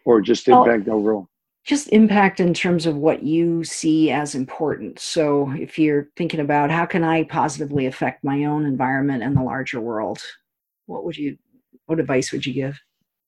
or 0.06 0.20
just 0.20 0.50
impact 0.50 0.90
overall? 0.90 1.30
just 1.64 1.90
impact 1.90 2.40
in 2.40 2.54
terms 2.54 2.86
of 2.86 2.96
what 2.98 3.24
you 3.24 3.64
see 3.64 4.10
as 4.10 4.34
important. 4.34 5.00
So, 5.00 5.52
if 5.52 5.78
you're 5.78 6.10
thinking 6.18 6.40
about 6.40 6.72
how 6.72 6.86
can 6.86 7.04
I 7.04 7.24
positively 7.24 7.86
affect 7.86 8.24
my 8.24 8.46
own 8.46 8.66
environment 8.66 9.22
and 9.24 9.38
the 9.38 9.44
larger 9.44 9.80
world, 9.80 10.20
what 10.88 11.06
would 11.06 11.18
you, 11.18 11.38
what 11.86 12.00
advice 12.00 12.32
would 12.32 12.46
you 12.46 12.54
give? 12.54 12.80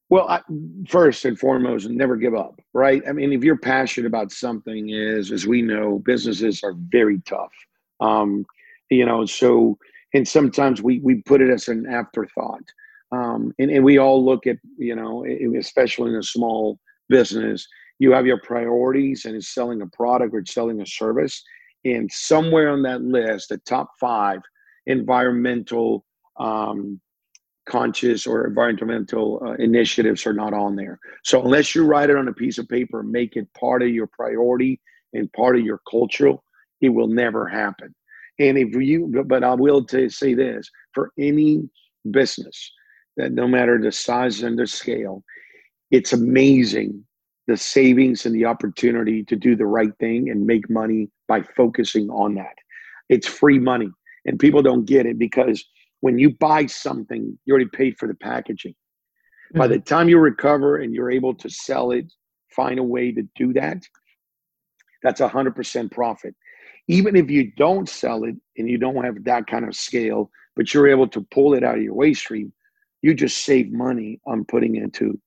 Well, 0.09 0.27
I, 0.27 0.41
first 0.87 1.25
and 1.25 1.39
foremost, 1.39 1.89
never 1.89 2.15
give 2.15 2.35
up, 2.35 2.59
right? 2.73 3.03
I 3.07 3.13
mean, 3.13 3.33
if 3.33 3.43
you're 3.43 3.57
passionate 3.57 4.07
about 4.07 4.31
something, 4.31 4.89
is 4.89 5.31
as 5.31 5.45
we 5.47 5.61
know, 5.61 5.99
businesses 5.99 6.63
are 6.63 6.73
very 6.73 7.21
tough. 7.21 7.53
Um, 7.99 8.45
you 8.93 9.05
know, 9.05 9.25
so 9.25 9.77
and 10.13 10.27
sometimes 10.27 10.81
we 10.81 10.99
we 10.99 11.21
put 11.23 11.41
it 11.41 11.49
as 11.49 11.67
an 11.67 11.85
afterthought, 11.87 12.63
um, 13.11 13.53
and 13.59 13.71
and 13.71 13.83
we 13.83 13.97
all 13.97 14.23
look 14.23 14.47
at 14.47 14.57
you 14.77 14.95
know, 14.95 15.25
especially 15.57 16.11
in 16.11 16.17
a 16.17 16.23
small 16.23 16.79
business 17.09 17.67
you 17.99 18.11
have 18.11 18.25
your 18.25 18.39
priorities 18.39 19.25
and 19.25 19.35
it's 19.35 19.53
selling 19.53 19.81
a 19.81 19.87
product 19.87 20.33
or 20.33 20.43
selling 20.45 20.81
a 20.81 20.85
service. 20.85 21.43
And 21.85 22.11
somewhere 22.11 22.69
on 22.69 22.81
that 22.83 23.01
list 23.01 23.49
the 23.49 23.59
top 23.59 23.89
five 23.99 24.41
environmental 24.85 26.05
um, 26.37 26.99
conscious 27.65 28.27
or 28.27 28.45
environmental 28.45 29.41
uh, 29.45 29.53
initiatives 29.53 30.25
are 30.25 30.33
not 30.33 30.53
on 30.53 30.75
there. 30.75 30.99
So 31.23 31.41
unless 31.41 31.73
you 31.73 31.85
write 31.85 32.09
it 32.09 32.17
on 32.17 32.27
a 32.27 32.33
piece 32.33 32.57
of 32.57 32.67
paper 32.67 33.03
make 33.03 33.37
it 33.37 33.47
part 33.53 33.81
of 33.81 33.89
your 33.89 34.07
priority 34.07 34.81
and 35.13 35.31
part 35.31 35.55
of 35.55 35.63
your 35.63 35.79
culture 35.89 36.33
it 36.81 36.89
will 36.89 37.07
never 37.07 37.47
happen 37.47 37.95
and 38.39 38.57
if 38.57 38.73
you 38.75 39.23
but 39.25 39.43
i 39.43 39.53
will 39.53 39.83
to 39.83 40.09
say 40.09 40.33
this 40.33 40.69
for 40.93 41.11
any 41.19 41.61
business 42.11 42.71
that 43.17 43.31
no 43.31 43.47
matter 43.47 43.79
the 43.79 43.91
size 43.91 44.43
and 44.43 44.57
the 44.57 44.67
scale 44.67 45.23
it's 45.91 46.13
amazing 46.13 47.03
the 47.47 47.57
savings 47.57 48.25
and 48.25 48.33
the 48.33 48.45
opportunity 48.45 49.23
to 49.23 49.35
do 49.35 49.55
the 49.55 49.65
right 49.65 49.91
thing 49.99 50.29
and 50.29 50.45
make 50.45 50.69
money 50.69 51.09
by 51.27 51.41
focusing 51.41 52.09
on 52.09 52.35
that. 52.35 52.55
It's 53.09 53.27
free 53.27 53.59
money. 53.59 53.89
And 54.25 54.39
people 54.39 54.61
don't 54.61 54.85
get 54.85 55.05
it 55.05 55.19
because 55.19 55.63
when 55.99 56.17
you 56.17 56.31
buy 56.31 56.67
something, 56.67 57.37
you 57.45 57.53
already 57.53 57.69
paid 57.73 57.97
for 57.97 58.07
the 58.07 58.13
packaging. 58.13 58.71
Mm-hmm. 58.71 59.59
By 59.59 59.67
the 59.67 59.75
mm-hmm. 59.75 59.83
time 59.83 60.09
you 60.09 60.19
recover 60.19 60.77
and 60.77 60.93
you're 60.93 61.11
able 61.11 61.33
to 61.35 61.49
sell 61.49 61.91
it, 61.91 62.11
find 62.55 62.79
a 62.79 62.83
way 62.83 63.11
to 63.11 63.23
do 63.35 63.51
that, 63.53 63.83
that's 65.01 65.19
a 65.19 65.27
100% 65.27 65.91
profit. 65.91 66.35
Even 66.87 67.15
if 67.15 67.29
you 67.29 67.51
don't 67.57 67.87
sell 67.87 68.23
it 68.23 68.35
and 68.57 68.69
you 68.69 68.77
don't 68.77 69.03
have 69.03 69.23
that 69.23 69.47
kind 69.47 69.65
of 69.65 69.75
scale, 69.75 70.29
but 70.55 70.73
you're 70.73 70.87
able 70.87 71.07
to 71.07 71.21
pull 71.31 71.53
it 71.53 71.63
out 71.63 71.77
of 71.77 71.83
your 71.83 71.93
waste 71.93 72.21
stream, 72.21 72.51
you 73.01 73.13
just 73.13 73.45
save 73.45 73.71
money 73.71 74.19
on 74.25 74.45
putting 74.45 74.75
into 74.75 75.19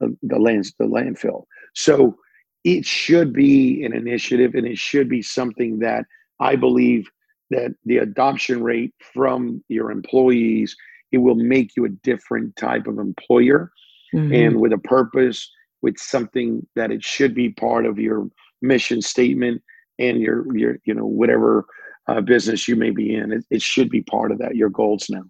the, 0.00 0.16
the 0.22 0.38
lands 0.38 0.72
the 0.78 0.84
landfill. 0.84 1.44
So 1.74 2.16
it 2.64 2.84
should 2.84 3.32
be 3.32 3.84
an 3.84 3.94
initiative 3.94 4.54
and 4.54 4.66
it 4.66 4.78
should 4.78 5.08
be 5.08 5.22
something 5.22 5.78
that 5.78 6.04
I 6.40 6.56
believe 6.56 7.08
that 7.50 7.72
the 7.84 7.98
adoption 7.98 8.62
rate 8.62 8.92
from 9.14 9.62
your 9.68 9.90
employees 9.90 10.76
it 11.12 11.18
will 11.18 11.36
make 11.36 11.76
you 11.76 11.84
a 11.84 11.90
different 12.02 12.54
type 12.56 12.86
of 12.86 12.98
employer 12.98 13.70
mm-hmm. 14.14 14.32
and 14.32 14.60
with 14.60 14.72
a 14.72 14.78
purpose 14.78 15.50
with 15.82 15.96
something 15.98 16.66
that 16.74 16.90
it 16.90 17.04
should 17.04 17.34
be 17.34 17.50
part 17.50 17.86
of 17.86 17.98
your 17.98 18.28
mission 18.62 19.00
statement 19.00 19.62
and 19.98 20.20
your 20.20 20.56
your 20.56 20.78
you 20.84 20.94
know 20.94 21.06
whatever 21.06 21.64
uh, 22.08 22.20
business 22.20 22.68
you 22.68 22.76
may 22.76 22.90
be 22.90 23.14
in 23.14 23.32
it, 23.32 23.44
it 23.50 23.62
should 23.62 23.90
be 23.90 24.02
part 24.02 24.30
of 24.30 24.38
that 24.38 24.56
your 24.56 24.70
goals 24.70 25.06
now 25.10 25.22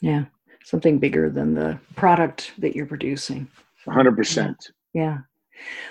yeah 0.00 0.24
something 0.64 0.98
bigger 0.98 1.28
than 1.28 1.54
the 1.54 1.78
product 1.96 2.52
that 2.58 2.74
you're 2.74 2.86
producing 2.86 3.46
100% 3.86 4.56
yeah. 4.94 5.02
yeah. 5.02 5.18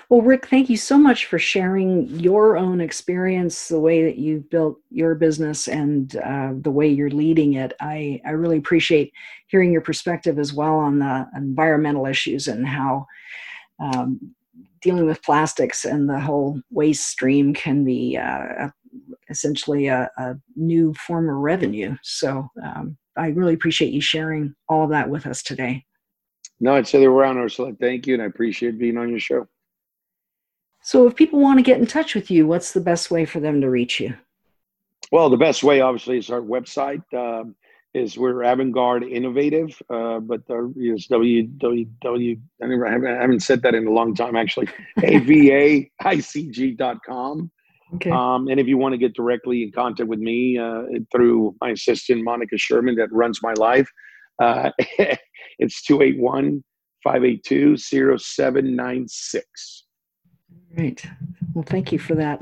Well, 0.08 0.22
Rick, 0.22 0.46
thank 0.46 0.68
you 0.68 0.76
so 0.76 0.98
much 0.98 1.26
for 1.26 1.38
sharing 1.38 2.08
your 2.08 2.56
own 2.56 2.80
experience, 2.80 3.68
the 3.68 3.80
way 3.80 4.04
that 4.04 4.18
you've 4.18 4.48
built 4.50 4.78
your 4.90 5.14
business, 5.14 5.68
and 5.68 6.14
uh, 6.16 6.52
the 6.54 6.70
way 6.70 6.88
you're 6.88 7.10
leading 7.10 7.54
it. 7.54 7.72
I, 7.80 8.20
I 8.24 8.30
really 8.30 8.58
appreciate 8.58 9.12
hearing 9.46 9.72
your 9.72 9.80
perspective 9.80 10.38
as 10.38 10.52
well 10.52 10.76
on 10.76 10.98
the 10.98 11.26
environmental 11.36 12.06
issues 12.06 12.48
and 12.48 12.66
how 12.66 13.06
um, 13.80 14.34
dealing 14.84 15.06
with 15.06 15.22
plastics 15.22 15.86
and 15.86 16.08
the 16.08 16.20
whole 16.20 16.60
waste 16.70 17.08
stream 17.08 17.54
can 17.54 17.84
be 17.84 18.18
uh, 18.18 18.68
essentially 19.30 19.86
a, 19.86 20.10
a, 20.18 20.36
new 20.56 20.92
form 20.94 21.28
of 21.28 21.36
revenue. 21.36 21.96
So 22.02 22.46
um, 22.62 22.98
I 23.16 23.28
really 23.28 23.54
appreciate 23.54 23.94
you 23.94 24.02
sharing 24.02 24.54
all 24.68 24.84
of 24.84 24.90
that 24.90 25.08
with 25.08 25.26
us 25.26 25.42
today. 25.42 25.84
No, 26.60 26.74
I'd 26.74 26.86
say 26.86 27.00
they 27.00 27.08
were 27.08 27.24
on 27.24 27.38
Ursula. 27.38 27.72
Thank 27.80 28.06
you, 28.06 28.14
and 28.14 28.22
I 28.22 28.26
appreciate 28.26 28.78
being 28.78 28.98
on 28.98 29.08
your 29.08 29.18
show. 29.18 29.48
So, 30.82 31.06
if 31.08 31.16
people 31.16 31.40
want 31.40 31.58
to 31.58 31.64
get 31.64 31.80
in 31.80 31.86
touch 31.86 32.14
with 32.14 32.30
you, 32.30 32.46
what's 32.46 32.72
the 32.72 32.80
best 32.80 33.10
way 33.10 33.24
for 33.24 33.40
them 33.40 33.60
to 33.60 33.70
reach 33.70 33.98
you? 33.98 34.14
Well, 35.10 35.30
the 35.30 35.36
best 35.36 35.64
way, 35.64 35.80
obviously, 35.80 36.18
is 36.18 36.30
our 36.30 36.40
website. 36.40 37.02
Um, 37.12 37.56
is 37.94 38.18
we're 38.18 38.34
Avangard 38.34 39.08
Innovative, 39.08 39.80
uh, 39.88 40.18
but 40.18 40.42
our 40.50 40.68
is 40.76 41.06
www. 41.08 42.40
I, 42.62 42.66
never, 42.66 42.86
I, 42.86 42.90
haven't, 42.90 43.16
I 43.16 43.20
haven't 43.20 43.40
said 43.40 43.62
that 43.62 43.74
in 43.74 43.86
a 43.86 43.90
long 43.90 44.14
time, 44.14 44.36
actually. 44.36 44.68
avaicg.com. 44.98 45.90
Okay. 47.94 48.10
Um, 48.10 48.48
and 48.48 48.58
if 48.58 48.66
you 48.66 48.76
want 48.76 48.94
to 48.94 48.98
get 48.98 49.14
directly 49.14 49.62
in 49.62 49.70
contact 49.70 50.08
with 50.08 50.18
me 50.18 50.58
uh, 50.58 50.82
through 51.12 51.54
my 51.60 51.70
assistant, 51.70 52.24
Monica 52.24 52.58
Sherman, 52.58 52.96
that 52.96 53.12
runs 53.12 53.40
my 53.42 53.52
life, 53.54 53.88
uh, 54.42 54.72
it's 55.58 55.82
281 55.84 56.64
582 57.04 57.76
0796. 57.76 59.84
Right. 60.76 61.06
Well, 61.54 61.64
thank 61.64 61.92
you 61.92 62.00
for 62.00 62.16
that. 62.16 62.40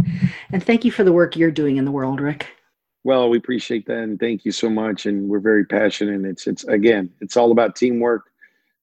And 0.52 0.64
thank 0.64 0.86
you 0.86 0.90
for 0.90 1.04
the 1.04 1.12
work 1.12 1.36
you're 1.36 1.50
doing 1.50 1.76
in 1.76 1.84
the 1.84 1.90
world, 1.90 2.18
Rick. 2.20 2.48
Well, 3.04 3.28
we 3.28 3.38
appreciate 3.38 3.86
that 3.86 3.98
and 3.98 4.18
thank 4.18 4.44
you 4.44 4.52
so 4.52 4.70
much. 4.70 5.06
And 5.06 5.28
we're 5.28 5.40
very 5.40 5.64
passionate. 5.64 6.14
And 6.14 6.26
it's 6.26 6.46
it's 6.46 6.64
again, 6.64 7.10
it's 7.20 7.36
all 7.36 7.50
about 7.50 7.76
teamwork. 7.76 8.26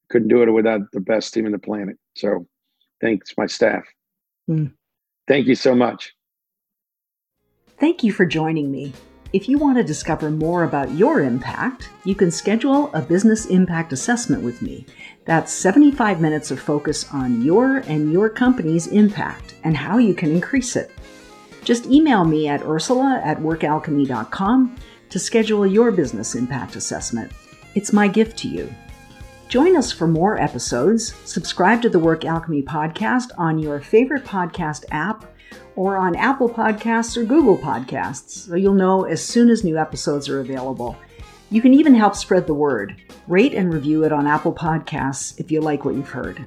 Couldn't 0.10 0.28
do 0.28 0.42
it 0.42 0.52
without 0.52 0.92
the 0.92 1.00
best 1.00 1.34
team 1.34 1.46
in 1.46 1.52
the 1.52 1.60
planet. 1.60 1.98
So 2.16 2.48
thanks, 3.00 3.34
my 3.38 3.46
staff. 3.46 3.84
Mm. 4.50 4.74
Thank 5.28 5.48
you 5.48 5.56
so 5.56 5.76
much. 5.76 6.14
Thank 7.80 8.04
you 8.04 8.12
for 8.12 8.26
joining 8.26 8.72
me. 8.72 8.94
If 9.32 9.48
you 9.48 9.60
want 9.60 9.78
to 9.78 9.84
discover 9.84 10.32
more 10.32 10.64
about 10.64 10.92
your 10.96 11.22
impact, 11.22 11.90
you 12.04 12.16
can 12.16 12.32
schedule 12.32 12.92
a 12.96 13.02
business 13.02 13.46
impact 13.46 13.94
assessment 13.94 14.44
with 14.44 14.64
me. 14.64 14.88
That's 15.26 15.54
75 15.54 16.20
minutes 16.20 16.50
of 16.50 16.60
focus 16.60 17.06
on 17.14 17.44
your 17.44 17.78
and 17.88 18.12
your 18.12 18.28
company's 18.28 18.88
impact 18.88 19.54
and 19.64 19.78
how 19.78 20.00
you 20.00 20.16
can 20.16 20.32
increase 20.32 20.76
it. 20.76 20.90
Just 21.64 21.86
email 21.86 22.26
me 22.26 22.48
at 22.48 22.64
ursula 22.64 23.22
at 23.24 23.40
workalchemy.com 23.40 24.76
to 25.10 25.20
schedule 25.20 25.66
your 25.66 25.92
business 25.92 26.36
impact 26.36 26.76
assessment. 26.76 27.32
It's 27.76 27.94
my 27.94 28.08
gift 28.08 28.38
to 28.40 28.48
you. 28.48 28.74
Join 29.50 29.76
us 29.76 29.92
for 29.92 30.08
more 30.08 30.40
episodes. 30.40 31.16
Subscribe 31.26 31.82
to 31.82 31.90
the 31.90 31.98
Work 31.98 32.24
Alchemy 32.24 32.62
podcast 32.62 33.32
on 33.38 33.58
your 33.58 33.80
favorite 33.80 34.24
podcast 34.24 34.86
app 34.92 35.26
or 35.76 35.98
on 35.98 36.16
Apple 36.16 36.50
Podcasts 36.50 37.18
or 37.18 37.24
Google 37.24 37.58
Podcasts, 37.58 38.30
so 38.30 38.56
you'll 38.56 38.74
know 38.74 39.06
as 39.06 39.24
soon 39.24 39.50
as 39.50 39.64
new 39.64 39.78
episodes 39.78 40.30
are 40.30 40.40
available. 40.40 40.96
You 41.50 41.62
can 41.62 41.74
even 41.74 41.96
help 41.96 42.16
spread 42.16 42.46
the 42.46 42.54
word. 42.54 43.02
Rate 43.28 43.56
and 43.56 43.74
review 43.74 44.04
it 44.04 44.12
on 44.12 44.28
Apple 44.28 44.54
Podcasts 44.54 45.40
if 45.40 45.52
you 45.52 45.62
like 45.62 45.84
what 45.84 45.96
you've 45.96 46.10
heard. 46.10 46.46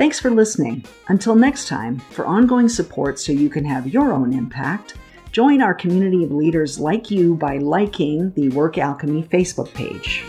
Thanks 0.00 0.18
for 0.18 0.30
listening. 0.30 0.82
Until 1.08 1.34
next 1.34 1.68
time, 1.68 1.98
for 1.98 2.24
ongoing 2.24 2.70
support 2.70 3.20
so 3.20 3.32
you 3.32 3.50
can 3.50 3.66
have 3.66 3.86
your 3.86 4.14
own 4.14 4.32
impact, 4.32 4.94
join 5.30 5.60
our 5.60 5.74
community 5.74 6.24
of 6.24 6.32
leaders 6.32 6.80
like 6.80 7.10
you 7.10 7.34
by 7.34 7.58
liking 7.58 8.32
the 8.32 8.48
Work 8.48 8.78
Alchemy 8.78 9.24
Facebook 9.24 9.70
page. 9.74 10.24